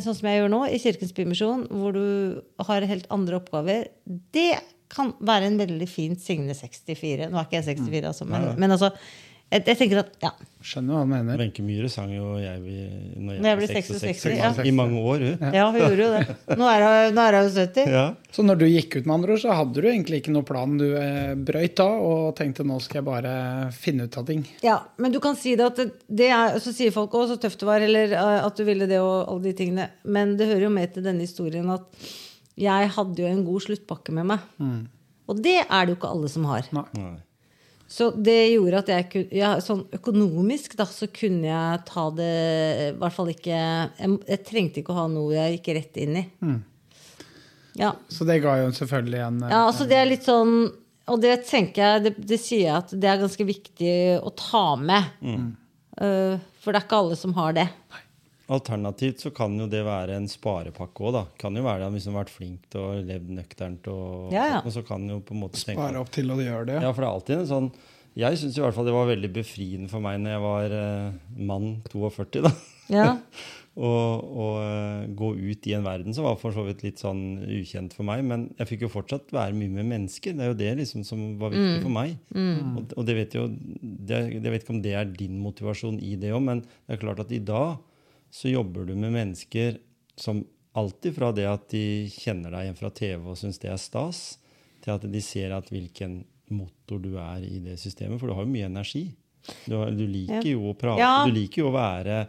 sånn 0.03 0.17
som 0.19 0.29
jeg 0.29 0.41
gjør 0.41 0.51
nå, 0.51 0.61
i 0.67 0.79
Kirkens 0.83 1.13
Bymisjon, 1.15 1.67
hvor 1.71 1.95
du 1.95 2.39
har 2.67 2.87
helt 2.87 3.07
andre 3.13 3.39
oppgaver, 3.39 3.89
det 4.35 4.53
kan 4.93 5.13
være 5.23 5.49
en 5.49 5.59
veldig 5.61 5.87
fin 5.89 6.17
Signe 6.19 6.55
64. 6.55 7.29
Nå 7.31 7.39
er 7.39 7.47
ikke 7.47 7.61
jeg 7.61 7.69
64, 7.71 8.11
altså, 8.11 8.27
men, 8.29 8.51
men 8.61 8.75
altså 8.75 8.91
jeg, 9.53 9.63
jeg 9.69 9.79
tenker 9.79 10.01
at 10.03 10.11
ja, 10.23 10.31
Skjønner 10.63 10.95
hva 10.95 11.01
du 11.03 11.09
mener. 11.11 11.41
Wenche 11.41 11.63
Myhre 11.65 11.89
sang 11.91 12.11
jo 12.13 12.37
jeg 12.39 12.59
når 13.19 13.41
Når 13.43 13.47
jeg 13.49 13.57
ble 13.59 13.65
blir 13.65 13.71
66, 13.75 14.21
66, 14.23 14.37
ja. 14.39 14.51
i 14.63 14.71
mange 14.75 15.01
år, 15.01 15.25
hun. 15.25 15.41
ja, 15.57 15.65
hun 15.67 15.79
gjorde 15.81 16.05
jo 16.05 16.11
det. 16.13 16.35
Nå 16.61 16.69
er 16.71 16.85
hun, 16.85 17.17
nå 17.17 17.25
er 17.25 17.37
hun 17.37 17.49
70. 17.51 17.89
Ja. 17.91 18.03
Så 18.31 18.45
når 18.47 18.61
du 18.61 18.65
gikk 18.69 18.95
ut, 18.95 19.01
med 19.03 19.15
andre 19.17 19.35
ord, 19.35 19.41
så 19.43 19.57
hadde 19.57 19.83
du 19.83 19.89
egentlig 19.91 20.21
ikke 20.21 20.35
noe 20.35 20.47
plan. 20.47 20.77
Du 20.79 20.85
eh, 20.95 21.33
brøyt 21.35 21.75
da 21.81 21.89
og 21.99 22.29
tenkte 22.39 22.63
nå 22.67 22.77
skal 22.85 23.01
jeg 23.01 23.07
bare 23.09 23.33
finne 23.75 24.07
ut 24.07 24.15
av 24.21 24.29
ting. 24.29 24.45
Ja, 24.63 24.77
men 25.03 25.11
du 25.11 25.19
kan 25.23 25.35
si 25.39 25.57
det 25.59 25.67
at 25.67 25.83
det, 26.07 26.31
er, 26.31 26.55
Så 26.63 26.71
sier 26.71 26.95
folk 26.95 27.11
'å, 27.11 27.25
så 27.33 27.35
tøft 27.43 27.59
det 27.59 27.67
var', 27.67 27.83
eller 27.83 28.15
at 28.15 28.55
du 28.55 28.63
ville 28.63 28.87
det 28.87 29.01
og 29.03 29.27
alle 29.27 29.49
de 29.49 29.55
tingene. 29.59 29.89
Men 30.07 30.37
det 30.39 30.47
hører 30.47 30.69
jo 30.69 30.73
med 30.79 30.95
til 30.95 31.03
denne 31.03 31.27
historien 31.27 31.67
at 31.75 32.07
jeg 32.55 32.95
hadde 32.95 33.19
jo 33.19 33.27
en 33.27 33.43
god 33.43 33.67
sluttpakke 33.67 34.15
med 34.15 34.31
meg. 34.31 34.49
Og 35.27 35.43
det 35.43 35.59
er 35.67 35.85
det 35.85 35.91
jo 35.91 35.99
ikke 35.99 36.15
alle 36.15 36.31
som 36.31 36.47
har. 36.47 36.71
Nei. 36.71 36.87
Nei. 36.95 37.13
Så 37.93 38.09
det 38.17 38.55
gjorde 38.55 38.79
at 38.81 38.89
jeg 38.89 39.07
kunne 39.11 39.37
ja, 39.37 39.49
Sånn 39.61 39.83
økonomisk 39.93 40.77
da, 40.79 40.87
så 40.89 41.05
kunne 41.13 41.45
jeg 41.45 41.81
ta 41.89 42.05
det 42.17 42.29
I 42.87 42.91
hvert 42.97 43.15
fall 43.15 43.33
ikke 43.33 43.57
Jeg, 43.57 44.13
jeg 44.31 44.45
trengte 44.47 44.81
ikke 44.81 44.95
å 44.95 45.01
ha 45.03 45.09
noe 45.11 45.35
jeg 45.35 45.57
gikk 45.57 45.73
rett 45.77 45.99
inn 46.01 46.21
i. 46.23 46.23
Ja. 47.77 47.91
Så 48.09 48.25
det 48.29 48.39
ga 48.43 48.55
jo 48.61 48.71
selvfølgelig 48.73 49.21
en 49.27 49.43
eh, 49.43 49.51
ja, 49.53 49.61
altså 49.65 49.85
det 49.89 49.97
er 49.97 50.09
litt 50.09 50.25
sånn 50.25 50.55
Og 51.09 51.21
det 51.21 51.35
tenker 51.49 51.81
jeg 51.83 52.03
Det, 52.07 52.15
det 52.33 52.39
sier 52.41 52.67
jeg 52.67 52.75
at 52.79 52.95
det 52.97 53.09
er 53.09 53.21
ganske 53.21 53.47
viktig 53.49 53.93
å 54.21 54.33
ta 54.37 54.65
med. 54.79 55.13
Uh, 55.93 56.41
for 56.63 56.73
det 56.73 56.79
er 56.79 56.85
ikke 56.87 56.99
alle 57.03 57.17
som 57.19 57.35
har 57.37 57.53
det. 57.53 57.67
Alternativt 58.53 59.23
så 59.23 59.31
kan 59.33 59.55
jo 59.57 59.65
det 59.71 59.81
være 59.87 60.17
en 60.19 60.27
sparepakke 60.29 61.07
òg, 61.07 61.13
da. 61.15 61.23
Kan 61.41 61.57
jo 61.57 61.63
være 61.65 61.85
det 61.85 61.91
hvis 61.95 62.05
man 62.09 62.17
har 62.19 62.25
vært 62.25 62.35
flink 62.35 62.67
til 62.73 62.83
å 62.83 62.91
levd 63.07 63.31
nøkternt, 63.39 63.89
og, 63.93 64.29
Ja, 64.35 64.45
ja. 64.55 64.61
og 64.61 64.69
så 64.75 64.83
kan 64.85 65.07
jo 65.09 65.19
på 65.25 65.33
en 65.35 65.41
måte 65.45 65.57
tenke 65.61 65.79
Spare 65.81 66.03
opp 66.03 66.13
til 66.13 66.29
å 66.33 66.37
gjøre 66.41 66.69
det. 66.69 66.77
Ja, 66.83 66.91
for 66.93 67.01
det 67.01 67.09
er 67.09 67.15
alltid 67.17 67.39
en 67.39 67.49
sånn 67.49 67.71
Jeg 68.19 68.37
syns 68.37 68.59
i 68.59 68.61
hvert 68.61 68.75
fall 68.77 68.85
det 68.85 68.93
var 68.93 69.09
veldig 69.09 69.31
befriende 69.33 69.89
for 69.89 70.03
meg 70.05 70.19
når 70.21 70.35
jeg 70.35 70.41
var 70.43 70.77
eh, 70.77 71.19
mann 71.49 71.69
42, 71.89 72.43
da. 72.45 72.51
Ja. 72.93 73.07
og, 73.73 74.27
og 74.37 74.57
eh, 74.61 75.05
gå 75.17 75.29
ut 75.33 75.65
i 75.65 75.73
en 75.73 75.87
verden 75.87 76.13
som 76.13 76.27
var 76.27 76.35
for 76.37 76.53
så 76.53 76.61
vidt 76.67 76.83
litt 76.85 77.01
sånn 77.01 77.23
ukjent 77.41 77.95
for 77.97 78.05
meg. 78.05 78.21
Men 78.29 78.43
jeg 78.59 78.69
fikk 78.69 78.85
jo 78.85 78.91
fortsatt 78.93 79.33
være 79.33 79.55
mye 79.57 79.73
med 79.79 79.89
mennesker. 79.95 80.35
Det 80.37 80.45
er 80.45 80.51
jo 80.51 80.59
det 80.59 80.69
liksom 80.83 81.01
som 81.07 81.23
var 81.41 81.55
viktig 81.55 81.79
for 81.87 81.95
meg. 81.95 82.13
Og, 82.37 82.93
og 82.99 83.07
det 83.09 83.15
vet 83.17 83.33
jo, 83.39 83.47
det, 83.49 84.19
jeg 84.35 84.45
vet 84.45 84.61
ikke 84.61 84.75
om 84.77 84.83
det 84.85 84.93
er 84.99 85.09
din 85.17 85.41
motivasjon 85.41 85.97
i 86.05 86.13
det 86.21 86.35
òg, 86.37 86.43
men 86.51 86.61
det 86.67 86.99
er 86.99 87.01
klart 87.01 87.23
at 87.25 87.33
i 87.33 87.41
dag 87.41 87.81
så 88.33 88.49
jobber 88.49 88.87
du 88.89 88.95
med 88.97 89.13
mennesker 89.13 89.77
som 90.17 90.41
alltid 90.73 91.13
fra 91.15 91.29
det 91.37 91.45
at 91.45 91.67
de 91.69 92.09
kjenner 92.09 92.53
deg 92.55 92.65
igjen 92.67 92.79
fra 92.79 92.89
TV 92.97 93.27
og 93.29 93.37
syns 93.37 93.59
det 93.61 93.69
er 93.69 93.81
stas, 93.81 94.21
til 94.83 94.95
at 94.95 95.05
de 95.13 95.21
ser 95.23 95.53
at 95.53 95.69
hvilken 95.69 96.23
motor 96.53 96.99
du 97.01 97.13
er 97.21 97.45
i 97.45 97.59
det 97.63 97.77
systemet. 97.81 98.17
For 98.19 98.29
du 98.29 98.33
har 98.35 98.45
jo 98.47 98.51
mye 98.53 98.67
energi. 98.71 99.05
Du, 99.67 99.75
har, 99.75 99.91
du 99.91 100.05
liker 100.07 100.47
jo 100.53 100.69
å 100.71 100.73
prate, 100.79 101.01
Ja. 101.03 101.25
du 101.27 101.33
liker 101.35 101.61
jo 101.63 101.69
å 101.69 101.75
være 101.75 102.21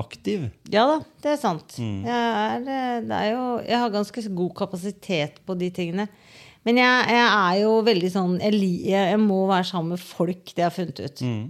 aktiv. 0.00 0.48
Ja 0.70 0.84
da, 0.86 0.98
det 1.22 1.32
er 1.32 1.40
sant. 1.42 1.76
Mm. 1.82 2.04
Jeg, 2.06 2.60
er, 2.70 3.00
det 3.10 3.16
er 3.16 3.30
jo, 3.34 3.46
jeg 3.66 3.80
har 3.82 3.94
ganske 3.94 4.24
god 4.40 4.52
kapasitet 4.58 5.40
på 5.46 5.56
de 5.58 5.70
tingene. 5.74 6.06
Men 6.66 6.76
jeg, 6.76 7.08
jeg 7.16 7.28
er 7.32 7.58
jo 7.62 7.72
veldig 7.86 8.10
sånn 8.12 8.34
jeg, 8.42 8.60
jeg 8.92 9.20
må 9.22 9.42
være 9.48 9.66
sammen 9.70 9.94
med 9.96 10.02
folk, 10.04 10.44
det 10.52 10.60
jeg 10.62 10.68
har 10.68 10.76
funnet 10.76 11.00
ut. 11.04 11.22
Mm. 11.24 11.42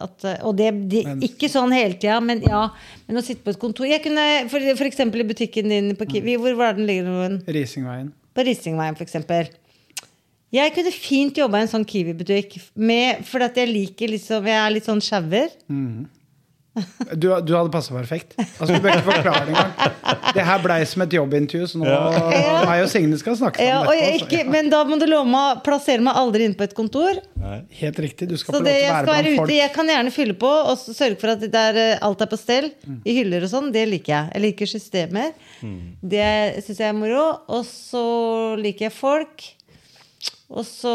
At, 0.00 0.24
eh, 0.24 0.38
og 0.46 0.56
det, 0.56 0.70
det 0.88 1.04
Men- 1.06 1.20
ikke 1.26 1.48
sånn 1.50 1.72
hele 1.74 1.94
tida, 1.94 2.20
men 2.20 2.42
ja. 2.42 2.68
Men 3.08 3.16
å 3.16 3.24
sitte 3.24 3.42
på 3.42 3.50
et 3.54 3.58
kontor 3.58 3.86
jeg 3.86 4.02
kunne, 4.04 4.48
for, 4.50 4.60
for 4.76 4.86
eksempel 4.86 5.20
i 5.20 5.28
butikken 5.28 5.68
din 5.68 5.96
på 5.96 6.06
Kiwi, 6.10 6.36
hvor 6.38 6.54
var 6.56 6.74
den 6.74 6.86
ligger 6.86 7.04
den? 7.28 7.40
Risingveien. 7.46 8.12
På 8.34 8.44
Risingveien, 8.46 8.94
eksempel. 9.00 9.50
Jeg 10.52 10.72
kunne 10.74 10.90
fint 10.90 11.36
jobba 11.38 11.58
i 11.58 11.62
en 11.62 11.68
sånn 11.70 11.84
Kiwi-butikk. 11.86 12.56
For 13.24 13.42
at 13.46 13.54
jeg 13.54 13.68
liker 13.70 14.08
liksom 14.10 14.44
Jeg 14.46 14.58
er 14.58 14.70
litt 14.74 14.84
sånn 14.84 15.00
sjauer. 15.00 15.50
Du, 17.18 17.26
du 17.42 17.50
hadde 17.56 17.70
passa 17.74 17.90
perfekt. 17.96 18.36
Altså, 18.38 18.76
du 18.76 18.82
bør 18.84 18.92
ikke 18.94 19.06
forklare 19.08 19.40
det 19.48 19.54
engang. 19.56 20.34
Det 20.36 20.44
her 20.46 20.60
blei 20.62 20.76
som 20.86 21.02
et 21.02 21.14
jobbintervju, 21.16 21.66
så 21.66 21.80
nå 21.80 21.88
meg 21.90 22.82
og 22.84 22.88
Signe 22.92 23.16
skal 23.18 23.34
snakke 23.40 23.64
Ja, 23.66 23.80
sammen 23.80 23.90
og 23.90 23.96
jeg, 23.98 24.12
etterpå. 24.14 24.28
ikke, 24.28 24.44
ja. 24.44 24.50
men 24.54 24.70
da 24.70 24.82
må 24.86 24.98
du 25.00 25.06
love 25.10 25.26
meg 25.32 25.56
å 25.56 25.64
plassere 25.66 26.04
meg 26.06 26.14
aldri 26.20 26.46
inn 26.46 26.54
på 26.54 26.62
et 26.68 26.76
kontor. 26.78 27.18
Nei. 27.42 27.56
Helt 27.80 27.98
riktig. 28.04 28.28
Du 28.30 28.36
skal 28.38 28.54
Så 28.54 28.60
få 28.60 28.62
lov 28.62 28.68
det, 28.70 28.76
til 28.76 28.84
å 28.84 28.86
jeg 28.86 28.94
være 28.94 29.02
skal 29.08 29.16
være 29.18 29.32
ute. 29.32 29.40
folk. 29.42 29.54
Jeg 29.56 29.74
kan 29.74 29.92
gjerne 29.96 30.14
fylle 30.14 30.38
på 30.46 30.52
og 30.70 30.78
sørge 30.86 31.18
for 31.24 31.34
at 31.34 31.42
det 31.56 31.64
er, 31.64 31.80
eh, 31.88 31.98
alt 32.06 32.22
er 32.22 32.30
på 32.30 32.38
stell. 32.38 32.70
I 33.02 33.16
hyller 33.18 33.48
og 33.48 33.52
sånn. 33.56 33.72
Det 33.74 33.84
liker 33.90 34.14
jeg. 34.14 34.30
Jeg 34.36 34.46
liker 34.46 34.70
systemer. 34.76 35.32
Det 36.14 36.30
syns 36.68 36.78
jeg 36.84 36.88
er 36.94 36.98
moro. 37.02 37.26
Og 37.50 37.66
så 37.66 38.04
liker 38.62 38.86
jeg 38.88 38.94
folk. 39.00 39.48
Og 40.50 40.62
så 40.66 40.94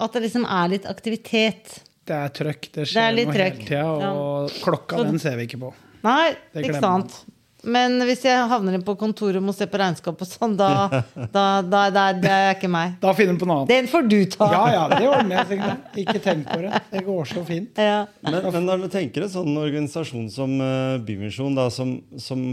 at 0.00 0.12
det 0.16 0.26
liksom 0.28 0.44
er 0.44 0.70
litt 0.76 0.86
aktivitet. 0.88 1.80
Det 2.08 2.16
er 2.18 2.36
trøkk. 2.42 2.70
Det 2.74 2.86
skjer 2.88 3.16
det 3.16 3.26
noe 3.28 3.34
trøkk. 3.36 3.58
hele 3.58 3.66
tida, 3.68 4.12
og 4.12 4.54
klokka 4.64 4.96
Så- 5.00 5.08
den 5.10 5.18
ser 5.22 5.36
vi 5.36 5.48
ikke 5.48 5.60
på. 5.66 5.74
Nei, 6.04 6.30
Det 6.54 6.64
ikke 6.64 6.80
sant. 6.80 7.24
Men 7.68 7.96
hvis 8.06 8.22
jeg 8.22 8.38
havner 8.48 8.76
inn 8.78 8.84
på 8.86 8.94
kontoret 8.96 9.36
og 9.36 9.42
må 9.42 9.52
se 9.52 9.66
på 9.66 9.78
regnskap 9.80 10.20
og 10.22 10.28
sånn, 10.30 10.54
da, 10.56 10.68
da, 11.34 11.60
da, 11.66 11.80
da 11.90 12.04
det 12.14 12.30
er 12.30 12.54
ikke 12.54 12.70
meg. 12.70 12.94
Da 13.02 13.12
finner 13.18 13.34
vi 13.34 13.42
på 13.42 13.48
noe 13.50 13.56
annet. 13.64 13.72
Den 13.72 13.88
får 13.90 14.06
du 14.08 14.18
ta. 14.30 14.46
Ja 14.54 14.64
ja, 14.76 14.84
det 14.92 15.08
ordner 15.10 15.40
jeg, 15.40 15.48
sikkert. 15.50 15.98
Ikke 16.04 16.22
tenk 16.22 16.46
på 16.46 16.60
det. 16.62 16.82
Det 16.92 17.02
går 17.04 17.24
så 17.34 17.42
fint. 17.48 17.82
Ja. 17.82 18.06
Men, 18.22 18.38
men 18.54 18.64
når 18.70 18.86
du 18.86 18.88
tenker 18.94 19.26
en 19.26 19.32
sånn 19.34 19.58
organisasjon 19.58 20.30
som 20.30 20.54
uh, 20.62 20.98
Bymisjon, 21.02 21.58
da, 21.58 21.66
som, 21.74 21.96
som 22.16 22.46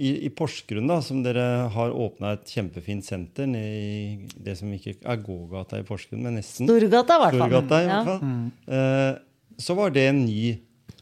i, 0.00 0.10
i 0.26 0.30
Porsgrunn, 0.32 0.88
da, 0.88 0.98
som 1.04 1.20
dere 1.24 1.44
har 1.74 1.92
åpna 1.92 2.34
et 2.38 2.52
kjempefint 2.54 3.04
senter 3.04 3.50
i 3.56 4.16
det 4.40 4.56
som 4.58 4.72
ikke 4.72 4.96
er 5.04 5.22
gågata 5.24 5.80
i 5.80 5.86
Porsgrunn, 5.86 6.24
men 6.24 6.38
nesten 6.40 6.68
Storgata, 6.68 7.18
i 7.18 7.24
hvert 7.24 7.36
fall. 7.36 7.50
Storgata, 7.52 7.80
i 7.80 7.88
hvert 7.90 8.10
fall. 8.10 8.44
Eh, 8.78 9.56
så 9.60 9.76
var 9.76 9.92
det 9.94 10.06
en 10.08 10.22
ny 10.24 10.42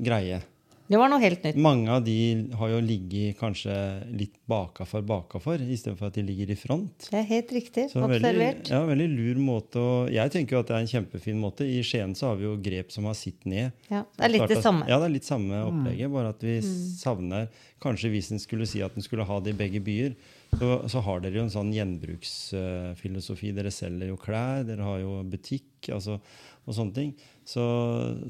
greie. 0.02 0.40
Det 0.88 0.96
var 0.96 1.10
noe 1.12 1.20
helt 1.20 1.42
nytt. 1.44 1.58
Mange 1.60 1.92
av 1.92 2.04
de 2.06 2.16
har 2.56 2.70
jo 2.72 2.78
ligget 2.80 3.36
kanskje 3.36 3.74
litt 4.08 4.38
bakafor 4.48 5.02
bakafor, 5.04 5.60
istedenfor 5.60 6.08
at 6.08 6.16
de 6.16 6.24
ligger 6.24 6.54
i 6.54 6.56
front. 6.56 7.10
Det 7.10 7.18
er 7.20 7.26
helt 7.28 7.52
riktig. 7.52 7.84
Så 7.92 8.00
veldig, 8.00 8.22
Observert. 8.22 8.70
ja, 8.72 8.80
veldig 8.88 9.08
lur 9.12 9.42
måte 9.44 9.82
å 9.82 9.90
Jeg 10.08 10.32
tenker 10.32 10.56
jo 10.56 10.62
at 10.62 10.70
det 10.70 10.76
er 10.78 10.86
en 10.86 10.92
kjempefin 10.94 11.42
måte. 11.42 11.66
I 11.68 11.82
Skien 11.84 12.14
så 12.16 12.30
har 12.30 12.40
vi 12.40 12.48
jo 12.48 12.54
grep 12.64 12.94
som 12.94 13.04
har 13.04 13.18
sitt 13.18 13.44
ned. 13.44 13.76
Ja, 13.92 14.06
det 14.16 14.24
er 14.24 14.32
litt 14.32 14.48
det 14.48 14.62
samme. 14.64 14.86
Mm. 14.86 14.88
Ja, 14.88 14.98
det 15.02 15.10
er 15.10 15.14
litt 15.18 15.28
samme 15.28 15.60
opplegget, 15.66 16.14
bare 16.14 16.32
at 16.32 16.46
vi 16.48 16.56
savner 16.64 17.50
Kanskje 17.78 18.10
hvis 18.10 18.32
en 18.34 18.40
skulle 18.42 18.66
si 18.66 18.80
at 18.82 18.96
en 18.98 19.04
skulle 19.04 19.22
ha 19.28 19.36
det 19.38 19.52
i 19.52 19.58
begge 19.60 19.78
byer, 19.86 20.16
så, 20.58 20.70
så 20.90 21.02
har 21.06 21.20
dere 21.22 21.38
jo 21.38 21.44
en 21.44 21.52
sånn 21.52 21.68
gjenbruksfilosofi. 21.76 23.52
Dere 23.54 23.70
selger 23.70 24.10
jo 24.10 24.16
klær, 24.18 24.64
dere 24.66 24.82
har 24.82 24.98
jo 25.04 25.20
butikk 25.30 25.92
altså, 25.94 26.16
og 26.64 26.74
sånne 26.74 26.96
ting. 26.96 27.12
Så, 27.46 27.68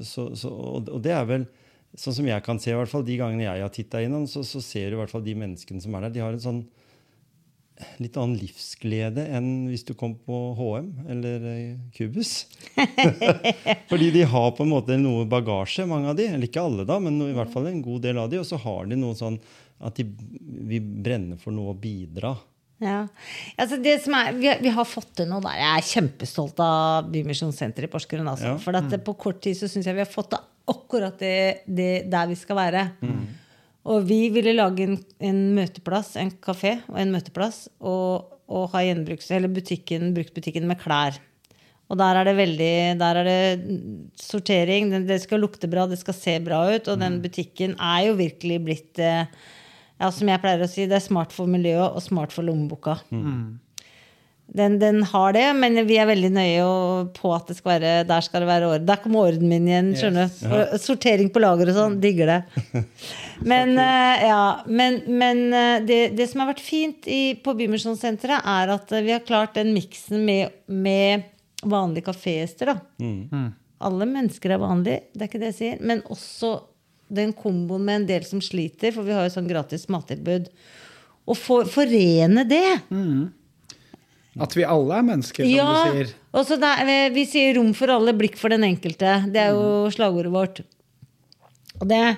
så, 0.05 0.27
så, 0.37 0.51
og, 0.53 0.91
og 0.93 1.01
det 1.01 1.15
er 1.15 1.25
vel 1.31 1.47
Sånn 1.97 2.19
som 2.19 2.27
jeg 2.29 2.45
kan 2.45 2.59
se, 2.61 2.73
i 2.73 2.77
hvert 2.77 2.91
fall 2.91 3.05
de 3.05 3.15
gangene 3.17 3.47
jeg 3.47 3.63
har 3.65 3.71
titta 3.73 4.03
innom, 4.05 4.27
så, 4.29 4.43
så 4.45 4.61
ser 4.61 4.91
du 4.91 4.97
i 4.97 4.99
hvert 5.01 5.13
fall 5.13 5.25
de 5.25 5.33
menneskene 5.39 5.81
som 5.81 5.95
er 5.97 6.05
der, 6.05 6.13
de 6.15 6.23
har 6.25 6.35
en 6.35 6.43
sånn 6.43 6.61
litt 7.99 8.17
annen 8.19 8.35
livsglede 8.39 9.23
enn 9.35 9.69
hvis 9.69 9.85
du 9.87 9.93
kom 9.97 10.15
på 10.25 10.37
HM 10.57 10.89
eller 11.13 11.45
Cubus. 11.95 12.33
Kubus. 12.59 13.13
Fordi 13.91 14.09
de 14.15 14.25
har 14.27 14.51
på 14.55 14.65
en 14.65 14.73
måte 14.73 14.97
noe 14.99 15.27
bagasje, 15.29 15.87
mange 15.87 16.11
av 16.11 16.19
de. 16.19 16.27
Eller 16.27 16.49
ikke 16.49 16.65
alle, 16.65 16.85
da, 16.87 16.99
men 17.03 17.21
i 17.29 17.33
hvert 17.35 17.51
fall 17.53 17.69
en 17.69 17.81
god 17.85 18.03
del 18.03 18.19
av 18.21 18.29
de. 18.31 18.41
Og 18.41 18.47
så 18.47 18.59
har 18.59 18.89
de 18.89 18.99
noe 18.99 19.15
sånn 19.17 19.39
at 19.79 19.95
de 19.95 20.05
vil 20.69 20.93
brenne 21.03 21.39
for 21.39 21.55
noe 21.55 21.71
å 21.71 21.79
bidra. 21.79 22.35
Ja. 22.83 23.01
Altså 23.59 23.79
det 23.83 23.97
som 24.03 24.15
er, 24.15 24.31
vi, 24.35 24.47
har, 24.47 24.59
vi 24.63 24.71
har 24.75 24.87
fått 24.87 25.13
til 25.19 25.27
noe 25.31 25.43
der. 25.43 25.59
Jeg 25.59 25.71
er 25.71 25.89
kjempestolt 25.93 26.61
av 26.63 27.09
Bymisjonssenteret 27.11 27.87
i 27.87 27.91
Porsgrunn. 27.91 28.27
Altså. 28.27 28.53
Ja. 28.53 28.59
For 28.63 28.79
at 28.79 28.91
det, 28.91 29.01
på 29.07 29.15
kort 29.19 29.41
tid 29.43 29.59
så 29.59 29.71
syns 29.71 29.87
jeg 29.87 29.97
vi 29.97 30.03
har 30.03 30.11
fått 30.11 30.33
til 30.35 30.43
akkurat 30.71 31.19
det, 31.21 31.65
det 31.67 31.91
der 32.11 32.29
vi 32.29 32.37
skal 32.39 32.59
være. 32.59 32.83
Og 33.89 34.03
vi 34.05 34.27
ville 34.33 34.53
lage 34.57 34.85
en, 34.85 34.97
en 35.23 35.39
møteplass, 35.55 36.15
en 36.19 36.31
kafé 36.43 36.77
og 36.91 36.99
en 37.01 37.13
møteplass, 37.13 37.67
og, 37.79 38.35
og 38.51 38.69
ha 38.73 38.83
gjenbruks, 38.85 39.31
eller 39.33 39.51
butikken, 39.53 40.11
bruktbutikken 40.17 40.67
med 40.69 40.81
klær. 40.81 41.17
Og 41.89 41.97
der 41.97 42.19
er 42.19 42.27
det 42.27 42.35
veldig 42.37 42.73
Der 42.99 43.17
er 43.17 43.25
det 43.25 43.77
sortering. 44.21 44.91
Det, 44.91 45.07
det 45.09 45.21
skal 45.23 45.41
lukte 45.41 45.69
bra, 45.71 45.87
det 45.89 45.97
skal 45.97 46.13
se 46.13 46.35
bra 46.43 46.61
ut. 46.69 46.85
Og 46.91 46.99
den 47.01 47.17
butikken 47.23 47.73
er 47.81 48.03
jo 48.09 48.19
virkelig 48.19 48.59
blitt 48.67 49.01
eh, 49.01 49.25
ja, 49.99 50.11
som 50.13 50.29
jeg 50.29 50.41
pleier 50.43 50.61
å 50.63 50.69
si, 50.69 50.85
det 50.87 50.99
er 50.99 51.03
smart 51.03 51.33
for 51.35 51.49
miljøet 51.49 51.97
og 51.97 52.03
smart 52.05 52.35
for 52.35 52.45
lommeboka. 52.47 52.99
Den, 54.49 54.79
den 54.81 55.03
har 55.05 55.33
det, 55.35 55.43
men 55.55 55.75
vi 55.85 55.97
er 56.01 56.07
veldig 56.09 56.29
nøye 56.33 56.63
på 57.13 57.29
at 57.35 57.51
det 57.51 57.55
skal 57.59 57.75
være, 57.75 57.91
der 58.09 58.23
skal 58.25 58.41
det 58.41 58.47
være 58.49 58.69
orden. 58.71 58.85
Der 58.87 58.97
kommer 59.03 59.27
orden 59.29 59.45
min 59.51 59.67
igjen. 59.69 59.91
skjønner 59.99 60.31
du. 60.31 60.77
Sortering 60.81 61.29
på 61.35 61.43
lager 61.43 61.69
og 61.69 61.77
sånn. 61.77 61.99
Digger 62.01 62.31
det. 62.31 62.39
Men, 63.51 63.75
eh, 63.79 64.25
ja, 64.27 64.39
men, 64.67 64.97
men 65.07 65.37
eh, 65.55 65.77
det, 65.87 65.99
det 66.17 66.25
som 66.27 66.41
har 66.41 66.49
vært 66.49 66.59
fint 66.65 67.05
i, 67.07 67.35
på 67.39 67.53
Bymisjonssenteret, 67.55 68.41
er 68.43 68.73
at 68.73 68.91
eh, 68.91 69.05
vi 69.05 69.13
har 69.15 69.21
klart 69.23 69.53
den 69.55 69.69
miksen 69.77 70.25
med, 70.27 70.57
med 70.67 71.23
vanlige 71.63 72.09
kafégjester. 72.09 72.73
Mm. 72.99 73.53
Alle 73.79 74.09
mennesker 74.11 74.51
er 74.57 74.59
vanlige, 74.59 75.05
det 75.13 75.23
er 75.23 75.29
ikke 75.31 75.39
det 75.45 75.53
jeg 75.53 75.59
sier. 75.61 75.79
Men 75.87 76.01
også 76.11 76.51
den 77.07 77.31
komboen 77.37 77.85
med 77.87 78.01
en 78.01 78.09
del 78.11 78.25
som 78.27 78.41
sliter, 78.43 78.91
for 78.97 79.07
vi 79.07 79.15
har 79.15 79.23
jo 79.29 79.37
sånn 79.37 79.47
gratis 79.47 79.87
mattilbud. 79.93 80.49
Å 81.29 81.37
få- 81.37 81.63
forene 81.69 82.43
det. 82.49 82.65
At 84.41 84.55
vi 84.55 84.63
alle 84.63 84.97
er 84.99 85.05
mennesker, 85.09 85.43
som 85.43 85.51
Ja, 85.51 85.67
du 85.85 85.91
sier. 86.03 86.13
Og 86.33 86.45
så 86.47 86.57
er- 86.61 87.09
Vi 87.13 87.25
sier 87.25 87.53
'rom 87.55 87.73
for 87.75 87.87
alle, 87.91 88.13
blikk 88.13 88.37
for 88.37 88.49
den 88.49 88.61
enkelte'. 88.61 89.31
Det 89.31 89.37
er 89.37 89.49
jo 89.53 89.89
slagordet 89.89 90.31
vårt. 90.31 90.61
Og 91.81 91.87
det 91.87 92.17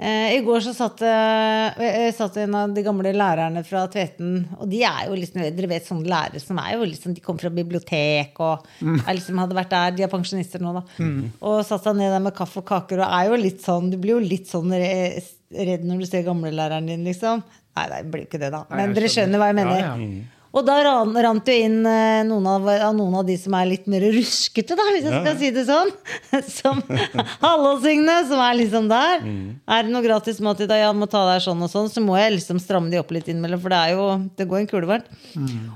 eh, 0.00 0.36
I 0.36 0.40
går 0.42 0.58
så 0.64 0.74
satt, 0.74 1.00
eh, 1.02 2.10
satt 2.10 2.36
en 2.42 2.54
av 2.54 2.74
de 2.74 2.82
gamle 2.82 3.12
lærerne 3.14 3.64
fra 3.64 3.86
Tveten. 3.86 4.48
Og 4.58 4.68
de 4.68 4.82
er 4.82 5.06
jo 5.06 5.14
liksom, 5.14 5.42
dere 5.56 5.68
vet 5.68 5.86
sånne 5.86 6.06
lærere 6.08 6.40
som 6.40 6.58
er 6.58 6.72
jo 6.74 6.84
liksom, 6.84 7.14
De 7.14 7.20
kommer 7.20 7.40
fra 7.40 7.50
bibliotek 7.50 8.38
og 8.40 8.66
er 8.82 9.14
liksom, 9.14 9.38
hadde 9.38 9.54
vært 9.54 9.70
der. 9.70 9.90
De 9.92 10.02
er 10.02 10.08
pensjonister 10.08 10.60
nå, 10.60 10.72
da. 10.74 10.82
Og 11.40 11.64
satt 11.64 11.84
seg 11.84 11.94
ned 11.96 12.10
der 12.10 12.18
med 12.20 12.34
kaffe 12.34 12.58
og 12.58 12.64
kaker 12.66 12.98
og 13.00 13.08
er 13.12 13.28
jo 13.30 13.36
litt 13.42 13.60
sånn 13.62 13.90
Du 13.90 13.96
blir 13.98 14.18
jo 14.18 14.20
litt 14.20 14.46
sånn 14.48 14.70
redd 14.72 15.84
når 15.84 15.98
du 16.00 16.06
ser 16.06 16.22
gamlelæreren 16.24 16.86
din, 16.86 17.04
liksom. 17.04 17.42
Nei, 17.76 17.86
det 17.88 18.10
blir 18.10 18.22
jo 18.24 18.28
ikke 18.28 18.40
det, 18.40 18.50
da. 18.52 18.64
Men 18.70 18.92
dere 18.94 19.08
skjønner 19.08 19.38
hva 19.40 19.46
jeg 19.48 19.54
mener. 19.56 19.78
Ja, 19.78 19.96
ja. 19.96 20.22
Og 20.52 20.64
da 20.66 20.74
ran, 20.84 21.14
rant 21.24 21.46
jo 21.48 21.54
inn 21.56 21.78
eh, 21.88 22.22
noen 22.28 22.46
av, 22.50 22.66
noen 22.92 23.14
av 23.22 23.24
de 23.24 23.38
som 23.40 23.54
er 23.56 23.70
litt 23.70 23.86
mer 23.88 24.04
ruskete, 24.12 24.76
da, 24.76 24.84
hvis 24.92 25.06
jeg 25.06 25.14
skal 25.14 25.30
ja. 25.30 25.36
si 25.40 25.50
det 25.54 25.64
sånn. 25.68 25.92
Som 26.58 26.82
Hallo, 27.44 27.72
Signe, 27.80 28.18
som 28.28 28.40
er 28.44 28.58
liksom 28.58 28.90
der. 28.90 29.24
Er 29.24 29.86
det 29.86 29.92
noe 29.94 30.04
gratis 30.04 30.42
mat 30.44 30.60
i 30.60 30.68
dag? 30.68 30.82
Ja, 30.84 30.90
må 30.96 31.08
ta 31.10 31.22
deg 31.30 31.40
sånn 31.44 31.62
og 31.64 31.72
sånn. 31.72 31.88
Så 31.92 32.02
må 32.04 32.18
jeg 32.20 32.34
liksom 32.36 32.60
stramme 32.60 32.92
de 32.92 33.00
opp 33.00 33.14
litt 33.16 33.30
innimellom, 33.32 33.62
for 33.62 33.72
det 33.72 33.80
er 33.80 33.94
jo 33.96 34.08
Det 34.36 34.48
går 34.50 34.60
en 34.60 34.68
kule 34.68 34.90
varmt. 34.90 35.08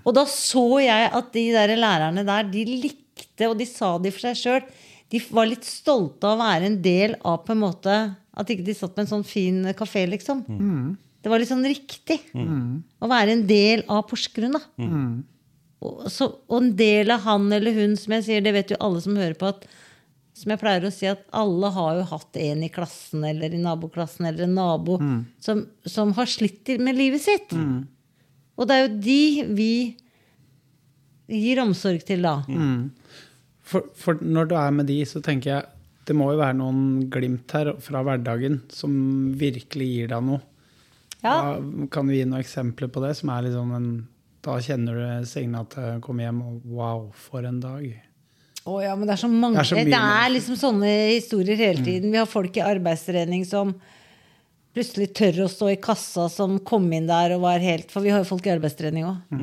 Og 0.03 0.13
da 0.17 0.27
så 0.29 0.67
jeg 0.85 1.09
at 1.21 1.33
de 1.33 1.47
der 1.57 1.73
lærerne 1.81 2.27
der, 2.29 2.53
de 2.53 2.67
likte, 2.85 3.49
og 3.49 3.57
de 3.57 3.69
sa 3.69 3.95
det 4.03 4.13
for 4.13 4.29
seg 4.29 4.41
sjøl, 4.43 4.69
de 5.13 5.23
var 5.31 5.49
litt 5.49 5.65
stolte 5.65 6.27
av 6.29 6.37
å 6.37 6.43
være 6.43 6.69
en 6.69 6.79
del 6.83 7.17
av 7.25 7.45
på 7.47 7.55
en 7.55 7.63
måte 7.63 7.97
At 8.37 8.51
ikke 8.51 8.67
de 8.67 8.75
satt 8.75 8.97
med 8.97 9.07
en 9.07 9.13
sånn 9.15 9.27
fin 9.27 9.63
kafé, 9.79 10.03
liksom. 10.11 10.43
Det 11.27 11.31
var 11.33 11.43
litt 11.43 11.51
sånn 11.51 11.67
riktig. 11.67 12.21
Å 13.03 13.09
være 13.11 13.33
en 13.35 13.41
del 13.49 13.81
av 13.91 14.05
Porsgrunn, 14.07 14.55
da. 14.55 14.61
Og, 15.83 16.05
så, 16.11 16.29
og 16.47 16.61
en 16.63 16.69
del 16.79 17.11
av 17.11 17.25
han 17.27 17.49
eller 17.53 17.75
hun, 17.75 17.97
som 17.99 18.15
jeg 18.15 18.25
sier, 18.29 18.45
det 18.47 18.53
vet 18.55 18.71
jo 18.71 18.79
alle 18.81 19.03
som 19.03 19.19
hører 19.19 19.35
på, 19.41 19.51
at 19.51 19.67
som 20.37 20.53
jeg 20.53 20.61
pleier 20.61 20.85
å 20.87 20.93
si, 20.93 21.07
at 21.11 21.25
alle 21.33 21.69
har 21.75 21.99
jo 21.99 22.07
hatt 22.13 22.37
en 22.45 22.63
i 22.63 22.69
klassen 22.71 23.25
eller 23.25 23.55
i 23.57 23.61
naboklassen 23.61 24.27
eller 24.29 24.45
en 24.47 24.55
nabo 24.55 24.99
som, 25.43 25.65
som 25.89 26.13
har 26.17 26.27
slitt 26.31 26.69
med 26.79 26.95
livet 26.97 27.23
sitt. 27.25 27.53
Og 28.57 28.69
det 28.69 28.75
er 28.77 28.83
jo 28.87 28.97
de 29.05 29.21
vi 29.57 29.71
gir 31.29 31.59
omsorg 31.61 32.05
til 32.07 32.23
da. 32.23 32.37
For, 33.67 33.83
for 33.99 34.21
når 34.23 34.47
du 34.53 34.55
er 34.61 34.71
med 34.77 34.87
de, 34.87 35.01
så 35.05 35.21
tenker 35.21 35.51
jeg 35.57 35.65
det 36.07 36.15
må 36.15 36.29
jo 36.31 36.39
være 36.39 36.55
noen 36.61 37.09
glimt 37.11 37.51
her 37.51 37.73
fra 37.83 38.05
hverdagen 38.07 38.61
som 38.71 38.93
virkelig 39.41 39.89
gir 39.91 40.13
deg 40.13 40.23
noe. 40.23 40.39
Ja. 41.27 41.57
Da 41.59 41.89
kan 41.93 42.09
du 42.09 42.15
gi 42.15 42.25
noen 42.25 42.43
eksempler 42.43 42.91
på 42.93 43.03
det? 43.05 43.17
som 43.19 43.33
er 43.35 43.49
liksom 43.49 43.75
en, 43.77 43.91
Da 44.47 44.61
kjenner 44.63 44.95
du 44.95 45.27
Signe 45.27 45.65
at 45.65 45.75
jeg 45.75 46.03
kommer 46.05 46.29
hjem, 46.29 46.43
og 46.47 46.67
wow, 46.71 47.07
for 47.19 47.47
en 47.49 47.59
dag. 47.61 47.87
Å 48.67 48.81
ja, 48.83 48.95
men 48.99 49.07
det 49.07 49.15
er 49.15 49.23
så 49.23 49.31
mange 49.31 49.59
Det 49.59 49.63
er 49.63 49.71
så 49.71 49.85
Det 49.87 50.01
er, 50.01 50.31
liksom 50.35 50.59
sånne 50.59 50.93
historier 51.15 51.59
hele 51.61 51.85
tiden. 51.87 52.11
Vi 52.15 52.19
har 52.19 52.31
folk 52.31 52.57
i 52.59 52.65
arbeidstrening 52.67 53.45
som 53.47 53.75
plutselig 54.77 55.13
tør 55.17 55.45
å 55.47 55.51
stå 55.51 55.71
i 55.73 55.79
kassa, 55.81 56.27
som 56.33 56.59
kom 56.67 56.87
inn 56.93 57.07
der 57.09 57.37
og 57.37 57.47
var 57.47 57.63
helt 57.63 57.93
For 57.95 58.05
vi 58.05 58.13
har 58.13 58.23
jo 58.23 58.29
folk 58.29 58.47
i 58.47 58.55
arbeidstrening 58.57 59.07
òg. 59.09 59.39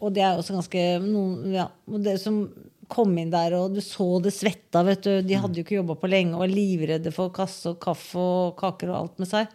og 0.00 0.14
det 0.14 0.22
er 0.22 0.38
også 0.38 0.56
ganske 0.56 0.86
noen, 1.02 1.52
ja, 1.54 1.66
og 1.90 2.02
det 2.04 2.18
som 2.22 2.44
kom 2.92 3.16
inn 3.18 3.32
der, 3.32 3.56
og 3.58 3.74
du 3.74 3.82
så 3.82 4.06
det 4.22 4.32
svetta, 4.34 4.84
vet 4.86 5.02
du. 5.02 5.12
De 5.26 5.38
hadde 5.40 5.58
jo 5.58 5.66
ikke 5.66 5.80
jobba 5.80 5.96
på 5.98 6.10
lenge 6.10 6.36
og 6.36 6.44
var 6.44 6.52
livredde 6.52 7.12
for 7.14 7.34
kasse 7.34 7.72
og 7.72 7.80
kaffe 7.82 8.20
og 8.20 8.54
kaker 8.60 8.92
og 8.92 8.98
alt 9.00 9.22
med 9.22 9.30
seg. 9.30 9.50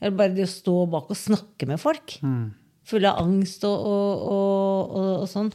Eller 0.00 0.16
bare 0.16 0.34
det 0.36 0.44
å 0.44 0.50
stå 0.50 0.76
bak 0.92 1.10
og 1.12 1.18
snakke 1.18 1.68
med 1.68 1.80
folk. 1.80 2.18
Fulle 2.86 3.10
av 3.10 3.24
angst 3.24 3.64
og, 3.66 3.86
og, 3.88 4.26
og, 4.30 5.12
og, 5.22 5.28
sånn. 5.30 5.50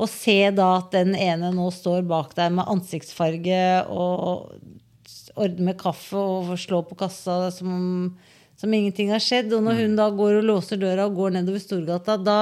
Og 0.00 0.08
se 0.08 0.36
da 0.56 0.68
at 0.78 0.92
den 0.94 1.14
ene 1.18 1.50
nå 1.54 1.68
står 1.74 2.04
bak 2.08 2.34
deg 2.38 2.52
med 2.56 2.68
ansiktsfarge 2.70 3.62
og 3.92 4.52
ordner 5.40 5.70
med 5.70 5.78
kaffe 5.80 6.18
og 6.18 6.52
slår 6.60 6.84
på 6.88 6.98
kassa 7.00 7.50
som, 7.54 8.12
som 8.58 8.76
ingenting 8.76 9.12
har 9.12 9.22
skjedd. 9.24 9.52
Og 9.56 9.64
når 9.66 9.84
hun 9.84 9.96
da 9.98 10.08
går 10.14 10.40
og 10.40 10.48
låser 10.52 10.80
døra 10.80 11.08
og 11.08 11.18
går 11.18 11.36
nedover 11.38 11.62
Storgata, 11.62 12.16
da 12.20 12.40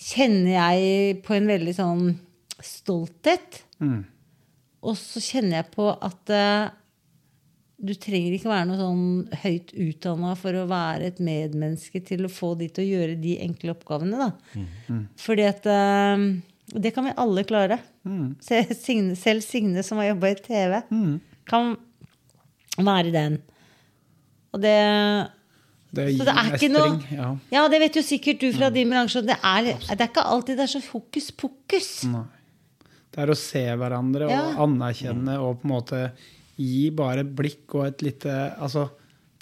kjenner 0.00 0.56
jeg 0.56 1.20
på 1.24 1.36
en 1.36 1.50
veldig 1.52 1.76
sånn 1.76 2.06
stolthet. 2.64 3.62
Og 4.84 4.96
så 5.00 5.22
kjenner 5.22 5.62
jeg 5.62 5.70
på 5.72 5.88
at 5.92 6.32
eh, 6.34 6.72
du 7.84 7.92
trenger 8.00 8.32
ikke 8.36 8.48
være 8.50 8.66
noe 8.70 8.78
sånn 8.80 9.04
høyt 9.44 9.72
utdanna 9.76 10.32
for 10.40 10.56
å 10.56 10.64
være 10.70 11.10
et 11.12 11.18
medmenneske 11.24 12.00
til 12.08 12.24
å 12.26 12.30
få 12.32 12.54
de 12.60 12.68
til 12.72 12.84
å 12.84 12.90
gjøre 12.94 13.16
de 13.20 13.34
enkle 13.44 13.74
oppgavene. 13.74 14.16
Da. 14.18 14.98
Fordi 15.20 15.44
at 15.48 15.66
eh, 15.68 16.24
Det 16.80 16.94
kan 16.96 17.04
vi 17.04 17.12
alle 17.20 17.44
klare. 17.44 17.76
Se, 18.40 18.62
Signe, 18.74 19.14
selv 19.20 19.44
Signe, 19.44 19.82
som 19.84 20.00
har 20.00 20.10
jobba 20.14 20.30
i 20.32 20.38
TV, 20.40 20.78
kan 21.50 21.74
være 22.80 23.12
den. 23.14 23.36
Og 24.54 24.60
det 24.64 24.76
Det 25.94 26.06
Så 26.18 26.24
det 26.26 26.32
er 26.34 26.54
ikke 26.56 26.72
noe. 26.72 26.94
Ja. 27.14 27.28
Ja, 27.54 27.66
det 27.70 27.78
vet 27.84 27.96
jo 28.00 28.02
sikkert 28.02 28.40
du 28.42 28.48
fra 28.56 28.70
din 28.74 28.90
bransje. 28.90 29.22
Det 29.22 29.36
er, 29.44 29.68
det 29.76 30.00
er 30.00 30.08
ikke 30.08 30.24
alltid 30.26 30.56
det 30.58 30.64
er 30.66 30.72
så 30.72 30.80
hokus 30.90 31.28
pokus. 31.38 31.90
Nei. 32.10 32.24
Det 33.14 33.22
er 33.22 33.30
å 33.30 33.36
se 33.38 33.62
hverandre 33.78 34.26
Ja. 34.26 34.40
og 34.56 34.64
anerkjenne 34.66 35.36
og 35.38 35.60
på 35.60 35.68
en 35.68 35.70
måte 35.70 36.00
gi 36.58 36.90
bare 36.90 37.24
blikk 37.24 37.74
og 37.74 37.86
et 37.86 38.02
lite 38.02 38.34
Altså, 38.58 38.88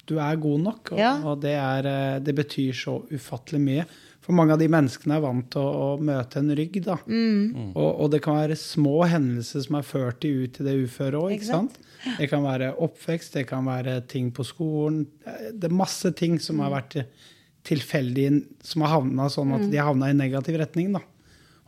du 0.07 0.17
er 0.19 0.35
god 0.35 0.59
nok, 0.59 0.91
og, 0.91 0.97
Ja. 0.99 1.13
og 1.23 1.41
det, 1.41 1.53
er, 1.55 1.85
eh, 1.87 2.19
det 2.19 2.35
betyr 2.35 2.73
så 2.75 2.97
ufattelig 3.11 3.61
mye. 3.61 3.85
For 4.23 4.31
mange 4.31 4.53
av 4.53 4.59
de 4.59 4.67
menneskene 4.71 5.15
er 5.17 5.21
vant 5.21 5.49
til 5.51 5.59
å, 5.61 5.95
å 5.97 5.99
møte 5.99 6.37
en 6.39 6.51
rygg, 6.55 6.77
da. 6.85 6.95
Mm. 7.07 7.73
Og, 7.75 7.99
og 8.05 8.11
det 8.11 8.21
kan 8.23 8.35
være 8.39 8.55
små 8.55 9.03
hendelser 9.11 9.63
som 9.65 9.75
har 9.75 9.83
ført 9.83 10.21
de 10.23 10.29
ut 10.45 10.59
i 10.59 10.63
det 10.63 10.75
uføret 10.87 11.19
òg, 11.19 11.33
Ikke 11.35 11.45
sant? 11.49 11.77
Det 12.17 12.29
kan 12.29 12.43
være 12.43 12.73
oppvekst, 12.83 13.33
det 13.33 13.47
kan 13.47 13.65
være 13.65 14.01
ting 14.07 14.31
på 14.31 14.43
skolen. 14.47 15.05
Det 15.53 15.67
er 15.69 15.75
masse 15.75 16.11
ting 16.15 16.39
som 16.39 16.59
har 16.59 16.71
vært 16.71 17.03
tilfeldige, 17.63 18.41
som 18.63 18.81
har 18.83 18.99
havna 18.99 19.29
sånn 19.31 19.47
Mm. 19.51 19.55
at 19.63 19.71
de 19.71 19.77
har 19.77 19.87
havna 19.93 20.09
i 20.09 20.13
negativ 20.13 20.57
retning, 20.59 20.91
da. 20.93 20.99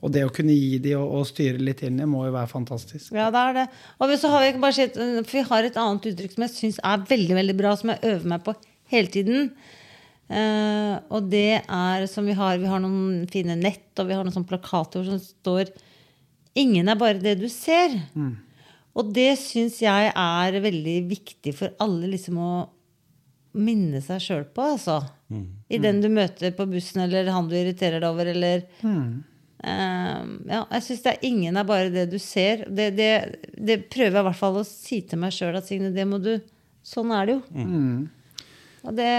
Og 0.05 0.11
det 0.13 0.21
å 0.21 0.33
kunne 0.33 0.53
gi 0.53 0.77
de 0.83 0.93
og, 0.99 1.07
og 1.17 1.23
styre 1.25 1.61
litt 1.65 1.81
inn 1.85 1.97
i, 1.97 2.05
må 2.09 2.27
jo 2.27 2.35
være 2.35 2.51
fantastisk. 2.51 3.09
Ja, 3.15 3.31
det 3.33 3.41
er 3.41 3.55
det. 3.57 3.63
Og 3.97 4.13
så 4.21 4.29
har 4.29 4.45
vi, 4.45 4.51
bare 4.61 4.77
sett, 4.77 4.99
for 4.99 5.39
vi 5.39 5.47
har 5.49 5.65
et 5.65 5.79
annet 5.81 6.05
uttrykk 6.11 6.35
som 6.35 6.45
jeg 6.45 6.53
syns 6.53 6.77
er 6.85 7.07
veldig 7.09 7.39
veldig 7.39 7.57
bra, 7.57 7.73
som 7.79 7.91
jeg 7.93 8.03
øver 8.11 8.29
meg 8.35 8.45
på 8.45 8.53
hele 8.93 9.11
tiden. 9.15 9.49
Uh, 10.29 11.01
og 11.13 11.27
det 11.29 11.61
er 11.61 12.07
som 12.09 12.25
vi 12.25 12.33
har 12.33 12.57
Vi 12.57 12.65
har 12.65 12.79
noen 12.81 13.27
fine 13.29 13.53
nett, 13.59 13.91
og 14.01 14.07
vi 14.09 14.15
har 14.17 14.25
noen 14.25 14.33
sånne 14.33 14.49
plakater 14.49 15.03
som 15.05 15.19
står 15.21 15.69
'Ingen 16.55 16.89
er 16.89 16.95
bare 16.95 17.19
det 17.19 17.35
du 17.41 17.45
ser'. 17.45 17.99
Og 18.95 19.11
det 19.13 19.35
syns 19.37 19.81
jeg 19.83 20.13
er 20.15 20.61
veldig 20.63 20.97
viktig 21.09 21.53
for 21.53 21.73
alle 21.83 22.07
liksom 22.07 22.37
å 22.39 22.69
minne 23.53 23.99
seg 24.01 24.21
sjøl 24.23 24.45
på, 24.55 24.61
altså. 24.75 25.01
I 25.69 25.77
den 25.83 26.01
du 26.01 26.07
møter 26.09 26.51
på 26.55 26.65
bussen, 26.69 27.01
eller 27.01 27.31
han 27.31 27.49
du 27.49 27.55
irriterer 27.55 27.99
deg 27.99 28.09
over, 28.09 28.25
eller 28.31 28.63
Eh, 28.83 29.34
ja, 29.65 30.59
jeg 30.75 30.83
syns 30.85 31.05
det 31.05 31.13
er 31.15 31.25
ingen 31.25 31.57
er 31.57 31.65
bare 31.67 31.93
det 31.93 32.05
du 32.11 32.19
ser. 32.21 32.65
Det, 32.69 32.91
det, 32.97 33.09
det 33.57 33.79
prøver 33.89 34.19
jeg 34.19 34.25
i 34.25 34.27
hvert 34.29 34.41
fall 34.41 34.59
å 34.61 34.67
si 34.67 35.01
til 35.09 35.21
meg 35.21 35.33
sjøl 35.33 35.57
at 35.57 35.65
Signe, 35.69 35.93
det 35.95 36.05
må 36.09 36.21
du 36.21 36.35
Sånn 36.85 37.09
er 37.17 37.25
det 37.25 37.33
jo. 37.33 37.39
Og 38.85 38.93
det, 38.93 39.09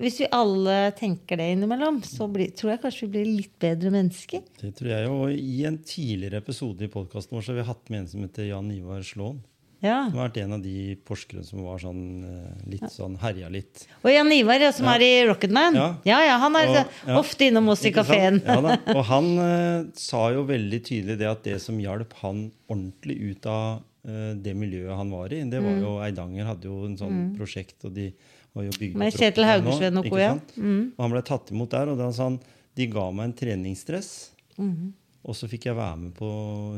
hvis 0.00 0.22
vi 0.22 0.28
alle 0.32 0.76
tenker 0.96 1.36
det 1.36 1.50
innimellom, 1.52 1.98
så 2.06 2.24
blir, 2.32 2.48
tror 2.56 2.70
jeg 2.72 2.80
kanskje 2.80 3.04
vi 3.04 3.12
blir 3.12 3.28
litt 3.28 3.52
bedre 3.60 3.92
mennesker. 3.92 4.46
Det 4.62 4.70
tror 4.78 4.88
jeg 4.94 5.04
jo. 5.04 5.18
Og 5.26 5.34
I 5.36 5.58
en 5.68 5.76
tidligere 5.84 6.40
episode 6.40 6.86
i 6.86 6.88
podkasten 6.88 7.36
vår 7.36 7.44
så 7.44 7.52
har 7.52 7.60
vi 7.60 7.66
hatt 7.68 7.92
med 7.92 8.00
en 8.00 8.08
som 8.14 8.24
heter 8.24 8.48
Jan 8.48 8.72
Ivar 8.72 9.04
Slåen. 9.04 9.42
Ja. 9.82 10.10
Som 10.10 10.18
har 10.18 10.28
vært 10.28 10.36
en 10.42 10.52
av 10.52 10.62
de 10.62 10.96
Porsgrunn 11.08 11.44
som 11.46 11.62
var 11.64 11.78
sånn 11.80 12.00
eh, 12.28 12.64
litt 12.68 12.90
sånn 12.92 13.14
herja 13.22 13.48
litt. 13.48 13.86
Og 14.04 14.10
Jan 14.12 14.30
Ivar, 14.32 14.60
som 14.76 14.86
Ja. 14.86 14.94
er 14.98 15.00
i 15.06 15.12
Rocketman. 15.28 15.74
Ja. 15.74 15.86
Ja, 16.04 16.18
ja, 16.26 16.38
han 16.38 16.56
er 16.56 16.72
Og- 17.06 17.20
ofte 17.24 17.46
innom 17.48 17.68
oss 17.72 17.84
i 17.88 17.92
kafeen. 17.92 18.42
Ja. 18.44 18.58
Og 18.96 19.04
han 19.08 19.30
uh, 19.38 19.84
sa 19.94 20.28
jo 20.34 20.44
veldig 20.44 20.82
tydelig 20.84 21.16
det 21.18 21.30
at 21.30 21.42
det 21.44 21.60
som 21.62 21.78
hjalp 21.80 22.12
han 22.20 22.50
ordentlig 22.68 23.16
ut 23.32 23.46
av 23.46 23.80
uh, 24.06 24.34
det 24.34 24.52
miljøet 24.56 24.96
han 24.96 25.10
var 25.10 25.32
i, 25.32 25.40
det 25.48 25.62
var 25.64 25.72
Mm. 25.72 25.80
jo 25.80 25.96
Eidanger 26.04 26.44
hadde 26.50 26.64
jo 26.68 26.84
en 26.84 26.96
sånn 27.00 27.36
prosjekt, 27.38 27.82
og 27.84 27.94
de 27.94 28.12
var 28.54 28.64
jo 28.64 28.70
bygd 28.78 28.96
Med 28.96 29.12
Kjetil 29.14 29.44
Haugesveen 29.48 29.96
og 29.96 30.04
co, 30.10 30.18
ja. 30.18 30.34
Mm. 30.56 30.92
Og 30.98 31.04
han 31.06 31.10
ble 31.12 31.22
tatt 31.22 31.50
imot 31.52 31.70
der, 31.70 31.88
og 31.88 31.98
da 31.98 32.10
sa 32.12 32.24
han 32.28 32.40
de 32.76 32.86
ga 32.86 33.10
meg 33.12 33.24
en 33.24 33.32
treningsstress. 33.32 34.30
Mhm. 34.58 34.92
Og 35.24 35.36
så 35.36 35.48
fikk 35.50 35.66
jeg 35.68 35.76
være 35.76 35.98
med 36.06 36.14
på 36.16 36.30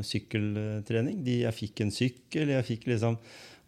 sykkeltrening. 0.03 1.23
De, 1.25 1.39
jeg 1.45 1.57
fikk 1.57 1.85
en 1.85 1.93
sykkel, 1.95 2.53
jeg 2.57 2.67
fikk 2.73 2.89
liksom 2.93 3.17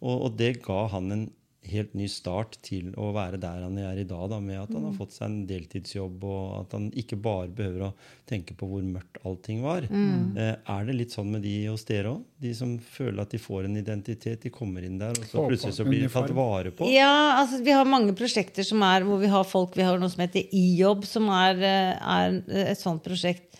og, 0.04 0.14
og 0.26 0.32
det 0.36 0.58
ga 0.66 0.82
han 0.92 1.06
en 1.14 1.26
helt 1.66 1.94
ny 1.98 2.04
start 2.06 2.58
til 2.62 2.92
å 3.00 3.08
være 3.16 3.40
der 3.42 3.62
han 3.64 3.78
er 3.80 3.96
i 3.98 4.04
dag, 4.06 4.26
da, 4.30 4.36
med 4.44 4.58
at 4.60 4.68
han 4.70 4.84
har 4.84 4.92
Mm. 4.92 4.98
fått 5.00 5.14
seg 5.16 5.24
en 5.26 5.38
deltidsjobb, 5.48 6.22
og 6.28 6.42
at 6.60 6.76
han 6.76 6.84
ikke 6.94 7.16
bare 7.18 7.48
behøver 7.48 7.86
å 7.88 7.94
tenke 8.28 8.54
på 8.54 8.68
hvor 8.70 8.84
mørkt 8.86 9.18
allting 9.26 9.64
var. 9.64 9.88
Mm. 9.90 10.36
Eh, 10.38 10.52
er 10.76 10.84
det 10.86 10.94
litt 10.94 11.16
sånn 11.16 11.32
med 11.32 11.42
de 11.42 11.54
hos 11.66 11.82
dere 11.88 12.12
òg? 12.12 12.22
De 12.38 12.52
som 12.54 12.76
føler 12.78 13.24
at 13.24 13.34
de 13.34 13.40
får 13.42 13.64
en 13.66 13.80
identitet, 13.80 14.44
de 14.44 14.52
kommer 14.54 14.84
inn 14.86 15.00
der, 15.00 15.16
og 15.18 15.26
så 15.26 15.42
plutselig 15.48 15.74
så 15.80 15.88
blir 15.88 16.04
de 16.06 16.12
tatt 16.12 16.30
vare 16.36 16.70
på? 16.70 16.86
Ja, 16.92 17.40
altså 17.40 17.58
vi 17.64 17.74
har 17.74 17.88
mange 17.88 18.14
prosjekter 18.14 18.62
som 18.62 18.84
er 18.86 19.02
hvor 19.08 19.18
vi 19.18 19.32
har 19.32 19.42
folk 19.48 19.74
Vi 19.74 19.82
har 19.88 19.98
noe 19.98 20.12
som 20.12 20.22
heter 20.22 20.46
iJobb, 20.52 21.02
som 21.08 21.26
er, 21.34 21.56
eh, 21.66 21.96
er 21.98 22.42
et 22.76 22.78
sånt 22.78 23.02
prosjekt. 23.02 23.56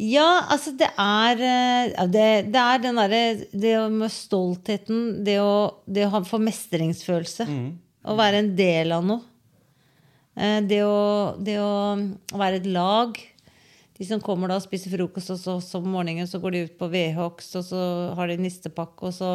Ja, 0.00 0.46
altså 0.48 0.72
det 0.80 0.86
er 0.96 1.40
eh, 1.44 2.06
det, 2.08 2.28
det 2.54 2.60
er 2.62 2.78
den 2.80 2.96
derre 2.96 3.22
Det 3.52 3.72
med 3.92 4.08
stoltheten, 4.14 5.00
det 5.26 5.34
å, 5.44 5.50
det 5.84 6.06
å 6.08 6.22
få 6.24 6.38
mestringsfølelse. 6.40 7.46
Å 8.08 8.14
være 8.16 8.40
en 8.40 8.54
del 8.56 8.94
av 8.96 9.04
noe. 9.04 9.20
Eh, 10.40 10.60
Det 10.64 10.78
å, 10.86 11.36
det 11.36 11.58
å 11.60 11.98
være 12.40 12.62
et 12.62 12.70
lag. 12.72 13.18
De 14.00 14.06
som 14.08 14.22
kommer 14.24 14.48
da 14.48 14.56
og 14.56 14.64
spiser 14.64 14.94
frokost, 14.94 15.34
og 15.34 15.36
så, 15.42 15.58
så 15.60 15.82
om 15.82 15.90
morgenen 15.92 16.24
så 16.30 16.40
går 16.40 16.54
de 16.56 16.62
ut 16.70 16.78
på 16.80 16.88
vedhogst, 16.88 17.58
og 17.60 17.66
så 17.68 17.82
har 18.16 18.30
de 18.32 18.38
nistepakke, 18.40 19.10
og 19.10 19.12
så 19.12 19.34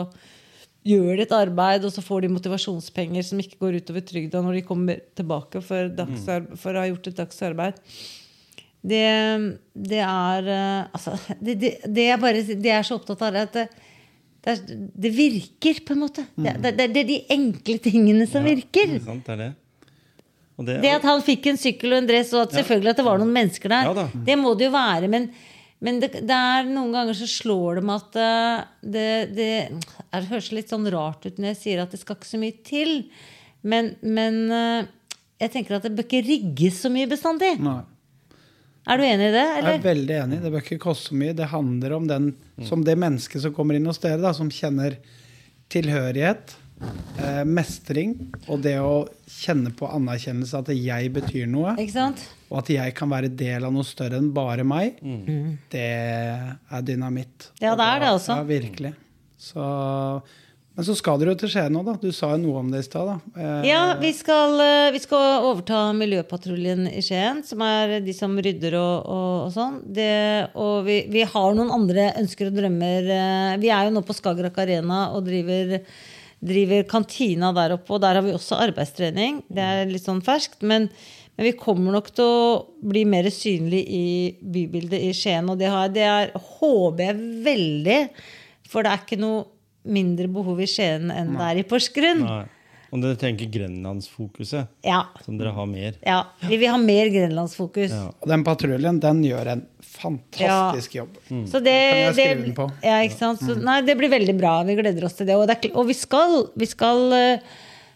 gjør 0.86 1.20
de 1.20 1.26
et 1.28 1.36
arbeid, 1.38 1.86
og 1.86 1.94
så 1.94 2.02
får 2.02 2.26
de 2.26 2.32
motivasjonspenger 2.34 3.22
som 3.26 3.38
ikke 3.42 3.60
går 3.62 3.78
utover 3.84 4.02
trygda 4.06 4.42
når 4.42 4.58
de 4.60 4.66
kommer 4.66 5.04
tilbake 5.18 5.62
for, 5.62 5.92
dagsar- 5.94 6.50
for 6.58 6.74
å 6.74 6.82
ha 6.82 6.90
gjort 6.90 7.12
et 7.12 7.20
dagsarbeid. 7.22 7.78
Det, 8.86 9.02
det 9.74 10.02
er 10.06 10.48
eh, 10.54 10.94
Altså, 10.94 11.16
det, 11.40 11.58
det, 11.62 11.74
det, 11.86 12.08
er 12.12 12.22
bare, 12.22 12.44
det 12.46 12.70
jeg 12.70 12.78
er 12.78 12.86
så 12.86 13.00
opptatt 13.00 13.24
av, 13.26 13.34
er 13.34 13.48
at 13.48 13.56
det, 13.56 13.68
det, 14.46 15.10
er, 15.10 15.16
virker, 15.16 15.82
på 15.88 15.96
en 15.96 16.04
måte. 16.04 16.26
Det, 16.38 16.54
det, 16.62 16.76
det, 16.78 16.90
det 16.94 17.02
er 17.02 17.08
de 17.10 17.22
enkle 17.34 17.80
tingene 17.82 18.28
som 18.30 18.46
virker. 18.46 19.00
Ikke 19.00 19.08
sant, 19.08 19.26
det 19.26 19.34
er 19.34 19.42
det. 19.42 19.54
Og 20.56 20.68
det, 20.68 20.78
Det 20.84 20.92
at 20.96 21.08
han 21.08 21.24
fikk 21.26 21.50
en 21.52 21.60
sykkel 21.60 21.96
og 21.96 22.04
en 22.04 22.08
dress, 22.08 22.32
og 22.36 22.46
at 22.46 22.56
selvfølgelig 22.60 22.94
at 22.94 23.02
det 23.02 23.08
var 23.08 23.20
noen 23.20 23.34
mennesker 23.36 23.74
der, 23.74 23.90
Ja 23.90 24.06
det 24.30 24.38
må 24.40 24.54
det 24.56 24.70
jo 24.70 24.76
være. 24.76 25.10
Men, 25.12 25.26
men 25.84 25.98
det, 26.04 26.12
det 26.22 26.38
er 26.38 26.70
noen 26.70 26.94
ganger 26.96 27.18
så 27.18 27.28
slår 27.28 27.82
det 27.82 27.86
meg 27.90 28.06
at 28.06 28.20
eh, 28.22 28.62
det, 28.96 29.08
det, 29.36 29.50
det 30.14 30.22
høres 30.30 30.52
litt 30.56 30.72
sånn 30.72 30.88
rart 30.94 31.26
ut 31.26 31.42
når 31.42 31.52
jeg 31.52 31.62
sier 31.64 31.84
at 31.84 31.92
det 31.92 32.00
skal 32.04 32.20
ikke 32.20 32.30
så 32.30 32.40
mye 32.40 32.56
til. 32.70 32.94
Men, 33.66 33.96
men 34.06 34.40
eh, 34.54 34.94
jeg 35.42 35.58
tenker 35.58 35.80
at 35.80 35.90
det 35.90 35.96
bør 35.98 36.08
ikke 36.08 36.24
rigges 36.30 36.80
så 36.86 36.94
mye 36.94 37.10
bestandig. 37.12 37.56
Nei. 37.66 37.82
Er 38.86 39.00
du 39.02 39.04
enig 39.08 39.30
i 39.32 39.34
det? 39.34 39.46
Jeg 39.58 39.80
er 39.80 39.86
veldig 39.86 40.18
enig. 40.24 40.42
Det 40.44 40.52
bør 40.54 40.62
ikke 40.66 40.82
koste 40.84 41.10
så 41.10 41.16
mye. 41.18 41.34
Det 41.38 41.48
handler 41.50 41.96
om 41.98 42.06
den, 42.10 42.28
som 42.70 42.84
det 42.86 42.94
mennesket 43.02 43.42
som 43.42 43.54
kommer 43.56 43.78
inn 43.80 43.88
hos 43.90 43.98
dere, 44.04 44.20
da, 44.22 44.34
som 44.38 44.52
kjenner 44.54 45.00
tilhørighet, 45.74 46.54
eh, 47.18 47.42
mestring 47.50 48.12
og 48.46 48.62
det 48.62 48.76
å 48.84 49.08
kjenne 49.32 49.72
på 49.76 49.88
anerkjennelse 49.90 50.60
at 50.62 50.70
jeg 50.76 51.10
betyr 51.16 51.48
noe, 51.50 51.74
og 52.52 52.58
at 52.62 52.70
jeg 52.70 52.94
kan 52.94 53.10
være 53.10 53.32
del 53.34 53.66
av 53.66 53.74
noe 53.74 53.88
større 53.88 54.20
enn 54.22 54.30
bare 54.36 54.64
meg, 54.68 55.00
det 55.74 55.86
er 55.90 56.86
dynamitt. 56.86 57.50
Ja, 57.64 57.74
det 57.80 57.88
er 57.90 58.00
det 58.06 58.12
også. 58.20 58.38
Ja, 58.38 58.44
virkelig. 58.54 58.94
Så, 59.42 59.66
men 60.76 60.84
så 60.84 60.94
skal 61.00 61.20
dere 61.22 61.32
jo 61.34 61.40
til 61.40 61.52
Skien 61.54 61.72
nå, 61.72 61.82
da. 61.88 61.94
Du 62.02 62.10
sa 62.12 62.34
jo 62.34 62.40
noe 62.44 62.60
om 62.60 62.72
det 62.74 62.82
i 62.84 62.88
stad. 62.88 63.14
Eh, 63.38 63.68
Ja, 63.70 63.82
vi 64.02 64.10
skal, 64.14 64.58
eh, 64.60 64.92
vi 64.92 65.00
skal 65.00 65.46
overta 65.48 65.86
Miljøpatruljen 65.96 66.90
i 66.92 67.04
Skien, 67.06 67.40
som 67.48 67.62
er 67.64 68.02
de 68.04 68.14
som 68.18 68.36
rydder 68.36 68.76
og, 68.76 69.06
og, 69.08 69.30
og 69.46 69.54
sånn. 69.56 69.78
Det, 69.96 70.10
og 70.60 70.84
vi, 70.90 70.98
vi 71.14 71.24
har 71.32 71.56
noen 71.56 71.72
andre 71.72 72.10
ønsker 72.20 72.52
og 72.52 72.58
drømmer. 72.60 73.08
eh, 73.20 73.56
Vi 73.64 73.72
er 73.72 73.88
jo 73.88 73.96
nå 73.96 74.04
på 74.04 74.18
Skagerrak 74.20 74.60
Arena 74.66 75.06
og 75.16 75.24
driver, 75.30 75.78
driver 76.44 76.84
kantina 76.92 77.54
der 77.56 77.78
oppe, 77.80 77.96
og 77.96 78.04
der 78.04 78.20
har 78.20 78.28
vi 78.28 78.36
også 78.36 78.60
arbeidstrening. 78.68 79.46
Det 79.48 79.64
er 79.64 79.88
litt 79.90 80.04
sånn 80.06 80.20
ferskt. 80.28 80.60
Men, 80.68 80.90
men 81.40 81.48
vi 81.54 81.56
kommer 81.58 81.96
nok 81.96 82.12
til 82.20 82.28
å 82.28 82.54
bli 82.84 83.06
mer 83.08 83.32
synlig 83.32 83.86
i 83.88 84.06
bybildet 84.44 85.08
i 85.08 85.16
Skien, 85.16 85.48
og 85.50 85.58
det, 85.64 85.72
har, 85.72 85.88
det 85.96 86.04
er, 86.04 86.36
håper 86.60 87.08
jeg 87.14 87.28
veldig. 87.48 88.00
For 88.68 88.84
det 88.84 88.92
er 88.92 89.06
ikke 89.08 89.24
noe 89.24 89.44
mindre 89.86 90.28
behov 90.32 90.60
i 90.62 90.68
Skien 90.70 91.12
enn 91.14 91.34
det 91.38 91.48
er 91.52 91.62
i 91.62 91.66
Porsgrunn. 91.70 92.22
Nei. 92.26 92.44
Og 92.94 93.02
dere 93.02 93.18
tenker 93.20 93.50
grenlandsfokuset, 93.52 94.70
Ja. 94.86 95.02
som 95.26 95.38
dere 95.38 95.52
har 95.52 95.66
mer. 95.68 95.96
ja. 96.06 96.20
Vi 96.48 96.56
vil 96.62 96.70
ha 96.70 96.78
mer 96.80 97.10
grenlandsfokus. 97.12 97.92
Ja. 97.92 98.12
Den 98.30 98.44
patruljen, 98.46 99.00
den 99.04 99.24
gjør 99.26 99.50
en 99.52 99.66
fantastisk 99.82 100.96
jobb. 100.96 101.18
Så 101.50 101.60
det, 101.66 101.74
kan 101.76 102.00
jeg 102.00 102.14
det, 102.14 102.14
skrive 102.16 102.44
den 102.46 102.56
på. 102.56 102.70
ja, 102.86 103.02
ikke 103.04 103.18
sant? 103.18 103.42
Så, 103.44 103.58
nei, 103.60 103.82
det 103.84 103.98
blir 104.00 104.10
veldig 104.14 104.38
bra. 104.40 104.54
Vi 104.64 104.78
gleder 104.80 105.04
oss 105.10 105.18
til 105.18 105.28
det. 105.28 105.36
Og, 105.36 105.48
det 105.50 105.58
er, 105.58 105.76
og 105.76 105.90
vi 105.90 105.98
skal, 105.98 106.38
vi 106.56 106.70
skal 106.72 107.04
eh, 107.18 107.56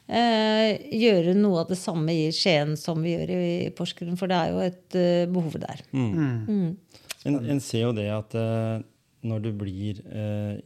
eh, 0.09 0.75
gjøre 0.99 1.37
noe 1.37 1.63
av 1.63 1.71
det 1.71 1.79
samme 1.79 2.11
i 2.11 2.29
Skien 2.35 2.75
som 2.79 2.99
vi 3.05 3.15
gjør 3.15 3.33
i 3.37 3.71
Porsgrunn, 3.77 4.17
for 4.19 4.27
det 4.27 4.35
er 4.41 4.51
jo 4.51 4.63
et 4.67 4.99
uh, 4.99 5.31
behov 5.31 5.59
der. 5.63 5.85
En, 5.93 7.35
en 7.39 7.59
ser 7.63 7.85
jo 7.87 7.93
det 7.95 8.09
at 8.15 8.35
eh, 8.35 8.79
når 9.27 9.41
du 9.43 9.49
blir 9.59 10.01
eh, 10.07 10.59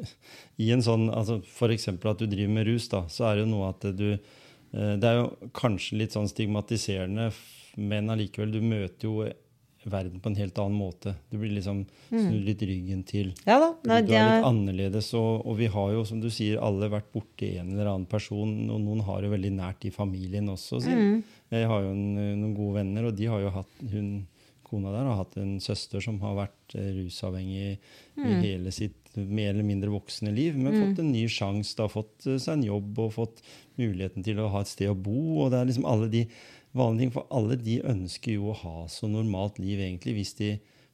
i 0.64 0.70
en 0.74 0.84
sånn 0.84 1.08
altså 1.10 1.40
F.eks. 1.42 1.88
at 1.94 2.20
du 2.22 2.26
driver 2.26 2.52
med 2.58 2.68
rus, 2.68 2.90
da, 2.92 3.04
så 3.12 3.30
er 3.30 3.36
det 3.36 3.46
jo 3.46 3.52
noe 3.54 3.72
at 3.72 3.88
du 3.96 4.08
eh, 4.12 4.94
Det 5.00 5.08
er 5.08 5.20
jo 5.22 5.50
kanskje 5.56 6.00
litt 6.02 6.16
sånn 6.16 6.30
stigmatiserende, 6.30 7.30
men 7.76 8.12
allikevel, 8.12 8.54
du 8.54 8.62
møter 8.64 9.08
jo 9.08 9.26
verden 9.86 10.20
på 10.20 10.30
en 10.30 10.38
helt 10.38 10.58
annen 10.58 10.78
måte. 10.78 11.14
Du 11.30 11.38
blir 11.38 11.52
liksom 11.54 11.84
snudd 12.08 12.42
litt 12.46 12.62
ryggen 12.66 13.02
til. 13.06 13.32
Ja 13.46 13.58
da. 13.62 13.68
Nei, 13.86 14.00
du 14.02 14.12
er 14.14 14.24
litt 14.26 14.40
er, 14.40 14.46
annerledes, 14.48 15.10
og, 15.18 15.46
og 15.46 15.58
vi 15.60 15.68
har 15.70 15.92
jo, 15.94 16.02
som 16.08 16.22
du 16.22 16.28
sier, 16.32 16.58
alle 16.62 16.90
vært 16.92 17.12
borti 17.14 17.52
en 17.60 17.70
eller 17.70 17.92
annen 17.92 18.08
person, 18.10 18.54
og 18.66 18.80
noen 18.82 19.04
har 19.06 19.26
jo 19.26 19.32
veldig 19.34 19.52
nært 19.60 19.86
i 19.86 19.94
familien 19.94 20.50
også. 20.52 20.82
Mm. 20.82 21.20
Jeg 21.54 21.70
har 21.70 21.84
jo 21.84 21.92
en, 21.94 22.08
noen 22.16 22.56
gode 22.56 22.80
venner, 22.80 23.06
og 23.08 23.18
de 23.18 23.30
har 23.30 23.44
jo 23.44 23.54
hatt 23.60 23.84
hun, 23.92 24.10
kona 24.76 24.92
der 24.94 25.08
har 25.08 25.22
hatt 25.24 25.36
en 25.40 25.56
søster 25.64 26.04
som 26.04 26.20
har 26.22 26.36
vært 26.44 26.76
eh, 26.78 26.92
rusavhengig 27.00 27.78
Mm. 28.16 28.24
i 28.30 28.36
hele 28.40 28.70
sitt 28.72 29.16
mer 29.16 29.50
eller 29.50 29.64
mindre 29.64 29.90
voksne 29.92 30.30
liv, 30.32 30.54
men 30.56 30.72
fått 30.72 31.00
en 31.02 31.10
ny 31.12 31.26
sjanse, 31.28 31.74
da, 31.76 31.84
fått 31.88 32.24
eh, 32.26 32.38
seg 32.40 32.54
en 32.54 32.62
jobb 32.64 32.98
og 33.04 33.12
fått 33.12 33.42
muligheten 33.76 34.24
til 34.24 34.40
å 34.40 34.48
ha 34.54 34.62
et 34.64 34.70
sted 34.70 34.88
å 34.88 34.96
bo. 34.96 35.42
og 35.44 35.50
det 35.52 35.58
er 35.60 35.68
liksom 35.68 35.84
alle 35.88 36.08
de 36.08 36.22
vanlige 36.76 37.02
ting, 37.02 37.12
For 37.12 37.26
alle 37.30 37.56
de 37.60 37.80
ønsker 37.84 38.32
jo 38.38 38.52
å 38.52 38.56
ha 38.62 38.86
så 38.88 39.08
normalt 39.08 39.58
liv, 39.60 39.78
egentlig, 39.80 40.14
hvis 40.16 40.34
de 40.40 40.50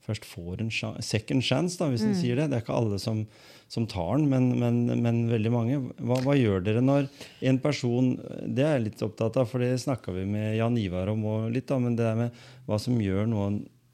først 0.07 0.25
får 0.27 0.63
en 0.65 0.71
second 1.03 1.45
chance, 1.47 1.79
da, 1.79 1.89
hvis 1.93 2.05
en 2.07 2.15
sier 2.19 2.39
det. 2.41 2.49
Det 2.51 2.59
er 2.59 2.65
ikke 2.65 2.79
alle 2.79 2.99
som, 2.99 3.25
som 3.71 3.87
tar 3.87 4.17
den, 4.19 4.29
men, 4.33 4.49
men, 4.59 5.03
men 5.03 5.21
veldig 5.31 5.53
mange. 5.55 5.81
Hva, 6.01 6.19
hva 6.25 6.35
gjør 6.39 6.65
dere 6.67 6.83
når 6.83 7.07
en 7.49 7.61
person 7.63 8.17
Det 8.43 8.65
er 8.67 8.79
jeg 8.79 8.89
litt 8.89 9.05
opptatt 9.07 9.39
av, 9.39 9.47
for 9.51 9.63
det 9.63 9.77
snakka 9.83 10.15
vi 10.17 10.27
med 10.27 10.57
Jan 10.59 10.81
Ivar 10.81 11.13
om 11.13 11.23
òg 11.37 11.53
litt, 11.55 11.69
da, 11.71 11.79
men 11.83 11.95
det 11.99 12.09
der 12.09 12.19
med 12.25 12.43
hva 12.67 12.81
som 12.83 12.99
gjør 13.01 13.31
noe 13.31 13.53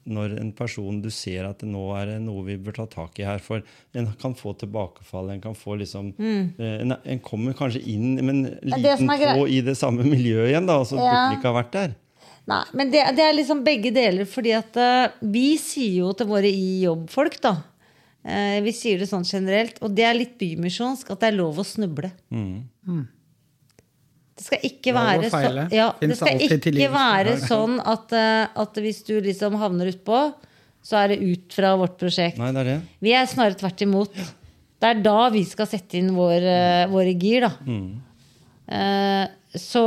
når 0.08 0.38
en 0.40 0.50
person 0.56 1.02
du 1.04 1.10
ser 1.12 1.44
at 1.44 1.60
det 1.60 1.68
nå 1.68 1.82
er 1.98 2.14
det 2.14 2.18
noe 2.24 2.40
vi 2.46 2.56
bør 2.56 2.78
ta 2.78 2.86
tak 2.88 3.18
i 3.20 3.26
her. 3.28 3.42
For 3.44 3.60
en 3.92 4.08
kan 4.20 4.32
få 4.38 4.54
tilbakefall, 4.56 5.34
en 5.34 5.42
kan 5.44 5.56
få 5.58 5.76
liksom 5.82 6.14
mm. 6.16 6.44
en, 6.64 6.94
en 6.96 7.20
kommer 7.24 7.56
kanskje 7.58 7.84
inn 7.92 8.14
med 8.16 8.32
en 8.32 8.44
Mm. 8.48 8.82
det 8.82 8.96
som 8.98 9.10
liten 9.10 9.36
få 9.36 9.48
i 9.52 9.60
det 9.64 9.76
samme 9.76 10.06
miljøet 10.08 10.54
igjen, 10.54 10.68
da, 10.68 10.78
og 10.80 10.86
så 10.88 10.96
Ja. 10.96 11.10
burde 11.12 11.36
ikke 11.36 11.52
ha 11.52 11.56
vært 11.60 11.72
der. 11.76 11.96
Nei, 12.48 12.62
men 12.80 12.92
det, 12.92 13.04
det 13.16 13.24
er 13.24 13.36
liksom 13.36 13.64
begge 13.66 13.92
deler, 13.94 14.28
fordi 14.28 14.54
at 14.56 14.78
uh, 14.80 15.18
vi 15.20 15.50
sier 15.60 16.00
jo 16.02 16.12
til 16.16 16.30
våre 16.30 16.50
i 16.50 16.78
jobb-folk, 16.86 17.42
da 17.44 17.58
Uh, 18.28 18.58
Vi 18.64 18.74
sier 18.76 18.98
det 19.00 19.06
sånn 19.08 19.24
generelt, 19.24 19.78
og 19.80 19.94
det 19.96 20.04
er 20.04 20.16
litt 20.18 20.34
bymisjonsk, 20.40 21.14
at 21.14 21.22
det 21.22 21.30
er 21.30 21.38
lov 21.38 21.60
å 21.62 21.64
snuble. 21.64 22.10
Mm. 22.34 23.06
Det 24.38 24.44
skal 24.44 24.66
ikke 24.68 24.92
være, 24.94 25.30
så, 25.32 25.40
ja, 25.74 25.86
det 26.02 26.18
skal 26.18 26.42
ikke 26.44 26.90
være 26.92 27.36
sånn 27.40 27.78
at, 27.80 28.12
uh, 28.12 28.50
at 28.62 28.82
hvis 28.82 29.00
du 29.06 29.14
liksom 29.24 29.56
havner 29.62 29.92
utpå, 29.94 30.20
så 30.84 31.00
er 31.00 31.14
det 31.14 31.18
ut 31.24 31.56
fra 31.56 31.72
vårt 31.78 31.96
prosjekt. 32.00 32.38
Nei, 32.42 32.50
det 32.54 32.62
er 32.64 32.70
det. 32.72 32.76
Vi 33.06 33.14
er 33.16 33.30
snarere 33.30 33.58
tvert 33.60 33.86
imot. 33.86 34.20
Det 34.78 34.90
er 34.92 35.00
da 35.02 35.16
vi 35.34 35.42
skal 35.48 35.66
sette 35.70 35.98
inn 35.98 36.12
vår, 36.14 36.44
våre 36.92 37.14
gir, 37.18 37.48
da. 37.48 37.50
Eh, 38.78 39.24
så 39.58 39.86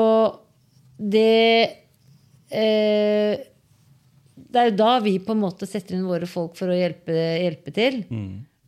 det 0.99 1.90
Det 4.51 4.59
er 4.59 4.69
jo 4.71 4.75
da 4.81 4.91
vi 5.03 5.15
på 5.23 5.31
en 5.35 5.41
måte 5.43 5.67
setter 5.69 5.95
inn 5.95 6.07
våre 6.07 6.27
folk 6.27 6.57
for 6.59 6.71
å 6.71 6.75
hjelpe, 6.75 7.13
hjelpe 7.15 7.71
til. 7.75 8.01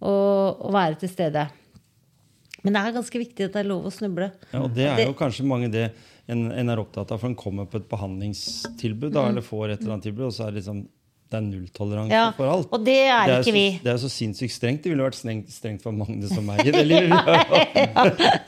Og, 0.03 0.63
og 0.67 0.73
være 0.75 0.97
til 1.03 1.11
stede. 1.11 1.45
Men 2.63 2.75
det 2.77 2.81
er 2.81 2.95
ganske 2.95 3.19
viktig 3.19 3.45
at 3.49 3.53
det 3.57 3.61
er 3.63 3.67
lov 3.69 3.86
å 3.89 3.91
snuble. 3.91 4.29
Ja, 4.53 4.61
og 4.63 4.73
det 4.75 4.86
er 4.88 4.95
Det- 5.01 5.07
jo 5.09 5.13
kanskje 5.19 5.43
mange 5.47 5.69
det 5.71 5.89
en, 6.31 6.45
en 6.55 6.69
er 6.71 6.79
opptatt 6.79 7.11
av, 7.11 7.19
for 7.19 7.27
en 7.27 7.36
kommer 7.36 7.65
på 7.67 7.75
et 7.81 7.89
behandlingstilbud 7.91 9.11
da, 9.11 9.25
eller 9.29 9.43
får 9.43 9.73
et 9.73 9.81
eller 9.81 9.93
annet 9.97 10.03
tilbud, 10.07 10.25
og 10.29 10.31
så 10.36 10.45
er 10.47 10.51
det 10.53 10.61
liksom 10.63 10.86
det 11.34 11.39
er 11.39 11.45
nulltoleranse 11.47 12.13
Ja, 12.13 12.23
for 12.38 12.49
alt. 12.53 12.67
og 12.69 12.84
det 12.86 12.95
er 13.07 13.31
jo 13.31 13.38
ikke 13.39 13.49
så, 13.49 13.55
vi. 13.55 13.65
Det 13.84 13.91
er 13.93 13.99
så 14.03 14.09
sinnssykt 14.13 14.53
strengt. 14.53 14.84
Det 14.86 14.91
ville 14.93 15.05
vært 15.07 15.17
strengt, 15.17 15.49
strengt 15.53 15.81
for 15.86 15.95
Magnus 15.97 16.36
og 16.38 16.45
meg 16.45 16.61
i 16.69 16.73
det 16.75 16.84
livet 16.86 17.09
vi 17.09 17.86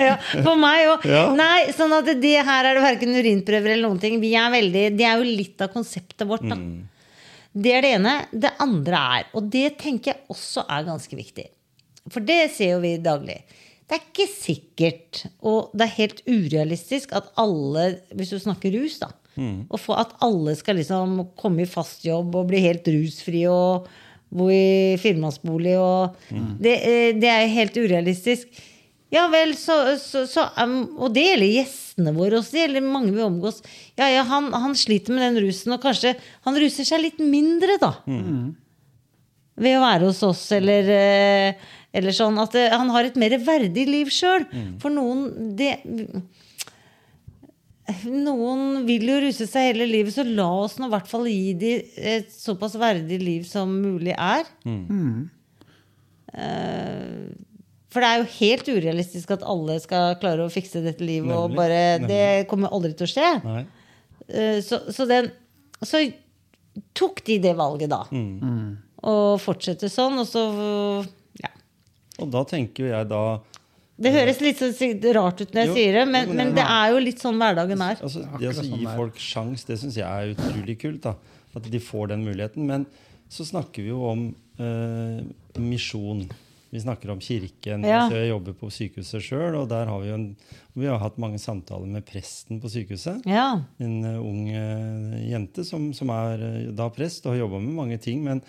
ja, 0.05 0.15
for 0.45 0.53
meg 0.61 0.85
òg. 0.91 1.07
Ja. 1.09 1.23
Nei, 1.37 1.71
sånn 1.75 1.95
at 1.97 2.11
det 2.21 2.35
her 2.45 2.69
er 2.69 2.77
det 2.77 2.85
verken 2.85 3.17
urinprøver 3.17 3.73
eller 3.73 3.89
noen 3.89 4.01
ting. 4.03 4.19
Vi 4.21 4.35
er 4.37 4.53
veldig, 4.53 4.85
det 4.99 5.09
er 5.09 5.17
jo 5.21 5.25
litt 5.41 5.65
av 5.65 5.73
konseptet 5.73 6.27
vårt, 6.29 6.45
da. 6.51 6.59
Det 7.55 7.71
er 7.71 7.85
det 7.85 7.91
ene. 7.97 8.15
Det 8.35 8.53
andre 8.63 9.03
er, 9.17 9.27
og 9.39 9.49
det 9.51 9.67
tenker 9.81 10.13
jeg 10.13 10.23
også 10.35 10.67
er 10.69 10.85
ganske 10.89 11.17
viktig, 11.17 11.49
for 12.11 12.25
det 12.27 12.41
ser 12.53 12.75
jo 12.75 12.81
vi 12.83 12.95
daglig. 13.01 13.39
Det 13.85 13.97
er 13.99 14.01
ikke 14.07 14.25
sikkert, 14.31 15.25
og 15.45 15.71
det 15.77 15.85
er 15.85 15.97
helt 15.99 16.23
urealistisk, 16.25 17.13
at 17.17 17.27
alle, 17.41 17.95
hvis 18.17 18.33
du 18.33 18.39
snakker 18.41 18.73
rus, 18.77 18.97
da 19.01 19.11
å 19.69 19.77
få 19.79 19.95
At 19.99 20.15
alle 20.25 20.55
skal 20.55 20.79
liksom 20.79 21.17
komme 21.39 21.65
i 21.65 21.69
fast 21.69 22.05
jobb 22.05 22.35
og 22.35 22.49
bli 22.51 22.61
helt 22.63 22.87
rusfri 22.87 23.45
og 23.51 23.89
bo 24.35 24.49
i 24.51 24.95
firmannsbolig 24.99 25.75
og 25.79 26.15
det, 26.59 26.75
eh, 26.83 27.11
det 27.15 27.29
er 27.29 27.51
helt 27.53 27.77
urealistisk. 27.77 28.47
Ja 29.13 29.27
vel, 29.31 29.53
så, 29.55 29.75
så, 30.01 30.25
så 30.27 30.47
um, 30.59 30.97
Og 30.97 31.13
det 31.13 31.23
gjelder 31.27 31.51
gjestene 31.53 32.13
våre 32.15 32.39
også. 32.39 32.55
Det 32.55 32.63
gjelder 32.65 32.87
mange 32.89 33.13
vi 33.15 33.23
omgås. 33.23 33.61
Ja, 33.95 34.09
ja, 34.11 34.25
han, 34.27 34.49
han 34.51 34.75
sliter 34.75 35.13
med 35.15 35.23
den 35.23 35.43
rusen, 35.45 35.75
og 35.75 35.83
kanskje 35.83 36.15
han 36.47 36.57
ruser 36.59 36.87
seg 36.87 37.03
litt 37.05 37.21
mindre, 37.21 37.77
da. 37.79 37.93
ved 39.55 39.77
å 39.77 39.83
være 39.85 40.09
hos 40.09 40.21
oss, 40.27 40.41
eller, 40.57 40.89
eh, 40.91 41.69
eller 41.95 42.15
sånn. 42.15 42.41
At 42.41 42.57
han 42.73 42.91
har 42.91 43.07
et 43.07 43.15
mer 43.15 43.37
verdig 43.45 43.85
liv 43.87 44.11
sjøl. 44.11 44.47
For 44.81 44.91
noen 44.91 45.53
det, 45.55 45.77
Noen 48.09 48.79
vil 48.87 49.03
jo 49.05 49.19
ruse 49.21 49.45
seg 49.45 49.67
hele 49.71 49.85
livet, 49.85 50.13
så 50.15 50.23
la 50.25 50.47
oss 50.63 50.79
nå 50.81 50.87
i 50.87 50.93
hvert 50.95 51.09
fall 51.11 51.27
gi 51.29 51.51
dem 51.61 51.83
et 52.01 52.31
såpass 52.33 52.73
verdig 52.81 53.19
liv 53.21 53.43
som 53.45 53.69
mulig 53.83 54.15
er. 54.17 54.47
Eh, 56.33 57.27
For 57.93 58.03
det 58.03 58.09
er 58.09 58.19
jo 58.23 58.27
helt 58.39 58.67
urealistisk 58.73 59.29
at 59.37 59.45
alle 59.47 59.77
skal 59.83 60.17
klare 60.19 60.43
å 60.47 60.51
fikse 60.51 60.81
dette 60.83 61.05
livet. 61.05 61.31
og 61.31 61.51
Nemlig, 61.53 61.57
bare, 61.61 61.81
nemlig. 61.99 62.09
Det 62.11 62.47
kommer 62.51 62.73
aldri 62.75 62.91
til 62.97 63.07
å 63.07 63.11
skje. 63.13 63.29
Eh, 64.27 64.57
Så, 64.65 64.81
så, 64.91 65.05
den, 65.07 65.29
så 65.85 66.01
tok 66.97 67.21
de 67.29 67.37
det 67.45 67.53
valget, 67.55 67.89
da. 67.93 68.01
Mm. 68.11 68.73
Og 69.05 69.37
fortsette 69.39 69.87
sånn. 69.93 70.17
Og 70.19 70.27
så 70.27 70.43
ja. 71.39 71.53
Og 72.19 72.31
da 72.33 72.41
tenker 72.49 72.87
jo 72.87 72.91
jeg 72.91 73.07
da 73.13 73.21
Det 73.95 74.11
høres 74.11 74.41
litt 74.43 74.59
så 74.59 74.69
rart 75.15 75.39
ut 75.39 75.53
når 75.55 75.61
jeg 75.61 75.69
Jo, 75.69 75.75
sier 75.77 75.93
det, 75.99 76.05
men, 76.11 76.31
men 76.35 76.53
det- 76.55 76.65
er 76.67 76.91
jo 76.91 76.99
litt 76.99 77.21
sånn 77.23 77.37
hverdagen 77.39 77.81
er. 77.81 77.95
altså, 78.03 78.25
Det 78.39 78.49
å 78.49 78.55
sånn 78.57 78.71
gi 78.73 78.85
er. 78.85 78.95
folk 78.97 79.15
sjans, 79.15 79.63
det 79.63 79.79
syns 79.79 79.95
jeg 79.95 80.05
er 80.05 80.33
utrolig 80.35 80.77
kult. 80.81 81.01
da 81.01 81.15
At 81.55 81.69
de 81.71 81.79
får 81.79 82.09
den 82.09 82.25
muligheten. 82.25 82.65
Men 82.67 82.85
så 83.31 83.45
snakker 83.47 83.83
vi 83.83 83.93
jo 83.93 84.03
om 84.09 84.35
eh, 84.59 85.23
misjon. 85.57 86.27
Vi 86.75 86.81
snakker 86.81 87.09
om 87.13 87.21
kirken. 87.23 87.85
Ja. 87.87 88.03
Altså, 88.03 88.17
jeg 88.19 88.33
jobber 88.33 88.53
på 88.59 88.67
sykehuset 88.73 89.23
sjøl, 89.23 89.55
og 89.61 89.69
der 89.71 89.87
har 89.87 90.01
vi 90.01 90.09
jo 90.09 90.17
en, 90.17 90.35
vi 90.75 90.89
har 90.91 90.99
hatt 90.99 91.17
mange 91.21 91.39
samtaler 91.39 91.87
med 91.87 92.03
presten 92.03 92.59
på 92.59 92.67
sykehuset. 92.67 93.23
Ja. 93.31 93.61
En 93.79 94.03
uh, 94.03 94.19
ung 94.19 94.49
uh, 94.51 95.15
jente 95.23 95.63
som, 95.63 95.93
som 95.95 96.11
er 96.11 96.43
uh, 96.43 96.73
da 96.75 96.89
prest 96.91 97.23
og 97.23 97.31
har 97.31 97.45
jobba 97.45 97.61
med 97.63 97.77
mange 97.79 97.99
ting. 98.03 98.25
Men 98.27 98.43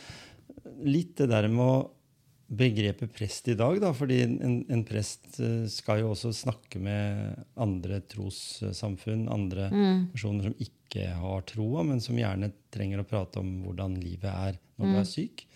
litt 0.82 1.14
det 1.20 1.30
der 1.30 1.46
med 1.46 1.62
å 1.62 1.76
begrepet 2.46 3.10
prest 3.14 3.48
i 3.50 3.56
dag, 3.58 3.80
da, 3.82 3.90
fordi 3.96 4.20
en, 4.26 4.60
en 4.70 4.84
prest 4.86 5.40
eh, 5.42 5.64
skal 5.72 6.04
jo 6.04 6.12
også 6.12 6.30
snakke 6.44 6.80
med 6.82 7.34
andre 7.58 8.00
trossamfunn, 8.06 9.26
andre 9.32 9.70
personer 10.12 10.50
som 10.50 10.60
ikke 10.62 11.08
har 11.18 11.42
troa, 11.50 11.82
men 11.88 12.00
som 12.02 12.18
gjerne 12.18 12.52
trenger 12.72 13.02
å 13.02 13.08
prate 13.08 13.42
om 13.42 13.50
hvordan 13.64 13.98
livet 13.98 14.30
er 14.30 14.60
når 14.76 14.92
du 14.92 15.00
er 15.00 15.08
syk. 15.10 15.46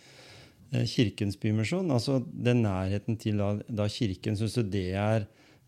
Eh, 0.70 0.86
Kirkens 0.86 1.38
Bymisjon, 1.40 1.90
altså 1.90 2.20
den 2.30 2.62
nærheten 2.62 3.18
til 3.18 3.40
da, 3.42 3.52
da 3.66 3.88
kirken, 3.90 4.36
syns 4.38 4.54
du 4.54 4.62
det 4.70 4.92
er 4.94 5.24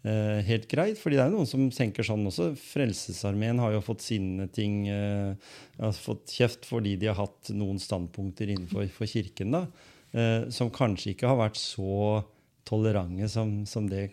eh, 0.06 0.38
helt 0.46 0.68
greit? 0.70 1.00
Fordi 1.00 1.18
det 1.18 1.24
er 1.24 1.32
noen 1.34 1.48
som 1.48 1.64
tenker 1.74 2.06
sånn 2.06 2.22
også. 2.30 2.52
Frelsesarmeen 2.58 3.58
har 3.62 3.74
jo 3.74 3.82
fått 3.82 4.04
sine 4.06 4.46
ting 4.54 4.84
eh, 4.92 5.34
har 5.80 5.96
fått 5.98 6.34
kjeft 6.36 6.68
fordi 6.68 6.94
de 7.00 7.10
har 7.10 7.18
hatt 7.18 7.50
noen 7.56 7.82
standpunkter 7.82 8.54
innenfor 8.54 8.86
for 8.94 9.10
kirken, 9.10 9.58
da, 9.58 9.66
eh, 10.14 10.48
som 10.54 10.70
kanskje 10.74 11.14
ikke 11.14 11.28
har 11.30 11.38
vært 11.40 11.58
så 11.60 12.22
tolerante 12.68 13.26
som, 13.28 13.64
som 13.66 13.88
det 13.90 14.10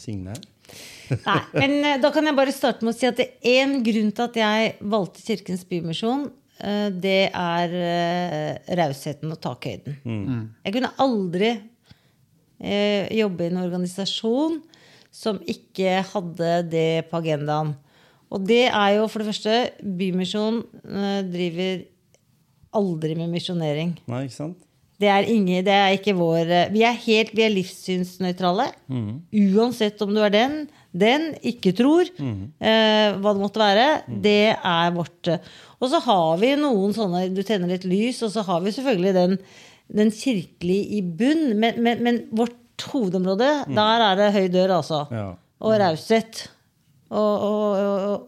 Signe 0.00 0.32
er. 0.32 0.44
Nei, 1.28 1.40
men 1.58 1.74
eh, 1.84 1.98
da 2.00 2.08
kan 2.14 2.24
jeg 2.24 2.36
bare 2.38 2.54
starte 2.56 2.86
med 2.86 2.94
å 2.94 2.96
si 2.96 3.06
at 3.10 3.18
det 3.20 3.26
er 3.44 3.60
én 3.66 3.76
grunn 3.84 4.10
til 4.16 4.24
at 4.24 4.38
jeg 4.40 4.72
valgte 4.80 5.24
Kirkens 5.26 5.66
Bymisjon. 5.68 6.30
eh, 6.64 6.88
Det 7.04 7.18
er 7.28 7.74
eh, 7.90 8.74
rausheten 8.80 9.34
og 9.34 9.40
takhøyden. 9.44 9.98
Jeg 10.64 10.76
kunne 10.78 10.94
aldri 11.04 11.50
eh, 11.52 13.10
jobbe 13.20 13.44
i 13.44 13.52
en 13.52 13.60
organisasjon 13.66 14.60
som 15.14 15.36
ikke 15.46 16.00
hadde 16.10 16.54
det 16.72 16.88
på 17.10 17.20
agendaen. 17.20 17.74
Og 18.34 18.42
det 18.48 18.64
er 18.66 18.96
jo 18.96 19.04
for 19.06 19.22
det 19.22 19.28
første 19.28 19.58
Bymisjon 20.00 20.56
driver 21.30 21.84
aldri 22.74 23.14
med 23.20 23.30
misjonering. 23.30 23.92
Nei, 24.10 24.24
ikke 24.26 24.34
sant? 24.40 24.63
Det 25.04 25.10
er, 25.12 25.26
ingen, 25.28 25.60
det 25.66 25.74
er 25.74 25.98
ikke 25.98 26.14
vår 26.16 26.48
eh, 26.48 26.70
Vi 26.72 26.84
er 26.86 26.96
helt 27.04 27.34
vi 27.36 27.44
er 27.44 27.52
livssynsnøytrale. 27.52 28.70
Uansett 29.44 30.00
om 30.04 30.14
du 30.16 30.22
er 30.24 30.32
den, 30.32 30.56
den, 30.94 31.28
ikke 31.44 31.74
tror, 31.76 32.08
eh, 32.16 33.08
hva 33.18 33.34
det 33.34 33.42
måtte 33.42 33.60
være. 33.60 33.86
Det 34.24 34.54
er 34.56 34.96
vårt. 34.96 35.32
Og 35.82 35.90
så 35.92 36.00
har 36.06 36.40
vi 36.40 36.54
noen 36.56 36.94
sånne 36.96 37.26
Du 37.34 37.42
tenner 37.44 37.74
litt 37.74 37.84
lys, 37.88 38.22
og 38.24 38.32
så 38.32 38.44
har 38.46 38.64
vi 38.64 38.72
selvfølgelig 38.72 39.14
den, 39.18 39.38
den 40.00 40.12
kirkelige 40.14 40.98
i 40.98 41.02
bunn. 41.04 41.50
Men, 41.60 41.80
men, 41.84 42.04
men 42.06 42.20
vårt 42.32 42.88
hovedområde, 42.90 43.50
der 43.70 44.04
er 44.08 44.18
det 44.18 44.32
høy 44.34 44.46
dør, 44.54 44.78
altså. 44.80 45.04
Ja. 45.12 45.30
Og 45.64 45.78
raushet. 45.80 46.46
Og, 47.14 47.44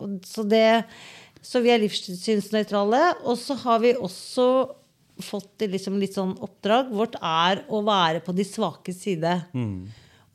og, 0.02 0.18
så, 0.26 0.44
det, 0.46 0.66
så 1.42 1.62
vi 1.64 1.72
er 1.72 1.82
livssynsnøytrale. 1.82 3.02
Og 3.24 3.38
så 3.40 3.56
har 3.64 3.80
vi 3.82 3.96
også 3.96 4.48
fått 5.22 5.64
liksom 5.64 5.98
litt 6.00 6.16
sånn 6.16 6.34
oppdrag. 6.44 6.90
Vårt 6.92 7.16
er 7.20 7.62
å 7.72 7.82
være 7.86 8.20
på 8.24 8.34
de 8.36 8.44
svake 8.46 8.94
side. 8.96 9.32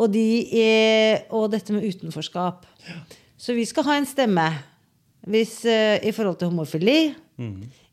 Og, 0.02 0.08
de 0.10 0.26
er, 0.58 1.26
og 1.30 1.52
dette 1.54 1.74
med 1.76 1.86
utenforskap. 1.86 2.66
Så 3.38 3.54
vi 3.58 3.66
skal 3.70 3.86
ha 3.90 3.98
en 4.00 4.10
stemme. 4.10 4.48
Hvis, 5.30 5.60
uh, 5.70 6.02
I 6.02 6.14
forhold 6.16 6.40
til 6.42 6.50
homofili, 6.50 7.14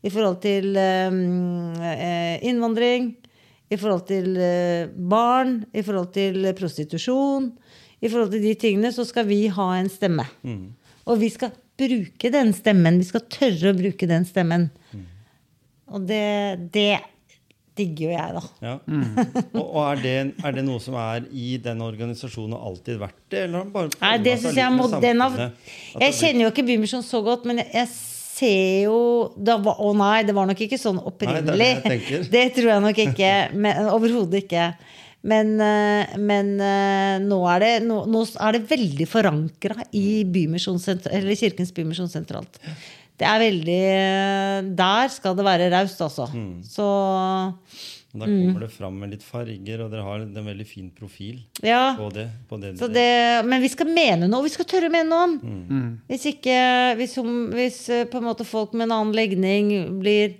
i 0.01 0.09
forhold 0.13 0.39
til 0.43 0.75
eh, 0.77 1.15
eh, 1.89 2.35
innvandring, 2.45 3.11
i 3.69 3.77
forhold 3.77 4.05
til 4.09 4.37
uh, 4.37 4.89
barn, 5.09 5.63
i 5.73 5.81
forhold 5.85 6.11
til 6.13 6.45
prostitusjon. 6.57 7.51
I 7.99 8.09
forhold 8.09 8.31
til 8.33 8.45
de 8.45 8.53
tingene 8.55 8.91
så 8.95 9.03
skal 9.05 9.27
vi 9.27 9.47
ha 9.51 9.67
en 9.75 9.89
stemme. 9.91 10.25
Og 11.09 11.19
vi 11.19 11.29
skal 11.33 11.51
bruke 11.79 12.31
den 12.31 12.53
stemmen. 12.55 12.99
Vi 13.01 13.09
skal 13.09 13.25
tørre 13.27 13.73
å 13.73 13.77
bruke 13.77 14.07
den 14.09 14.25
stemmen. 14.27 14.69
Og 15.93 16.05
det, 16.09 16.25
det 16.73 16.99
digger 17.79 18.05
jo 18.05 18.11
jeg, 18.11 18.35
da. 18.35 18.43
Ja. 18.65 18.75
Og, 19.59 19.63
og 19.63 19.79
er, 19.85 20.01
det, 20.03 20.13
er 20.43 20.55
det 20.57 20.65
noe 20.67 20.81
som 20.83 20.97
er 20.99 21.25
i 21.31 21.55
den 21.63 21.81
organisasjonen 21.85 22.57
og 22.57 22.67
alltid 22.71 22.99
vært 23.01 23.17
det? 23.31 23.45
Eller 23.47 23.71
bare 23.73 23.91
Nei, 23.95 24.13
det 24.25 24.35
syns 24.37 24.49
synes 24.49 24.61
jeg 24.61 24.75
må, 24.75 24.87
den 24.99 25.23
det 25.37 25.49
Jeg 26.03 26.17
kjenner 26.19 26.45
jo 26.45 26.53
ikke 26.53 26.67
Bymisjon 26.67 27.05
så 27.05 27.21
godt, 27.25 27.47
men 27.49 27.61
jeg, 27.63 27.69
jeg 27.77 27.91
ser 28.39 28.85
jo 28.85 28.99
da 29.35 29.57
var, 29.63 29.79
Å 29.79 29.91
nei, 29.97 30.21
det 30.27 30.35
var 30.37 30.49
nok 30.49 30.63
ikke 30.67 30.79
sånn 30.79 30.99
Nei, 30.99 31.07
opprinnelig. 31.11 31.71
det 31.83 31.95
er 31.95 32.07
det 32.07 32.23
det 32.35 32.45
tror 32.57 32.71
jeg 32.73 32.85
nok 32.87 33.03
ikke. 33.07 33.33
Overhodet 33.95 34.43
ikke. 34.45 34.71
Men, 35.29 35.57
eh, 35.59 36.13
men 36.15 36.53
eh, 36.63 37.17
nå, 37.19 37.41
er 37.51 37.63
det, 37.63 37.71
nå, 37.83 38.05
nå 38.07 38.21
er 38.39 38.55
det 38.55 38.61
veldig 38.69 39.07
forankra 39.09 39.89
i 39.99 40.23
Bymisjons, 40.23 40.87
eller 41.11 41.35
Kirkens 41.35 41.73
Bymisjon 41.75 42.07
sentralt. 42.11 42.61
Det 43.19 43.27
er 43.27 43.41
veldig 43.41 43.79
eh, 43.91 44.67
Der 44.79 45.11
skal 45.11 45.37
det 45.37 45.45
være 45.47 45.69
raust, 45.73 46.01
altså. 46.05 46.27
Mm. 46.31 46.61
Så 46.63 46.85
Da 48.09 48.25
kommer 48.25 48.63
det 48.63 48.71
fram 48.73 48.95
med 49.01 49.11
litt 49.13 49.25
farger, 49.25 49.83
og 49.83 49.91
dere 49.91 50.05
har 50.07 50.23
en 50.23 50.47
veldig 50.47 50.67
fin 50.67 50.87
profil 50.95 51.41
ja. 51.61 51.95
på 51.99 52.07
det. 52.15 52.29
På 52.49 52.57
det, 52.61 52.73
Så 52.79 52.87
det, 52.89 53.45
men 53.45 53.61
vi 53.61 53.69
skal 53.69 53.91
mene 53.91 54.29
noe. 54.31 54.45
Vi 54.47 54.53
skal 54.53 54.67
tørre 54.69 54.89
å 54.89 54.95
mene 54.95 55.09
noe. 55.11 55.35
Mm. 55.37 55.91
Hvis 56.09 56.29
ikke 56.31 56.57
hvis, 56.99 57.17
hvis 57.53 57.81
eh, 57.93 58.07
på 58.09 58.21
en 58.21 58.29
måte 58.31 58.47
folk 58.47 58.73
med 58.73 58.87
en 58.87 58.97
annen 59.01 59.17
legning 59.17 59.73
blir 59.99 60.39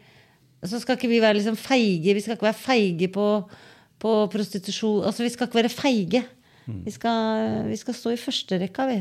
Så 0.63 0.79
skal 0.79 0.97
ikke 0.97 1.11
vi 1.11 1.21
være 1.23 1.37
liksom 1.37 1.59
feige. 1.59 2.15
Vi 2.15 2.23
skal 2.23 2.35
ikke 2.35 2.49
være 2.49 2.63
feige 2.63 3.07
på, 3.11 3.27
på 3.99 4.17
prostitusjon. 4.31 5.05
Altså, 5.07 5.23
vi 5.23 5.31
skal 5.31 5.47
ikke 5.47 5.61
være 5.61 5.71
feige. 5.71 6.25
Mm. 6.65 6.81
Vi, 6.85 6.91
skal, 6.91 7.63
vi 7.69 7.77
skal 7.79 7.95
stå 7.95 8.11
i 8.11 8.19
førsterekka, 8.19 8.87
vi. 8.89 8.99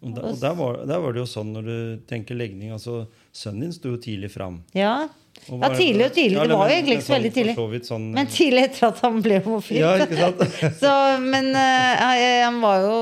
Og 0.00 0.14
der, 0.16 0.22
og 0.30 0.36
der, 0.40 0.54
var, 0.56 0.76
der 0.88 1.00
var 1.04 1.12
det 1.12 1.20
jo 1.20 1.28
sånn 1.28 1.50
når 1.52 1.66
du 1.66 2.04
tenker 2.08 2.38
legning 2.38 2.70
altså 2.72 3.02
Sønnen 3.36 3.66
din 3.66 3.72
sto 3.76 3.90
jo 3.92 3.98
tidlig 4.00 4.30
fram. 4.32 4.62
Ja. 4.72 5.08
Ja, 5.48 5.68
tidlig 5.72 6.06
og 6.08 6.14
tidlig. 6.16 6.36
Ja, 6.36 6.44
Det 6.48 6.56
var 6.58 6.68
jo 6.70 6.74
egentlig 6.76 6.96
ikke 6.98 7.06
så 7.06 7.14
veldig 7.14 7.30
tidlig. 7.36 7.80
Sånn, 7.86 8.08
Men 8.16 8.28
tidlig 8.32 8.64
etter 8.68 8.88
at 8.90 9.00
han 9.04 9.20
ble 9.24 9.38
homofil. 9.44 9.78
Ja, 9.80 9.92
ikke 10.02 10.18
sant? 10.18 10.42
så, 10.82 10.92
men 11.22 11.52
uh, 11.54 12.04
han- 12.04 12.60
var 12.60 12.82
jo 12.84 12.96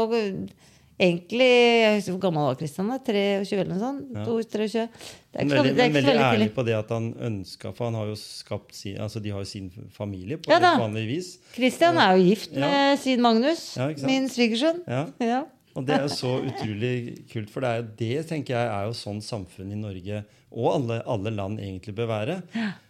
egentlig 0.98 1.48
Jeg 1.48 1.96
husker 1.96 2.14
hvor 2.16 2.22
gammel 2.26 2.46
var 2.48 2.58
Kristian? 2.58 2.90
23 2.90 3.58
eller 3.62 3.72
noe 3.72 3.82
sånt? 3.82 4.14
Ja. 4.14 4.24
23. 4.26 4.86
Det 5.28 5.42
er 5.42 5.44
ikke, 5.44 5.54
veldig, 5.54 5.74
det 5.74 5.82
er 5.82 5.90
ikke 5.90 5.98
veldig 5.98 6.14
ærlig 6.14 6.38
tidlig. 6.38 6.54
på 6.56 6.64
det 6.66 6.74
at 6.78 6.90
han 6.94 7.10
ønska 7.30 7.72
For 7.76 7.88
han 7.88 7.98
har 8.00 8.08
jo 8.10 8.16
skapt 8.18 8.74
sin, 8.74 8.96
altså 9.04 9.22
de 9.22 9.34
har 9.34 9.44
jo 9.44 9.50
sin 9.50 9.68
familie 9.94 10.40
på 10.42 10.50
Ja 10.52 10.58
vanlig 10.80 11.06
vis. 11.10 11.30
Christian 11.54 11.98
er 12.02 12.16
jo 12.16 12.26
gift 12.30 12.56
Ja. 12.56 12.66
med 12.66 12.98
sin 13.02 13.22
Magnus, 13.22 13.76
Ja, 13.78 13.90
min 14.06 14.28
svigersønn. 14.32 14.82
Ja. 14.88 15.44
Og 15.78 15.86
det 15.86 15.94
er 15.94 16.04
jo 16.04 16.10
så 16.10 16.32
utrolig 16.42 16.94
kult, 17.30 17.52
for 17.52 17.62
det 17.62 17.70
er 17.70 17.86
det 18.00 18.26
tenker 18.28 18.56
jeg 18.56 18.70
er 18.74 18.88
jo 18.88 18.96
sånn 18.98 19.20
samfunn 19.24 19.70
i 19.74 19.78
Norge 19.78 20.24
og 20.48 20.66
alle, 20.72 20.96
alle 21.04 21.32
land 21.34 21.60
egentlig 21.60 21.94
bør 21.98 22.08
være. 22.10 22.38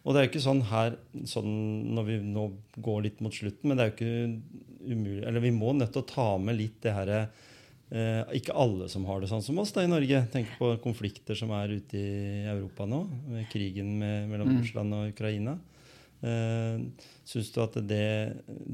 Og 0.05 0.14
det 0.14 0.20
er 0.20 0.26
jo 0.26 0.30
ikke 0.30 0.45
sånn 0.45 0.62
her 0.70 0.97
sånn 1.28 1.53
når 1.97 2.07
vi 2.07 2.18
nå 2.22 2.47
går 2.84 3.05
litt 3.09 3.22
mot 3.24 3.34
slutten, 3.34 3.68
men 3.68 3.78
det 3.78 3.84
er 3.84 3.91
jo 3.91 3.97
ikke 3.99 4.89
umulig 4.89 5.24
Eller 5.26 5.43
vi 5.45 5.53
må 5.53 5.74
nødt 5.76 5.91
til 5.93 6.05
å 6.05 6.09
ta 6.09 6.28
med 6.41 6.57
litt 6.57 6.78
det 6.86 6.95
herre 6.95 7.18
eh, 7.91 8.22
Ikke 8.39 8.55
alle 8.57 8.86
som 8.89 9.05
har 9.09 9.20
det 9.20 9.28
sånn 9.28 9.43
som 9.45 9.59
oss 9.61 9.74
da 9.74 9.82
i 9.84 9.91
Norge. 9.91 10.22
Tenk 10.32 10.55
på 10.61 10.70
konflikter 10.84 11.36
som 11.36 11.51
er 11.59 11.74
ute 11.74 11.99
i 11.99 12.47
Europa 12.49 12.86
nå, 12.89 13.03
med 13.34 13.51
krigen 13.53 13.97
med, 14.01 14.30
mellom 14.30 14.55
Russland 14.61 14.97
og 14.97 15.11
Ukraina. 15.11 15.59
Eh, 16.22 16.80
Syns 17.28 17.50
du 17.52 17.58
at 17.60 17.74
det 17.86 17.98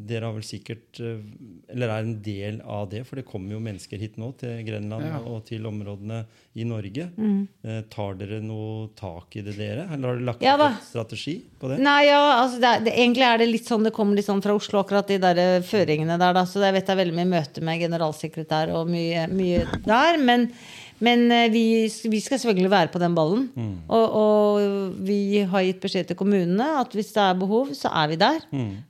Dere 0.07 0.29
har 0.29 0.33
vel 0.37 0.45
sikkert 0.47 1.01
eh, 1.03 1.19
Eller 1.75 1.91
er 1.91 2.05
en 2.07 2.13
del 2.23 2.61
av 2.63 2.87
det, 2.93 3.03
for 3.05 3.19
det 3.19 3.25
kommer 3.29 3.53
jo 3.57 3.59
mennesker 3.61 3.99
hit 4.01 4.15
nå, 4.17 4.31
til 4.41 4.63
Grenland 4.65 5.05
Ja. 5.11 5.19
og 5.29 5.43
til 5.49 5.67
områdene 5.69 6.23
i 6.55 6.65
Norge. 6.65 7.09
Mm. 7.19 7.43
Eh, 7.67 7.81
tar 7.91 8.15
dere 8.21 8.39
noe 8.41 8.87
tak 8.97 9.35
i 9.37 9.43
det, 9.45 9.57
dere? 9.59 9.89
Eller 9.93 10.07
har 10.09 10.17
dere 10.21 10.29
lagt 10.31 10.45
Ja 10.47 10.55
opp 10.55 10.63
en 10.71 10.79
strategi 10.87 11.35
på 11.61 11.69
det? 11.73 11.81
Nei, 11.83 12.07
ja, 12.07 12.21
altså 12.45 12.61
det, 12.63 12.71
er- 12.71 12.85
det, 12.87 12.95
Egentlig 12.95 13.27
er 13.29 13.43
det 13.43 13.51
litt 13.51 13.67
sånn 13.69 13.85
det 13.85 13.93
kommer 13.97 14.15
litt 14.17 14.29
sånn 14.31 14.41
fra 14.45 14.55
Oslo, 14.55 14.81
akkurat 14.85 15.11
de 15.11 15.19
der 15.19 15.43
føringene 15.67 16.17
der. 16.17 16.33
Da. 16.39 16.47
Så 16.49 16.63
jeg 16.65 16.79
vet 16.79 16.87
det 16.87 16.95
er 16.95 17.03
veldig 17.03 17.19
mye 17.19 17.33
møte 17.35 17.61
med 17.67 17.83
generalsekretær 17.83 18.73
og 18.79 18.89
mye, 18.95 19.27
mye 19.35 19.67
der. 19.85 20.17
Men, 20.23 20.49
men 21.03 21.25
eh, 21.35 21.49
vi, 21.53 21.65
vi 22.11 22.21
skal 22.23 22.39
selvfølgelig 22.39 22.71
være 22.71 22.91
på 22.93 23.01
den 23.03 23.15
ballen. 23.17 23.49
Og, 23.89 24.17
og 24.21 24.99
vi 25.07 25.43
har 25.51 25.65
gitt 25.67 25.81
beskjed 25.83 26.11
til 26.11 26.19
kommunene 26.19 26.69
at 26.81 26.95
hvis 26.95 27.13
det 27.17 27.23
er 27.25 27.39
behov, 27.41 27.73
så 27.77 27.91
er 28.03 28.13
vi 28.13 28.19
der. 28.21 28.41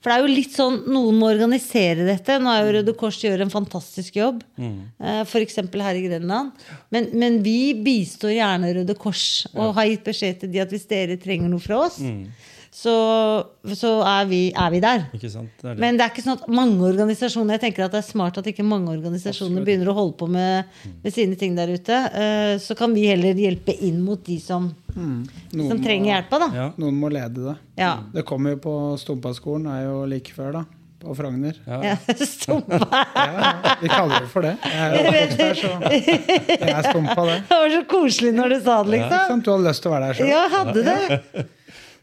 For 0.03 0.11
det 0.11 0.17
er 0.17 0.25
jo 0.25 0.33
litt 0.33 0.55
sånn 0.55 0.81
noen 0.91 1.19
må 1.21 1.31
organisere 1.33 2.07
dette. 2.07 2.39
Nå 2.43 2.53
er 2.53 2.65
jo 2.65 2.75
Røde 2.79 2.97
Kors 3.01 3.21
gjør 3.25 3.47
en 3.47 3.53
fantastisk 3.53 4.19
jobb. 4.21 4.43
Mm. 4.61 4.79
F.eks. 5.25 5.61
her 5.65 6.01
i 6.01 6.07
Grenland. 6.07 6.67
Men, 6.95 7.11
men 7.17 7.41
vi 7.45 7.75
bistår 7.85 8.37
gjerne 8.37 8.75
Røde 8.81 8.99
Kors 9.01 9.47
og 9.55 9.75
har 9.79 9.89
gitt 9.91 10.05
beskjed 10.07 10.43
til 10.43 10.53
de 10.55 10.63
at 10.65 10.75
hvis 10.75 10.89
dere 10.91 11.19
trenger 11.21 11.51
noe 11.51 11.63
fra 11.63 11.87
oss, 11.87 12.03
så, 12.75 12.93
så 13.79 13.91
er, 14.03 14.25
vi, 14.27 14.41
er 14.51 14.71
vi 14.75 14.81
der. 14.83 15.05
Ikke 15.15 15.29
sant? 15.31 15.53
Det 15.63 15.69
er 15.71 15.77
det. 15.77 15.81
Men 15.85 15.95
det 15.99 16.03
er 16.09 16.11
ikke 16.11 16.25
sånn 16.25 16.41
at 16.41 16.49
mange 16.51 16.83
organisasjoner 16.89 17.55
Jeg 17.55 17.63
tenker 17.69 17.85
at 17.87 17.93
det 17.95 18.01
er 18.01 18.07
smart 18.09 18.41
at 18.41 18.49
ikke 18.51 18.67
mange 18.67 18.91
organisasjoner 18.91 19.63
begynner 19.63 19.93
å 19.93 19.95
holde 20.01 20.17
på 20.19 20.27
med, 20.35 20.73
med 21.05 21.15
sine 21.15 21.39
ting 21.39 21.55
der 21.55 21.71
ute. 21.71 22.01
Eh, 22.11 22.55
Så 22.65 22.75
kan 22.79 22.91
vi 22.97 23.07
heller 23.07 23.39
hjelpe 23.39 23.77
inn 23.79 24.01
mot 24.03 24.19
de 24.27 24.41
som, 24.43 24.67
mm. 24.91 25.21
som 25.55 25.63
må- 25.71 25.79
trenger 25.87 26.17
hjelpa, 26.17 26.43
da. 26.43 26.51
ja. 26.59 26.67
Noen 26.83 26.99
må 26.99 27.13
lede 27.15 27.47
det. 27.47 27.57
Ja. 27.79 27.93
Det 28.13 28.27
kommer 28.27 28.57
jo 28.57 28.63
på 28.67 28.75
Stumpaskolen, 28.99 29.71
er 29.71 29.87
jo 29.87 30.01
like 30.11 30.35
før, 30.35 30.53
da. 30.59 30.65
På 31.05 31.13
Frogner. 31.15 31.55
Ja, 31.69 31.95
Stumpa. 32.17 32.79
Ja, 33.15 33.25
ja, 33.39 33.75
vi 33.83 33.89
kaller 33.93 34.23
det 34.25 34.31
for 34.33 34.43
det. 34.47 34.55
Jeg 34.65 34.83
er 34.83 34.95
jo 34.99 35.37
der, 35.39 35.59
så 35.59 35.73
jeg 35.93 36.71
er 36.75 36.87
stumpa, 36.91 37.27
det. 37.29 37.35
Det 37.51 37.59
var 37.61 37.75
så 37.79 37.83
koselig 37.91 38.31
når 38.39 38.55
du 38.55 38.63
sa 38.65 38.79
det, 38.83 38.95
liksom. 38.99 39.21
Ja, 39.21 39.43
Du 39.45 39.51
hadde 39.55 39.67
lyst 39.69 39.85
til 39.85 39.91
å 39.91 39.95
være 39.99 40.09
der 40.09 40.19
sjøl. 40.19 40.33
Ja, 40.33 40.47
hadde 40.55 40.87
det. 40.89 41.45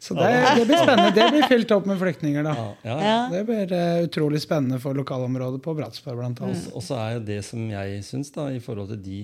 Så 0.01 0.15
det, 0.17 0.29
det 0.57 0.65
blir 0.65 0.79
spennende. 0.81 1.11
Det 1.13 1.27
blir 1.29 1.43
fylt 1.51 1.71
opp 1.75 1.85
med 1.85 1.99
flyktninger, 2.01 2.43
da. 2.47 2.55
Ja, 2.81 2.95
Ja. 3.05 3.17
Det 3.29 3.43
blir 3.45 3.69
uh, 3.69 4.01
utrolig 4.07 4.41
spennende 4.41 4.79
for 4.81 4.97
lokalområdet 4.97 5.61
på 5.61 5.75
Bratsberg, 5.77 6.17
blant 6.17 6.41
annet. 6.41 6.71
Og 6.73 6.81
så 6.81 6.97
er 6.97 7.19
jo 7.19 7.23
det 7.27 7.37
som 7.45 7.67
jeg 7.69 8.01
syns, 8.07 8.33
da, 8.33 8.47
i 8.49 8.57
forhold 8.63 8.89
til 8.95 9.03
de 9.05 9.19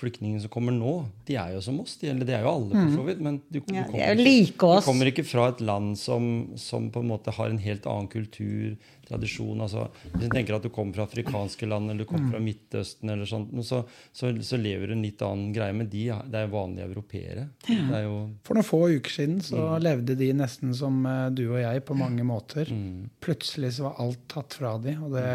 flyktningene 0.00 0.40
som 0.42 0.50
kommer 0.52 0.72
nå, 0.76 0.94
de 1.28 1.36
er 1.36 1.54
jo 1.54 1.60
som 1.64 1.80
oss. 1.82 1.96
De, 2.00 2.08
eller 2.10 2.24
det 2.26 2.34
er 2.38 2.42
jo 2.46 2.54
alle, 2.54 2.70
for 2.74 2.94
så 2.98 3.04
vidt. 3.06 3.20
Men 3.20 3.40
du, 3.50 3.58
du, 3.58 3.60
kommer 3.60 4.00
er 4.00 4.16
ikke- 4.16 4.56
du 4.80 4.86
kommer 4.88 5.10
ikke 5.12 5.26
fra 5.28 5.48
et 5.52 5.60
land 5.60 5.96
som, 6.00 6.30
som 6.56 6.88
på 6.90 7.00
en 7.04 7.08
måte 7.12 7.34
har 7.36 7.50
en 7.52 7.58
helt 7.62 7.86
annen 7.86 8.08
kultur, 8.08 8.76
tradisjon. 9.10 9.58
Altså, 9.64 9.88
hvis 10.12 10.28
du 10.28 10.34
tenker 10.36 10.54
at 10.54 10.62
du 10.62 10.68
kommer 10.70 10.94
fra 10.94 11.02
afrikanske 11.08 11.66
land 11.66 11.90
eller 11.90 12.04
du 12.04 12.08
kommer 12.08 12.30
fra 12.30 12.38
Midtøsten, 12.44 13.10
eller 13.10 13.26
sånt, 13.26 13.50
så, 13.66 13.80
så, 14.14 14.30
så 14.46 14.56
lever 14.60 14.86
du 14.86 14.92
en 14.94 15.02
litt 15.02 15.22
annen 15.26 15.52
greie. 15.56 15.74
Men 15.74 15.88
de, 15.90 16.04
det 16.30 16.38
er 16.38 16.46
jo 16.46 16.52
vanlige 16.54 16.86
europeere. 16.86 17.48
Det 17.66 17.96
er 17.98 18.04
jo 18.06 18.16
For 18.46 18.54
noen 18.58 18.68
få 18.68 18.82
uker 18.96 19.10
siden 19.20 19.40
så 19.42 19.58
Mm. 19.60 19.82
levde 19.82 20.14
de 20.16 20.28
nesten 20.32 20.70
som 20.74 21.00
eh, 21.06 21.26
du 21.34 21.42
og 21.50 21.58
jeg 21.60 21.82
på 21.84 21.94
mange 21.98 22.22
måter. 22.26 22.70
Mm. 22.70 23.10
Plutselig 23.20 23.72
så 23.76 23.88
var 23.88 23.98
alt 24.06 24.22
tatt 24.30 24.54
fra 24.60 24.76
de, 24.78 24.94
og 25.02 25.10
det 25.18 25.26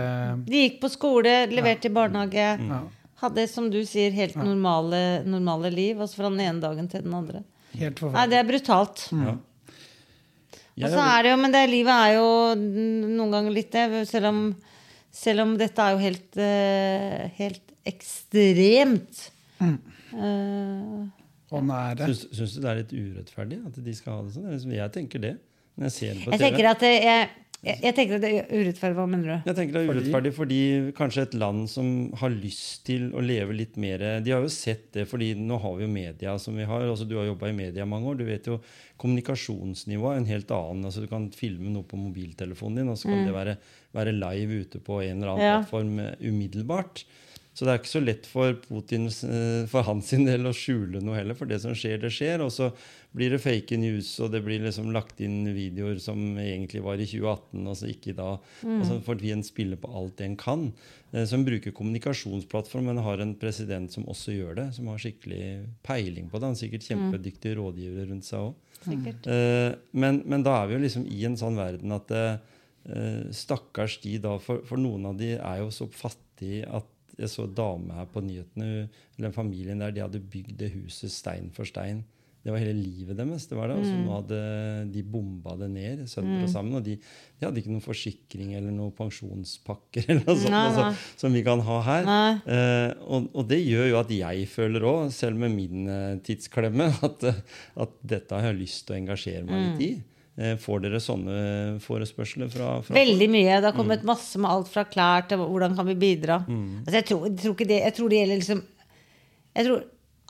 De 0.47 0.61
gikk 0.63 0.80
på 0.82 0.89
skole, 0.95 1.36
leverte 1.51 1.91
i 1.91 1.93
barnehage. 1.99 2.47
ja, 2.63 2.80
Hadde, 3.22 3.47
som 3.47 3.70
du 3.72 3.80
sier, 3.88 4.11
helt 4.11 4.36
normale, 4.36 5.24
normale 5.26 5.70
liv. 5.72 5.97
Altså 6.03 6.16
fra 6.20 6.30
den 6.30 6.41
ene 6.43 6.59
dagen 6.61 6.88
til 6.91 7.01
den 7.05 7.13
andre. 7.16 7.43
helt 7.80 8.01
Nei, 8.13 8.26
det 8.28 8.39
er 8.41 8.47
brutalt. 8.49 9.05
ja. 9.11 9.36
Og 10.76 10.89
så 10.91 10.99
er- 10.99 11.24
det 11.24 11.30
jo, 11.32 11.38
men 11.39 11.51
det 11.53 11.70
livet 11.70 11.93
er 11.95 12.16
jo 12.18 12.55
noen 12.59 13.32
ganger 13.32 13.53
litt 13.55 13.72
det. 13.72 14.07
Selv 14.09 14.26
om, 14.28 14.41
selv 15.11 15.39
om 15.45 15.53
dette 15.57 15.80
er 15.80 15.91
jo 15.95 16.01
helt, 16.03 16.38
eh, 16.38 17.30
helt 17.38 17.72
ekstremt. 17.88 19.30
Eh, 19.61 21.07
Og 21.55 21.63
nære. 21.63 22.07
Syns, 22.34 22.55
du 22.55 22.61
det 22.61 22.70
er 22.72 22.80
litt 22.82 22.91
urettferdig 22.95 23.59
at 23.68 23.80
de 23.86 23.93
skal 23.95 24.18
ha 24.18 24.22
det 24.26 24.34
sånn? 24.36 24.72
Jeg 24.76 24.91
tenker 24.95 25.22
det. 25.22 25.34
Når 25.78 25.89
jeg 25.89 25.91
ser 25.95 26.13
det 26.16 26.24
på 26.26 26.32
jeg 26.32 26.39
TV. 26.39 26.45
tenker 26.49 26.70
at 26.72 26.82
jeg, 26.88 27.30
jeg, 27.66 27.80
jeg 27.84 27.95
tenker 27.97 28.16
at 28.20 28.22
det 28.24 28.30
er 28.38 28.51
urettferdig. 28.53 28.95
Hva 28.99 29.05
mener 29.09 29.26
du? 29.32 29.49
Jeg 29.49 29.57
tenker 29.57 29.74
det 29.76 29.82
er 29.82 29.91
urettferdig 29.95 30.32
fordi 30.38 30.59
kanskje 30.97 31.24
et 31.26 31.34
land 31.41 31.66
som 31.72 31.89
har 32.22 32.30
lyst 32.34 32.86
til 32.88 33.07
å 33.18 33.24
leve 33.26 33.55
litt 33.57 33.76
mer 33.82 34.03
De 34.24 34.32
har 34.36 34.43
jo 34.45 34.51
sett 34.53 34.91
det, 34.95 35.07
fordi 35.09 35.34
nå 35.39 35.57
har 35.63 35.76
vi 35.80 35.88
jo 35.88 35.91
media 35.91 36.38
som 36.41 36.55
vi 36.55 36.63
har. 36.70 36.86
altså 36.86 37.07
Du 37.09 37.16
har 37.18 37.26
jobba 37.26 37.49
i 37.49 37.57
media 37.57 37.86
mange 37.89 38.11
år. 38.13 38.20
Du 38.22 38.26
vet 38.30 38.45
jo 38.51 38.59
kommunikasjonsnivået 39.01 40.13
er 40.16 40.22
en 40.24 40.30
helt 40.30 40.51
annen. 40.55 40.86
altså 40.86 41.01
Du 41.03 41.07
kan 41.11 41.30
filme 41.36 41.72
noe 41.74 41.84
på 41.88 41.97
mobiltelefonen 41.99 42.82
din, 42.84 42.89
og 42.93 42.97
så 43.01 43.09
kan 43.11 43.26
det 43.26 43.34
være, 43.36 43.57
være 43.95 44.13
live 44.16 44.61
ute 44.66 44.80
på 44.84 45.01
en 45.03 45.18
eller 45.22 45.34
annen 45.34 45.45
Ja. 45.45 45.57
plattform 45.59 45.99
eh, 45.99 46.16
umiddelbart. 46.22 47.05
Så 47.56 47.64
det 47.64 47.72
er 47.72 47.78
ikke 47.80 47.88
så 47.88 48.01
lett 48.03 48.26
for 48.28 48.56
Putin 48.66 49.06
eh, 49.08 49.62
for 49.72 49.86
hans 49.88 50.10
del 50.12 50.43
å 50.49 50.51
skjule 50.51 50.99
noe 50.99 51.16
heller, 51.16 51.38
for 51.39 51.47
det 51.47 51.62
som 51.64 51.72
skjer, 51.78 52.01
det 52.03 52.10
skjer. 52.12 52.41
Og 52.43 52.49
så 52.51 52.68
blir 53.16 53.32
det 53.32 53.39
fake 53.39 53.78
news, 53.80 54.10
og 54.20 54.34
det 54.34 54.41
blir 54.43 54.60
liksom 54.66 54.89
lagt 54.91 55.22
inn 55.24 55.45
videoer 55.56 56.01
som 56.03 56.20
egentlig 56.41 56.82
var 56.84 56.99
i 56.99 57.06
2018, 57.08 57.62
og 57.72 57.78
så 57.80 57.88
ikke 57.93 58.16
da. 58.18 58.34
Altså 58.82 58.97
fordi 59.06 59.32
en 59.32 59.43
spiller 59.47 59.80
på 59.80 59.88
alt 59.95 60.20
en 60.26 60.36
kan. 60.36 60.66
Eh, 61.14 61.24
Som 61.32 61.45
bruker 61.47 61.72
kommunikasjonsplattform, 61.72 62.89
men 62.91 62.99
har 63.06 63.24
en 63.24 63.32
president 63.39 63.88
som 63.95 64.03
også 64.12 64.36
gjør 64.36 64.60
det. 64.60 64.68
Som 64.76 64.91
har 64.91 64.99
skikkelig 64.99 65.45
peiling 65.88 66.28
på 66.28 66.41
det. 66.41 66.49
Han 66.51 66.60
sikkert 66.60 66.84
kjempedyktige 66.89 67.56
rådgivere 67.62 68.10
rundt 68.12 68.28
seg 68.28 68.49
òg. 68.49 68.60
Eh, 69.32 69.78
men, 69.95 70.20
men 70.28 70.43
da 70.43 70.58
er 70.60 70.68
vi 70.68 70.76
jo 70.76 70.84
liksom 70.84 71.08
i 71.08 71.24
en 71.32 71.39
sånn 71.39 71.56
verden 71.56 71.95
at 71.95 72.12
stakkars 73.34 73.95
de 74.03 74.20
da, 74.22 74.36
for, 74.38 74.60
for 74.68 74.78
noen 74.78 75.08
av 75.10 75.16
de 75.18 75.32
er 75.39 75.62
jo 75.64 75.72
så 75.74 75.88
fattige 75.89 76.68
at 76.70 76.91
jeg 77.18 77.32
så 77.32 77.45
en 77.47 77.55
dame 77.55 77.95
her 77.95 78.09
på 78.11 78.24
nyhetene, 78.26 78.68
eller 79.16 79.30
den 79.30 79.36
familien 79.36 79.82
der, 79.84 79.93
de 79.95 80.03
hadde 80.03 80.20
bygd 80.20 80.57
det 80.59 80.74
huset 80.76 81.13
stein 81.13 81.51
for 81.55 81.68
stein. 81.68 82.03
Det 82.45 82.53
var 82.53 82.61
hele 82.61 82.78
livet 82.78 83.18
deres. 83.18 83.47
det 83.49 83.57
var 83.57 83.72
det, 83.72 83.76
Og 83.82 83.86
så 83.88 83.93
nå 83.97 84.18
hadde 84.20 84.39
de 84.93 85.01
bomba 85.01 85.55
det 85.57 85.70
ned, 85.74 86.03
sønder 86.05 86.43
og 86.45 86.51
sammen. 86.51 86.76
Og 86.78 86.84
de, 86.86 86.93
de 87.01 87.45
hadde 87.47 87.57
ikke 87.57 87.72
noen 87.74 87.82
forsikring 87.82 88.51
eller 88.53 88.70
noen 88.70 88.93
pensjonspakker 88.93 90.05
eller 90.11 90.22
noe 90.28 90.38
sånt, 90.38 90.53
Nei, 90.53 90.61
altså, 90.70 91.07
som 91.24 91.34
vi 91.34 91.41
kan 91.47 91.63
ha 91.66 91.80
her. 91.88 92.05
Nei. 92.05 92.36
Eh, 92.45 92.91
og, 93.01 93.32
og 93.34 93.49
det 93.49 93.63
gjør 93.63 93.89
jo 93.89 93.97
at 94.03 94.13
jeg 94.13 94.45
føler 94.51 94.86
òg, 94.86 95.07
selv 95.16 95.41
med 95.41 95.55
min 95.57 95.89
eh, 95.89 96.20
tidsklemme, 96.28 96.91
at, 97.09 97.26
at 97.82 97.97
dette 98.13 98.38
har 98.38 98.51
jeg 98.51 98.61
lyst 98.61 98.86
til 98.86 98.93
å 98.93 98.99
engasjere 99.01 99.47
meg 99.49 99.66
litt 99.72 99.82
i. 99.88 99.91
Eh, 100.36 100.57
får 100.59 100.81
dere 100.83 100.99
sånne 100.99 101.36
forespørsler 101.79 102.49
fra, 102.51 102.73
fra 102.83 102.95
Veldig 102.97 103.27
mye. 103.31 103.59
Det 103.61 103.69
har 103.69 103.75
kommet 103.77 104.03
masse 104.07 104.39
med 104.41 104.51
alt 104.51 104.67
fra 104.71 104.83
klær 104.83 105.27
til 105.29 105.39
hvordan 105.39 105.77
kan 105.77 105.88
vi 105.88 105.95
bidra. 105.99 106.41
Altså, 106.43 106.97
jeg, 106.97 107.05
tror, 107.07 107.27
jeg 107.29 107.38
tror 107.39 107.55
ikke 107.55 107.69
det 107.69 107.77
Jeg 107.86 107.95
tror 107.95 108.11
det 108.11 108.19
gjelder 108.19 108.41
liksom 108.41 108.63
Jeg 109.55 109.67
tror 109.69 109.86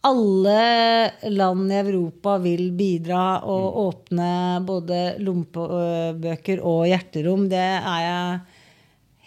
alle 0.05 1.31
land 1.33 1.71
i 1.73 1.79
Europa 1.79 2.35
vil 2.43 2.67
bidra 2.77 3.39
og 3.49 3.79
åpne 3.87 4.27
både 4.67 4.99
lommebøker 5.25 6.61
og 6.61 6.83
hjerterom. 6.91 7.47
Det 7.49 7.63
er 7.63 8.03
jeg 8.03 8.35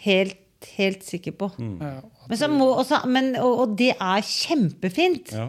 helt, 0.05 0.69
helt 0.77 1.03
sikker 1.03 1.35
på. 1.35 1.49
Ja, 1.59 1.97
Men, 2.29 2.37
så 2.37 2.47
må 2.51 2.67
også, 2.77 3.01
men, 3.09 3.31
og, 3.41 3.63
og 3.63 3.75
det 3.79 3.91
er 3.95 4.25
kjempefint. 4.25 5.31
Ja. 5.33 5.47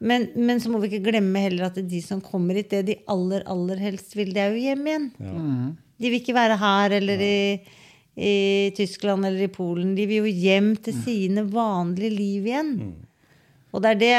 Men, 0.00 0.26
men 0.34 0.60
så 0.62 0.72
må 0.72 0.80
vi 0.80 0.88
ikke 0.88 1.10
glemme 1.10 1.42
heller 1.44 1.68
at 1.68 1.76
de 1.76 2.00
som 2.04 2.22
kommer 2.24 2.56
hit, 2.56 2.70
det 2.72 2.84
de 2.88 2.98
aller, 3.12 3.44
aller 3.50 3.82
helst 3.84 4.16
vil, 4.16 4.32
det 4.32 4.40
er 4.40 4.54
jo 4.54 4.62
hjem 4.62 4.86
igjen. 4.88 5.08
De 6.00 6.10
vil 6.10 6.22
ikke 6.22 6.36
være 6.36 6.56
her 6.58 6.96
eller 6.96 7.24
i, 7.24 7.36
i 8.16 8.36
Tyskland 8.76 9.28
eller 9.28 9.44
i 9.44 9.52
Polen. 9.52 9.92
De 9.98 10.06
vil 10.08 10.24
jo 10.24 10.32
hjem 10.48 10.72
til 10.80 10.96
sine 11.04 11.44
vanlige 11.52 12.16
liv 12.16 12.48
igjen. 12.48 12.72
Og 13.74 13.82
det 13.84 13.92
er 13.92 14.00
det, 14.00 14.16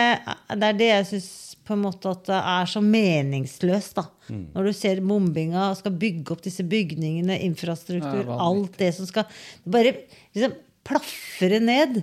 det, 0.60 0.70
er 0.70 0.80
det 0.80 0.91
jeg 0.91 1.10
syns 1.14 1.30
på 1.66 1.74
en 1.74 1.84
måte 1.88 2.12
at 2.12 2.28
det 2.28 2.38
er 2.38 2.70
så 2.70 2.82
meningsløst. 2.84 3.97
da. 3.97 4.06
Når 4.53 4.68
du 4.68 4.74
ser 4.76 5.01
bombinga 5.06 5.72
og 5.72 5.80
skal 5.80 5.95
bygge 5.97 6.36
opp 6.36 6.43
disse 6.45 6.66
bygningene, 6.68 7.39
infrastruktur, 7.47 8.24
Ja, 8.26 8.38
alt 8.45 8.78
det 8.82 8.91
som 8.97 9.08
skal 9.10 9.26
Bare 9.66 9.95
liksom 10.36 10.53
plafre 10.86 11.60
ned. 11.64 12.02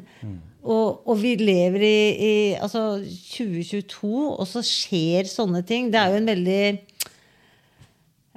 Og, 0.63 1.01
og 1.11 1.17
vi 1.19 1.33
lever 1.41 1.83
i, 1.83 1.97
i 2.23 2.35
altså 2.55 2.99
2022, 3.03 4.11
og 4.37 4.45
så 4.47 4.63
skjer 4.67 5.27
sånne 5.31 5.65
ting. 5.67 5.89
Det 5.91 5.99
er 6.03 6.13
jo 6.15 6.21
en 6.23 6.33
veldig 6.33 6.65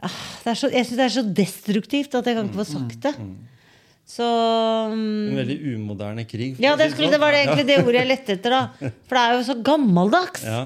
Ah, 0.05 0.15
det 0.43 0.53
så, 0.59 0.67
Jeg 0.69 0.85
syns 0.85 0.97
det 0.99 1.03
er 1.05 1.13
så 1.13 1.21
destruktivt 1.37 2.15
at 2.19 2.25
jeg 2.27 2.35
kan 2.37 2.49
ikke 2.49 2.59
få 2.59 2.65
sagt 2.67 2.97
det. 3.05 3.13
Så 4.05 4.25
um, 4.91 5.31
En 5.31 5.39
veldig 5.39 5.55
umoderne 5.73 6.25
krig. 6.29 6.59
Ja, 6.61 6.75
det, 6.77 6.91
skulle, 6.91 7.07
sånn. 7.07 7.15
det 7.15 7.21
var 7.23 7.33
det 7.33 7.39
egentlig 7.45 7.65
det 7.71 7.77
ordet 7.81 8.01
jeg 8.01 8.09
lette 8.11 8.35
etter, 8.35 8.53
da. 8.53 8.91
For 9.07 9.17
det 9.17 9.23
er 9.23 9.37
jo 9.37 9.45
så 9.49 9.59
gammeldags. 9.71 10.45
Ja, 10.45 10.65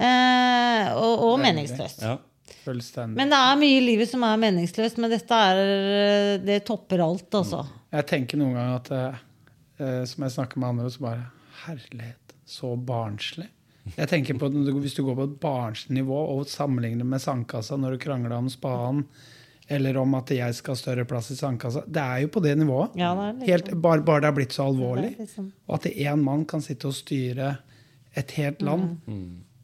Eh, 0.00 0.86
og, 0.96 1.26
og 1.26 1.34
meningsløst. 1.42 1.98
ja. 2.00 2.14
Fullstendig. 2.70 3.16
Men 3.20 3.32
det 3.34 3.40
er 3.44 3.60
mye 3.60 3.76
i 3.78 3.84
livet 3.84 4.10
som 4.10 4.24
er 4.26 4.40
meningsløst, 4.40 4.98
men 5.02 5.10
dette 5.12 5.40
er 5.50 6.38
Det 6.46 6.60
topper 6.68 7.02
alt, 7.04 7.28
altså. 7.34 7.64
Jeg 7.92 8.06
tenker 8.06 8.38
noen 8.40 8.54
ganger 8.54 8.76
at 8.80 8.90
eh, 8.94 9.22
eh, 9.82 10.04
Som 10.06 10.24
jeg 10.26 10.36
snakker 10.38 10.62
med 10.62 10.68
andre, 10.74 10.90
så 10.94 11.02
bare 11.08 11.26
Herlighet, 11.66 12.36
så 12.48 12.72
barnslig. 12.76 13.48
Jeg 13.96 14.08
tenker 14.08 14.38
på 14.38 14.48
Hvis 14.80 14.94
du 14.96 15.02
går 15.04 15.16
på 15.18 15.26
et 15.28 15.36
barnslig 15.42 15.98
nivå 15.98 16.16
og 16.38 16.46
sammenligner 16.48 17.04
med 17.08 17.20
sandkassa 17.20 17.76
når 17.80 17.96
du 17.96 18.02
krangla 18.06 18.38
om 18.38 18.48
spaden, 18.52 19.04
eller 19.70 19.98
om 20.00 20.14
at 20.18 20.30
jeg 20.34 20.54
skal 20.58 20.74
ha 20.74 20.78
større 20.80 21.04
plass 21.06 21.28
i 21.30 21.36
sandkassa. 21.38 21.84
Det 21.86 22.02
er 22.02 22.22
jo 22.24 22.30
på 22.34 22.40
det 22.42 22.56
nivået. 22.58 22.96
Ja, 22.98 23.12
det 23.14 23.26
liksom. 23.44 23.50
Helt, 23.52 23.68
bare, 23.84 24.02
bare 24.06 24.24
det 24.24 24.30
har 24.30 24.34
blitt 24.38 24.56
så 24.56 24.64
alvorlig. 24.66 25.12
Er 25.14 25.22
liksom- 25.26 25.52
Og 25.68 25.74
at 25.76 25.86
én 25.92 26.24
mann 26.26 26.44
kan 26.44 26.60
sitte 26.64 26.88
og 26.90 26.94
styre 26.96 27.52
et 28.16 28.30
helt 28.40 28.62
land 28.66 28.96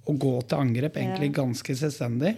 og 0.07 0.19
gå 0.23 0.35
til 0.47 0.59
angrep 0.59 0.97
egentlig 1.01 1.33
ganske 1.35 1.75
selvstendig. 1.75 2.37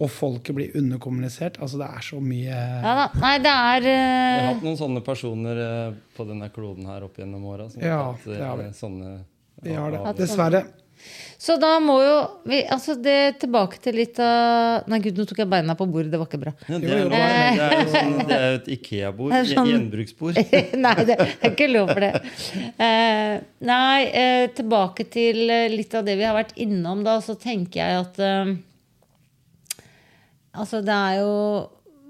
Og 0.00 0.08
folket 0.08 0.56
blir 0.56 0.76
underkommunisert. 0.80 1.60
Altså 1.60 1.80
Det 1.80 1.88
er 1.92 2.04
så 2.04 2.20
mye 2.24 2.56
Ja 2.56 2.94
da. 3.02 3.06
Nei, 3.20 3.34
det 3.44 3.54
er 3.54 3.84
Vi 3.84 3.94
uh... 3.94 4.34
har 4.40 4.46
hatt 4.54 4.66
noen 4.66 4.78
sånne 4.80 5.04
personer 5.04 5.64
eh, 5.64 5.96
på 6.16 6.28
denne 6.28 6.48
kloden 6.54 6.88
her 6.88 7.04
opp 7.04 7.20
gjennom 7.20 7.44
åra. 7.52 7.68
Ja, 7.76 8.02
hatt, 8.10 8.24
eh, 8.26 8.36
det 8.38 8.46
har 8.46 8.62
vi. 8.62 8.70
sånne 8.76 9.16
Vi 9.60 9.76
har 9.76 9.92
det. 9.92 10.04
Dessverre. 10.22 10.64
Så 11.40 11.54
da 11.56 11.78
må 11.80 11.94
jo 12.04 12.16
vi 12.48 12.58
Altså, 12.68 12.94
det 13.00 13.40
tilbake 13.40 13.80
til 13.80 13.96
litt 14.00 14.18
av 14.20 14.88
Nei, 14.90 15.00
gud, 15.04 15.16
nå 15.16 15.24
tok 15.28 15.40
jeg 15.42 15.50
beina 15.50 15.76
på 15.78 15.86
bordet. 15.88 16.10
Det 16.12 16.20
var 16.20 16.28
ikke 16.28 16.40
bra. 16.42 16.52
Ja, 16.68 16.80
det, 16.82 16.90
er, 16.92 17.12
det 17.12 17.20
det 17.20 17.66
er 17.66 17.76
jo 17.78 17.92
sånn, 17.94 18.16
det 18.28 18.36
er 18.36 18.44
jo 18.44 18.58
et 18.58 18.70
Ikea-bord. 18.76 19.34
et 19.36 19.50
sånn- 19.52 19.70
Gjenbruksbord. 19.70 20.40
nei, 20.86 20.96
det 21.08 21.16
er 21.16 21.50
ikke 21.50 21.70
lov 21.70 21.92
for 21.94 22.04
det. 22.04 22.12
Eh, 22.88 23.36
nei, 23.70 24.00
eh, 24.22 24.46
tilbake 24.56 25.08
til 25.12 25.44
eh, 25.48 25.68
litt 25.72 25.96
av 25.96 26.04
det 26.08 26.18
vi 26.20 26.28
har 26.28 26.36
vært 26.36 26.56
innom, 26.60 27.04
da. 27.06 27.18
Så 27.24 27.38
tenker 27.40 27.80
jeg 27.80 28.02
at 28.04 28.20
eh, 28.24 28.52
Altså, 30.54 30.80
det 30.82 30.94
er 30.94 31.20
jo 31.20 31.34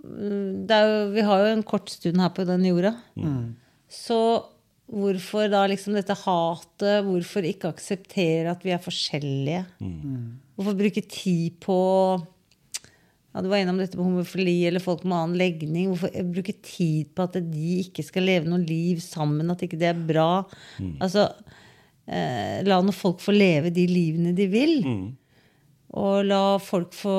mm, 0.05 0.67
det 0.67 0.77
er 0.77 0.87
jo, 0.89 1.11
Vi 1.13 1.21
har 1.27 1.43
jo 1.45 1.53
en 1.57 1.63
kort 1.67 1.91
stund 1.93 2.21
her 2.21 2.31
på 2.37 2.47
den 2.49 2.65
jorda. 2.65 2.95
Så 3.91 4.17
hvorfor 4.91 5.49
da 5.51 5.67
liksom 5.71 5.95
dette 5.95 6.15
hatet? 6.25 7.05
Hvorfor 7.07 7.47
ikke 7.47 7.69
akseptere 7.71 8.51
at 8.51 8.65
vi 8.67 8.73
er 8.75 8.83
forskjellige? 8.83 9.65
Hvorfor 10.57 10.75
bruke 10.79 11.03
tid 11.07 11.59
på 11.63 11.77
ja, 13.31 13.41
Du 13.43 13.49
var 13.49 13.61
innom 13.63 13.79
dette 13.79 13.95
med 13.97 14.09
homofili 14.09 14.65
eller 14.67 14.83
folk 14.83 15.05
med 15.05 15.15
annen 15.17 15.39
legning. 15.39 15.93
Hvorfor 15.93 16.11
bruke 16.33 16.55
tid 16.67 17.13
på 17.15 17.23
at 17.29 17.37
de 17.53 17.69
ikke 17.85 18.03
skal 18.03 18.27
leve 18.27 18.51
noe 18.51 18.59
liv 18.67 18.99
sammen? 19.05 19.51
At 19.53 19.63
ikke 19.63 19.79
det 19.79 19.93
er 19.93 20.01
bra? 20.09 20.43
Altså, 20.99 21.29
eh, 22.11 22.59
La 22.67 22.81
nå 22.83 22.91
folk 22.97 23.21
få 23.23 23.31
leve 23.37 23.71
de 23.71 23.87
livene 23.87 24.35
de 24.35 24.49
vil. 24.51 24.75
Og 25.99 26.21
la 26.29 26.59
folk 26.63 26.93
få 26.95 27.17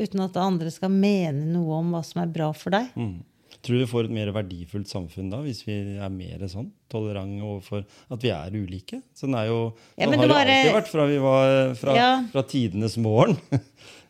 Uten 0.00 0.24
at 0.24 0.36
andre 0.40 0.72
skal 0.74 0.90
mene 0.90 1.46
noe 1.52 1.78
om 1.78 1.92
hva 1.94 2.02
som 2.06 2.22
er 2.24 2.32
bra 2.34 2.50
for 2.56 2.74
deg. 2.74 2.90
Mm. 2.98 3.20
Tror 3.64 3.78
du 3.78 3.80
vi 3.80 3.88
får 3.88 4.08
et 4.08 4.12
mer 4.12 4.28
verdifullt 4.34 4.90
samfunn 4.90 5.30
da, 5.32 5.38
hvis 5.40 5.62
vi 5.64 5.72
er 5.96 6.10
mer 6.12 6.42
sånn 6.52 6.66
tolerante 6.92 7.40
overfor 7.46 7.84
at 8.12 8.20
vi 8.20 8.32
er 8.34 8.52
ulike? 8.58 8.98
Sånn 9.16 9.36
er 9.38 9.46
jo, 9.48 9.60
Ja, 9.96 10.04
sånn 10.10 10.18
har 10.20 10.28
det 10.28 10.36
alltid 10.58 10.74
vært 10.74 10.90
fra 10.90 11.06
vi 11.08 11.16
var 11.22 11.74
fra, 11.80 11.94
Ja. 11.96 12.10
fra 12.32 12.42
tidenes 12.42 12.98
morgen. 13.00 13.38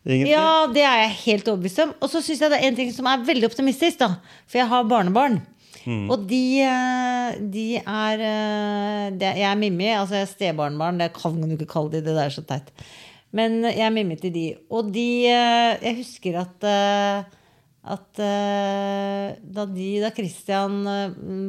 Ja, 0.04 0.66
det 0.68 0.82
er 0.84 0.98
jeg 1.06 1.12
helt 1.22 1.46
overbevist 1.48 1.78
om. 1.80 1.94
Og 2.04 2.10
så 2.12 2.20
syns 2.20 2.42
jeg 2.44 2.50
det 2.52 2.58
er 2.60 2.66
en 2.68 2.76
ting 2.76 2.90
som 2.92 3.06
er 3.08 3.22
veldig 3.24 3.46
optimistisk, 3.48 4.02
da. 4.02 4.10
For 4.44 4.60
jeg 4.60 4.68
har 4.68 4.84
barnebarn. 4.84 5.38
Og 5.86 6.26
de, 6.28 6.60
eh, 6.60 7.38
de 7.40 7.76
er 7.78 8.20
de, 9.16 9.30
Jeg 9.36 9.48
er 9.48 9.56
Mimmi. 9.56 9.88
Altså 9.96 10.16
jeg 10.18 10.26
er 10.26 10.30
stebarnbarn. 10.32 11.00
Det 11.00 11.10
kan 11.16 11.40
du 11.40 11.56
ikke 11.56 11.68
kalle 11.72 11.90
de. 11.92 12.02
Det 12.04 12.14
der 12.16 12.26
er 12.26 12.32
så 12.36 12.44
teit. 12.44 12.68
Men 13.34 13.64
jeg 13.66 13.94
Mimmi 13.94 14.18
til 14.20 14.34
de. 14.34 14.44
Og 14.70 14.92
de 14.94 15.08
eh, 15.30 15.80
Jeg 15.82 15.98
husker 16.02 16.38
at 16.44 16.68
eh, 16.70 17.40
at 17.84 18.20
eh, 18.24 19.34
da 19.44 19.66
de, 19.68 19.88
da 20.00 20.08
Christian 20.16 20.78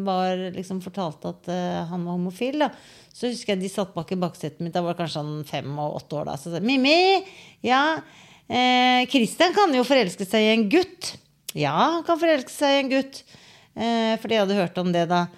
var, 0.04 0.42
liksom 0.52 0.82
fortalte 0.84 1.32
at 1.32 1.48
han 1.88 2.04
var 2.04 2.18
homofil, 2.18 2.60
da, 2.60 2.68
så 3.16 3.30
husker 3.30 3.54
jeg 3.54 3.62
de 3.62 3.70
satt 3.72 3.94
bak 3.96 4.12
i 4.12 4.18
baksetet 4.20 4.60
mitt. 4.60 4.74
Da 4.76 4.82
var 4.84 4.98
det 4.98 5.00
kanskje 5.06 5.22
han 5.24 5.46
fem 5.48 5.78
og 5.80 6.02
åtte 6.02 6.18
år. 6.20 6.28
da, 6.28 6.36
Så 6.36 6.52
sa 6.52 6.60
jeg, 6.60 6.68
Mimmi, 6.68 7.24
ja, 7.64 8.02
eh, 8.50 9.08
Christian 9.08 9.56
kan 9.56 9.72
jo 9.72 9.86
forelske 9.88 10.28
seg 10.28 10.44
i 10.44 10.52
en 10.58 10.68
gutt. 10.74 11.14
Ja, 11.56 11.72
han 11.96 12.04
kan 12.04 12.20
forelske 12.20 12.52
seg 12.52 12.74
i 12.74 12.82
en 12.84 12.92
gutt. 12.92 13.24
Eh, 13.72 14.20
for 14.20 14.28
de 14.28 14.42
hadde 14.42 14.60
hørt 14.60 14.84
om 14.84 14.92
det, 14.92 15.06
da. 15.08 15.30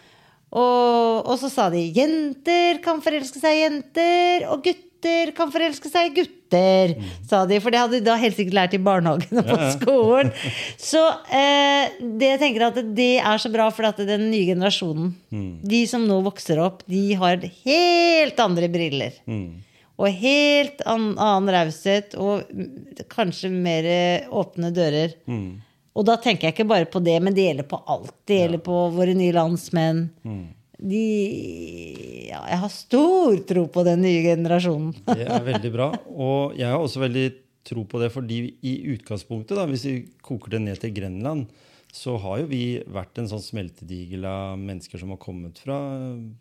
Og, 0.49 1.27
og 1.27 1.35
så 1.37 1.51
sa 1.53 1.67
de 1.69 1.83
jenter 1.93 2.81
kan 2.81 3.03
forelske 3.05 3.37
seg 3.37 3.59
i 3.59 3.63
jenter, 3.67 4.47
og 4.49 4.65
gutter 4.65 4.86
kan 5.37 5.51
forelske 5.53 5.89
seg 5.91 6.09
i 6.09 6.13
gutter, 6.21 6.93
sa 7.27 7.43
de. 7.49 7.59
For 7.63 7.73
det 7.73 7.81
hadde 7.81 7.99
de 7.99 8.05
da 8.07 8.15
helt 8.19 8.37
sikkert 8.37 8.57
lært 8.57 8.73
i 8.77 8.81
barnehagen 8.81 9.41
og 9.41 9.51
på 9.51 9.69
skolen. 9.75 10.31
Så 10.89 11.03
eh, 11.33 11.93
det 12.01 12.31
jeg 12.33 12.41
tenker 12.41 12.67
at 12.69 12.81
det 12.97 13.19
er 13.19 13.41
så 13.41 13.51
bra, 13.53 13.69
for 13.73 13.89
at 13.89 14.01
den 14.07 14.27
nye 14.31 14.49
generasjonen, 14.53 15.13
de 15.63 15.83
som 15.89 16.07
nå 16.07 16.19
vokser 16.25 16.59
opp, 16.63 16.83
de 16.89 17.05
har 17.19 17.39
helt 17.65 18.43
andre 18.43 18.69
briller. 18.73 19.15
Og 19.97 20.13
helt 20.13 20.83
an, 20.85 21.15
annen 21.17 21.49
raushet, 21.55 22.13
og 22.21 22.45
mm, 22.53 23.05
kanskje 23.09 23.49
mer 23.49 23.87
åpne 24.29 24.69
dører. 24.75 25.15
Og 25.97 26.05
da 26.05 26.13
tenker 26.21 26.47
jeg 26.47 26.53
ikke 26.53 26.69
bare 26.69 26.85
på 26.85 27.01
det, 27.01 27.15
men 27.25 27.33
det 27.33 27.47
gjelder 27.47 27.65
på 27.71 27.79
alt. 27.89 28.13
Det 28.29 28.37
gjelder 28.43 28.61
på 28.61 28.83
våre 28.93 29.15
nye 29.17 29.33
landsmenn. 29.33 30.03
De 30.77 31.05
Ja, 32.27 32.41
jeg 32.49 32.59
har 32.63 32.71
stor 32.73 33.37
tro 33.47 33.65
på 33.71 33.83
den 33.87 34.03
nye 34.03 34.23
generasjonen. 34.25 34.95
Det 35.17 35.27
er 35.27 35.45
veldig 35.45 35.71
bra. 35.73 35.91
Og 36.11 36.57
jeg 36.59 36.71
har 36.71 36.81
også 36.81 37.03
veldig 37.05 37.27
tro 37.67 37.83
på 37.87 37.99
det, 37.99 38.11
fordi 38.13 38.41
i 38.63 38.73
utgangspunktet, 38.93 39.57
da, 39.59 39.65
hvis 39.67 39.87
vi 39.87 39.95
koker 40.23 40.55
det 40.55 40.61
ned 40.63 40.79
til 40.79 40.93
Grenland, 40.95 41.49
så 41.93 42.17
har 42.21 42.41
jo 42.41 42.49
vi 42.51 42.61
vært 42.93 43.19
en 43.19 43.29
sånn 43.31 43.43
smeltedigel 43.43 44.25
av 44.27 44.59
mennesker 44.59 44.99
som 45.01 45.13
har 45.13 45.19
kommet 45.23 45.59
fra 45.63 45.77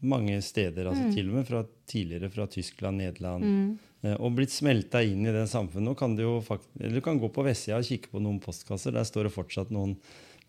mange 0.04 0.38
steder. 0.44 0.90
altså 0.90 1.08
Til 1.14 1.30
og 1.30 1.38
med 1.38 1.48
fra 1.48 1.62
tidligere 1.88 2.30
fra 2.34 2.48
Tyskland, 2.50 3.00
Nederland. 3.00 3.46
Mm. 3.46 4.16
Og 4.20 4.34
blitt 4.36 4.52
smelta 4.54 5.00
inn 5.06 5.24
i 5.26 5.34
det 5.34 5.46
samfunnet. 5.50 5.86
Nå 5.86 5.94
kan 5.98 6.14
du 6.18 6.24
jo 6.24 6.34
eller 6.50 6.98
du 6.98 7.02
kan 7.02 7.18
gå 7.22 7.30
på 7.32 7.46
vestsida 7.46 7.78
og 7.80 7.88
kikke 7.88 8.12
på 8.12 8.22
noen 8.22 8.42
postkasser. 8.42 8.94
Der 8.94 9.06
står 9.08 9.28
det 9.28 9.34
fortsatt 9.34 9.72
noen 9.74 9.96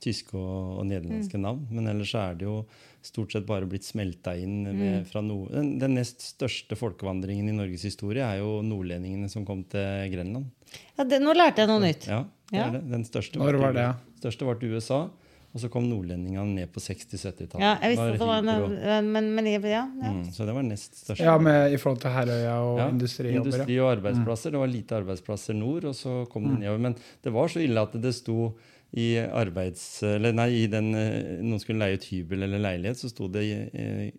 tyske 0.04 0.36
og, 0.38 0.82
og 0.82 0.86
nederlandske 0.90 1.40
navn. 1.42 1.64
Men 1.72 1.90
ellers 1.94 2.14
er 2.18 2.38
det 2.38 2.50
jo 2.50 2.60
stort 3.06 3.32
sett 3.32 3.46
bare 3.48 3.66
blitt 3.70 3.86
smelta 3.88 4.34
inn 4.38 4.64
med, 4.78 5.06
fra 5.08 5.22
nord... 5.22 5.52
den, 5.54 5.78
den 5.80 5.94
nest 6.00 6.22
største 6.22 6.76
folkevandringen 6.80 7.50
i 7.50 7.56
Norges 7.56 7.84
historie 7.88 8.24
er 8.26 8.42
jo 8.42 8.62
nordlendingene 8.66 9.30
som 9.32 9.46
kom 9.48 9.64
til 9.70 10.10
Grenland. 10.14 10.50
Ja, 10.98 11.04
det, 11.08 11.22
nå 11.24 11.34
lærte 11.38 11.64
jeg 11.64 11.72
noe 11.72 11.84
nytt. 11.86 12.10
Ja, 12.10 12.24
det 12.52 12.58
Ja. 12.58 12.68
er 12.68 12.76
det. 12.80 12.84
Den 12.92 13.06
største 13.08 13.40
Når 13.40 13.58
var 13.62 13.74
det? 13.74 13.88
største 14.22 14.46
var 14.48 14.60
til 14.60 14.74
USA. 14.76 15.08
Og 15.56 15.62
så 15.64 15.70
kom 15.72 15.88
nordlendingene 15.90 16.54
ned 16.54 16.70
på 16.76 16.82
60-70-tallet. 16.84 17.64
Ja, 17.64 17.78
jeg 17.82 17.94
visste 17.96 18.08
at 18.12 18.20
det 18.20 18.28
var 18.28 18.90
en 18.92 19.08
Men, 19.14 19.30
men 19.34 19.46
ja, 19.48 19.60
ja. 19.64 19.86
mm, 19.88 20.26
Så 20.36 20.46
det 20.46 20.54
var 20.54 20.62
nest 20.68 21.00
største. 21.00 21.24
Ja, 21.24 21.38
med, 21.42 21.72
i 21.74 21.78
forhold 21.82 22.02
til 22.04 22.12
Herøya 22.14 22.58
og 22.62 22.78
Ja, 22.82 22.90
industrijobber. 22.92 23.40
industri 23.48 23.80
og 23.80 23.92
arbeidsplasser. 23.96 24.52
Det 24.54 24.60
var 24.60 24.68
lite 24.68 24.96
arbeidsplasser 25.00 25.56
nord, 25.58 25.86
og 25.86 25.96
så 25.96 26.28
kom 26.30 26.44
det 26.52 26.60
nedover. 26.60 26.78
Men 26.90 26.96
det 27.24 27.34
var 27.34 27.48
så 27.48 27.64
ille 27.64 27.80
at 27.82 27.96
det 28.04 28.14
sto 28.14 28.52
i 28.96 29.18
arbeids... 29.20 30.04
Eller 30.04 30.32
nei, 30.34 30.50
i 30.64 30.68
den 30.72 30.94
eh, 30.96 31.42
Noen 31.44 31.60
skulle 31.60 31.80
leie 31.84 31.98
ut 32.00 32.06
hybel 32.08 32.44
eller 32.48 32.60
leilighet, 32.64 32.98
så 33.02 33.10
sto 33.12 33.28
det 33.28 33.44
eh, 33.74 34.12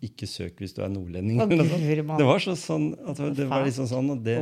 'ikke 0.00 0.28
søk 0.30 0.60
hvis 0.62 0.72
du 0.76 0.82
er 0.84 0.88
nordlending'. 0.88 1.40
Det 2.16 2.26
var 2.26 2.38
så 2.38 2.54
sånn 2.56 2.92
at 3.10 3.18
det 3.36 3.46
var 3.50 3.64
liksom 3.66 3.88
sånn, 3.90 4.10
og 4.14 4.22
det, 4.24 4.38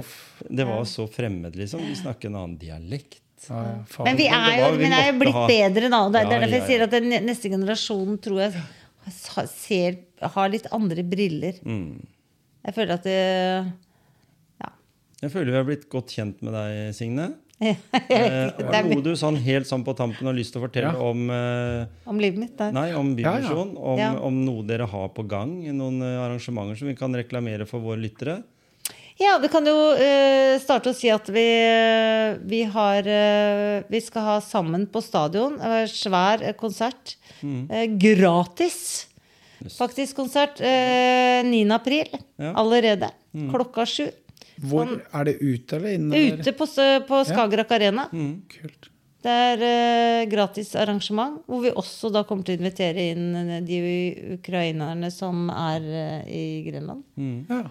det 0.51 0.67
var 0.69 0.85
så 0.85 1.07
fremmed, 1.09 1.57
liksom. 1.57 1.81
Vi 1.81 1.95
snakker 1.97 2.29
en 2.29 2.37
annen 2.43 2.59
dialekt. 2.61 3.23
Ja, 3.49 3.63
ja. 3.65 4.05
Men 4.05 4.17
vi 4.17 4.27
er 4.29 4.53
jo, 4.59 4.65
var- 4.67 4.77
vi 4.81 4.85
er 4.91 5.07
jo 5.13 5.19
blitt 5.21 5.35
ha- 5.35 5.47
bedre, 5.49 5.89
da. 5.93 6.01
Det 6.09 6.21
er 6.21 6.25
Ja, 6.25 6.29
det 6.29 6.37
er 6.37 6.41
derfor 6.41 6.57
jeg 6.57 6.67
sier 6.69 6.83
at 6.87 6.91
den 6.91 7.09
neste 7.27 7.51
generasjonen 7.53 8.19
tror 8.21 8.41
jeg 8.45 8.53
ser, 9.49 9.97
har 10.23 10.49
litt 10.53 10.67
andre 10.73 11.03
briller. 11.07 11.59
Mm. 11.65 12.05
Jeg 12.67 12.75
føler 12.75 12.95
at 12.95 13.05
det 13.05 13.73
Ja. 14.61 14.71
Jeg 15.23 15.31
føler 15.33 15.51
vi 15.53 15.57
har 15.61 15.65
blitt 15.69 15.89
godt 15.93 16.09
kjent 16.17 16.43
med 16.43 16.53
deg, 16.57 16.95
Signe. 16.95 17.35
Eh, 17.59 17.77
det 18.59 18.75
er 18.77 18.85
noe 18.85 19.01
du 19.01 19.15
sånn 19.17 19.39
helt 19.41 19.65
sånn 19.69 19.81
på 19.87 19.95
tampen 19.97 20.27
har 20.29 20.35
lyst 20.37 20.53
til 20.53 20.61
å 20.61 20.67
fortelle 20.67 20.91
Ja. 20.93 21.01
om 21.01 21.31
eh, 21.33 21.87
om 22.07 22.19
livet 22.21 22.39
mitt. 22.43 22.57
Der. 22.59 22.73
Nei, 22.73 22.91
om 22.93 23.15
Ja, 23.19 23.39
ja. 23.41 23.55
Om, 23.55 23.99
Ja. 23.99 24.11
om 24.21 24.45
noe 24.45 24.63
dere 24.67 24.85
har 24.87 25.09
på 25.09 25.25
gang. 25.27 25.55
Noen 25.73 26.03
eh, 26.03 26.19
arrangementer 26.27 26.77
som 26.77 26.89
vi 26.89 26.95
kan 26.95 27.15
reklamere 27.17 27.67
for 27.67 27.81
våre 27.81 27.97
lyttere. 28.03 28.43
Ja, 29.19 29.39
vi 29.41 29.49
kan 29.49 29.65
jo 29.65 29.95
eh, 29.97 30.59
starte 30.61 30.91
å 30.93 30.95
si 30.95 31.09
at 31.09 31.27
vi, 31.33 31.47
eh, 31.65 32.37
vi 32.45 32.65
har 32.65 32.99
eh, 33.09 33.83
Vi 33.89 34.01
skal 34.05 34.23
ha 34.23 34.41
Sammen 34.45 34.87
på 34.87 35.01
stadion. 35.03 35.57
En 35.59 35.89
svær 35.89 36.43
eh, 36.45 36.53
konsert. 36.53 37.17
Mm. 37.43 37.71
Eh, 37.71 37.87
gratis, 37.97 39.07
faktisk, 39.79 40.15
konsert. 40.17 40.61
Eh, 40.61 41.41
9. 41.43 41.71
april 41.73 42.05
Ja. 42.13 42.53
Mm. 42.53 42.57
allerede. 42.57 43.11
Klokka 43.51 43.87
sju. 43.89 44.11
Hvor 44.63 44.87
Sånn- 44.87 45.01
Er 45.13 45.25
det 45.29 45.35
ute 45.43 45.77
eller 45.77 45.97
inne? 45.99 46.21
Ute 46.39 46.53
på, 46.57 46.67
på 47.09 47.23
Skagerrak 47.29 47.73
Arena. 47.77 48.09
Mm. 48.13 48.43
Kult. 48.49 48.91
Det 49.27 49.33
er 49.33 49.63
uh, 49.65 50.31
gratis 50.31 50.75
arrangement, 50.79 51.41
hvor 51.49 51.63
vi 51.65 51.71
også 51.75 52.13
da 52.15 52.23
kommer 52.29 52.45
til 52.47 52.55
å 52.57 52.61
invitere 52.61 53.09
inn 53.11 53.25
eh, 53.41 53.61
de 53.67 53.79
ukrainerne 54.37 55.09
som 55.11 55.49
er 55.51 55.81
uh, 55.83 56.29
i 56.31 56.63
Grenland. 56.69 57.03
Ja. 57.51 57.65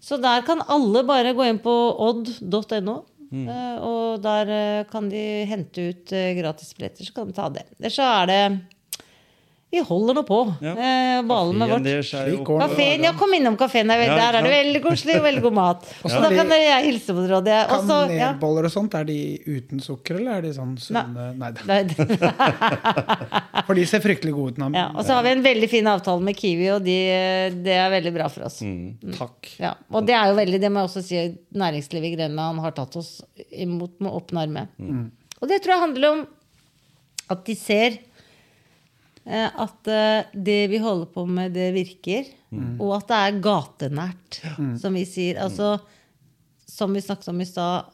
Så 0.00 0.18
der 0.20 0.42
kan 0.44 0.60
alle 0.68 1.02
bare 1.08 1.32
gå 1.36 1.46
inn 1.48 1.58
på 1.62 1.72
odd.no. 2.04 2.98
eh, 3.32 3.76
Og 3.84 4.20
der 4.24 4.84
kan 4.90 5.08
de 5.12 5.24
hente 5.48 5.88
ut 5.92 6.12
gratisbilletter, 6.12 7.04
så 7.08 7.14
kan 7.16 7.28
de 7.28 7.36
ta 7.36 7.48
det. 7.52 7.64
Eller 7.78 7.90
så 7.96 8.06
er 8.22 8.26
det 8.30 8.42
Vi 9.70 9.78
holder 9.86 10.16
nå 10.18 10.22
på. 10.26 10.38
Ja. 10.66 10.72
Eh, 10.74 11.20
Balen 11.22 11.62
er 11.62 11.68
vårt. 11.70 11.84
Kafeen, 12.48 13.04
ja, 13.06 13.12
kom 13.14 13.30
innom 13.36 13.54
kafeen. 13.56 13.86
Der, 13.86 14.00
Ja, 14.02 14.16
der 14.18 14.38
er 14.40 14.42
det 14.42 14.50
veldig 14.50 14.80
koselig 14.82 15.14
og 15.20 15.22
veldig 15.28 15.42
god 15.44 15.54
mat. 15.54 15.84
Så 16.02 16.10
Ja. 16.10 16.22
da 16.24 16.30
kan 16.34 16.50
jeg 16.50 16.84
hilse 16.88 17.14
på 17.14 17.22
dere. 17.28 17.60
Kanelboller 17.70 18.66
og 18.66 18.72
sånt, 18.74 18.96
er 18.98 19.04
de 19.06 19.18
uten 19.46 19.78
sukker, 19.84 20.18
eller 20.18 20.40
er 20.40 20.42
de 20.48 20.50
sånn 20.56 20.72
sunne 20.82 21.28
Nei 21.38 21.52
da. 21.54 21.62
For 23.70 23.78
de 23.78 23.84
ser 23.86 24.02
fryktelig 24.02 24.34
gode 24.34 24.56
ut. 24.58 24.74
ja, 24.74 24.88
og 24.90 25.04
så 25.06 25.14
har 25.14 25.22
vi 25.28 25.30
en 25.36 25.44
veldig 25.44 25.68
fin 25.70 25.86
avtale 25.86 26.20
med 26.26 26.34
Kiwi, 26.38 26.66
og 26.74 26.82
de, 26.82 26.98
det 27.62 27.76
er 27.78 27.90
veldig 27.94 28.12
bra 28.18 28.26
for 28.32 28.48
oss. 28.50 28.58
Mm. 28.66 29.14
Takk. 29.14 29.52
Ja, 29.62 29.74
og 29.94 30.06
det 30.08 30.16
er 30.18 30.32
jo 30.32 30.38
veldig, 30.40 30.60
det 30.66 30.72
må 30.74 30.82
jeg 30.82 30.90
også 30.90 31.04
si, 31.06 31.22
næringslivet 31.54 32.10
i 32.10 32.14
Grenland 32.16 32.58
har 32.64 32.74
tatt 32.74 32.96
oss 32.98 33.20
imot 33.54 34.00
med 34.02 34.10
åpne 34.18 34.42
armer. 34.48 34.66
Og 35.40 35.46
det 35.48 35.62
tror 35.62 35.76
jeg 35.76 35.84
handler 35.86 36.10
om 36.16 36.26
at 37.30 37.44
de 37.46 37.54
ser 37.54 38.00
at 39.28 39.88
eh, 39.92 40.24
det 40.34 40.60
vi 40.72 40.78
holder 40.82 41.06
på 41.12 41.26
med, 41.28 41.52
det 41.54 41.70
virker. 41.76 42.28
Og 42.80 42.96
at 42.96 43.08
det 43.10 43.18
er 43.22 43.40
gatenært, 43.44 44.40
som 44.80 44.96
vi 44.96 45.04
sier. 45.06 45.38
Altså, 45.44 45.76
som 46.66 46.94
vi 46.96 47.02
snakket 47.04 47.28
om 47.30 47.40
i 47.40 47.46
stad, 47.46 47.90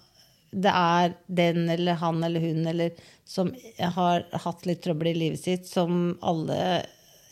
det 0.57 0.72
er 0.72 1.14
den 1.27 1.66
eller 1.68 1.99
han 2.01 2.22
eller 2.24 2.41
hun 2.41 2.66
eller 2.70 2.95
som 3.27 3.51
har 3.77 4.22
hatt 4.47 4.64
litt 4.68 4.81
trøbbel 4.85 5.11
i 5.11 5.16
livet 5.18 5.43
sitt, 5.43 5.66
som 5.68 6.14
alle 6.24 6.59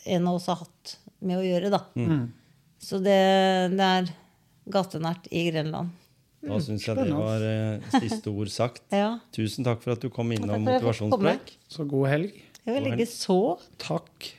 en 0.05 0.27
av 0.27 0.35
oss 0.37 0.49
har 0.51 0.59
hatt 0.59 0.97
med 1.25 1.39
å 1.39 1.45
gjøre, 1.45 1.71
da. 1.73 1.79
Så 2.85 2.99
det, 3.01 3.15
det 3.73 3.85
er 4.01 4.11
gatenært 4.69 5.29
i 5.33 5.47
Grenland. 5.49 5.93
Da 6.45 6.59
syns 6.61 6.83
jeg 6.85 6.99
det 6.99 7.15
var 7.15 7.41
eh, 7.41 7.87
siste 8.03 8.29
ord 8.29 8.51
sagt. 8.53 8.83
Ja. 8.93 9.15
Tusen 9.33 9.65
takk 9.65 9.81
for 9.81 9.95
at 9.95 10.03
du 10.03 10.11
kom 10.13 10.29
innom 10.35 10.61
motivasjonspreik. 10.67 11.55
Så 11.71 11.87
god 11.89 12.11
helg. 12.11 12.35
Jeg 12.65 12.73
vil 12.75 12.91
ikke 12.93 13.05
så 13.11 13.39
Takk. 13.81 14.31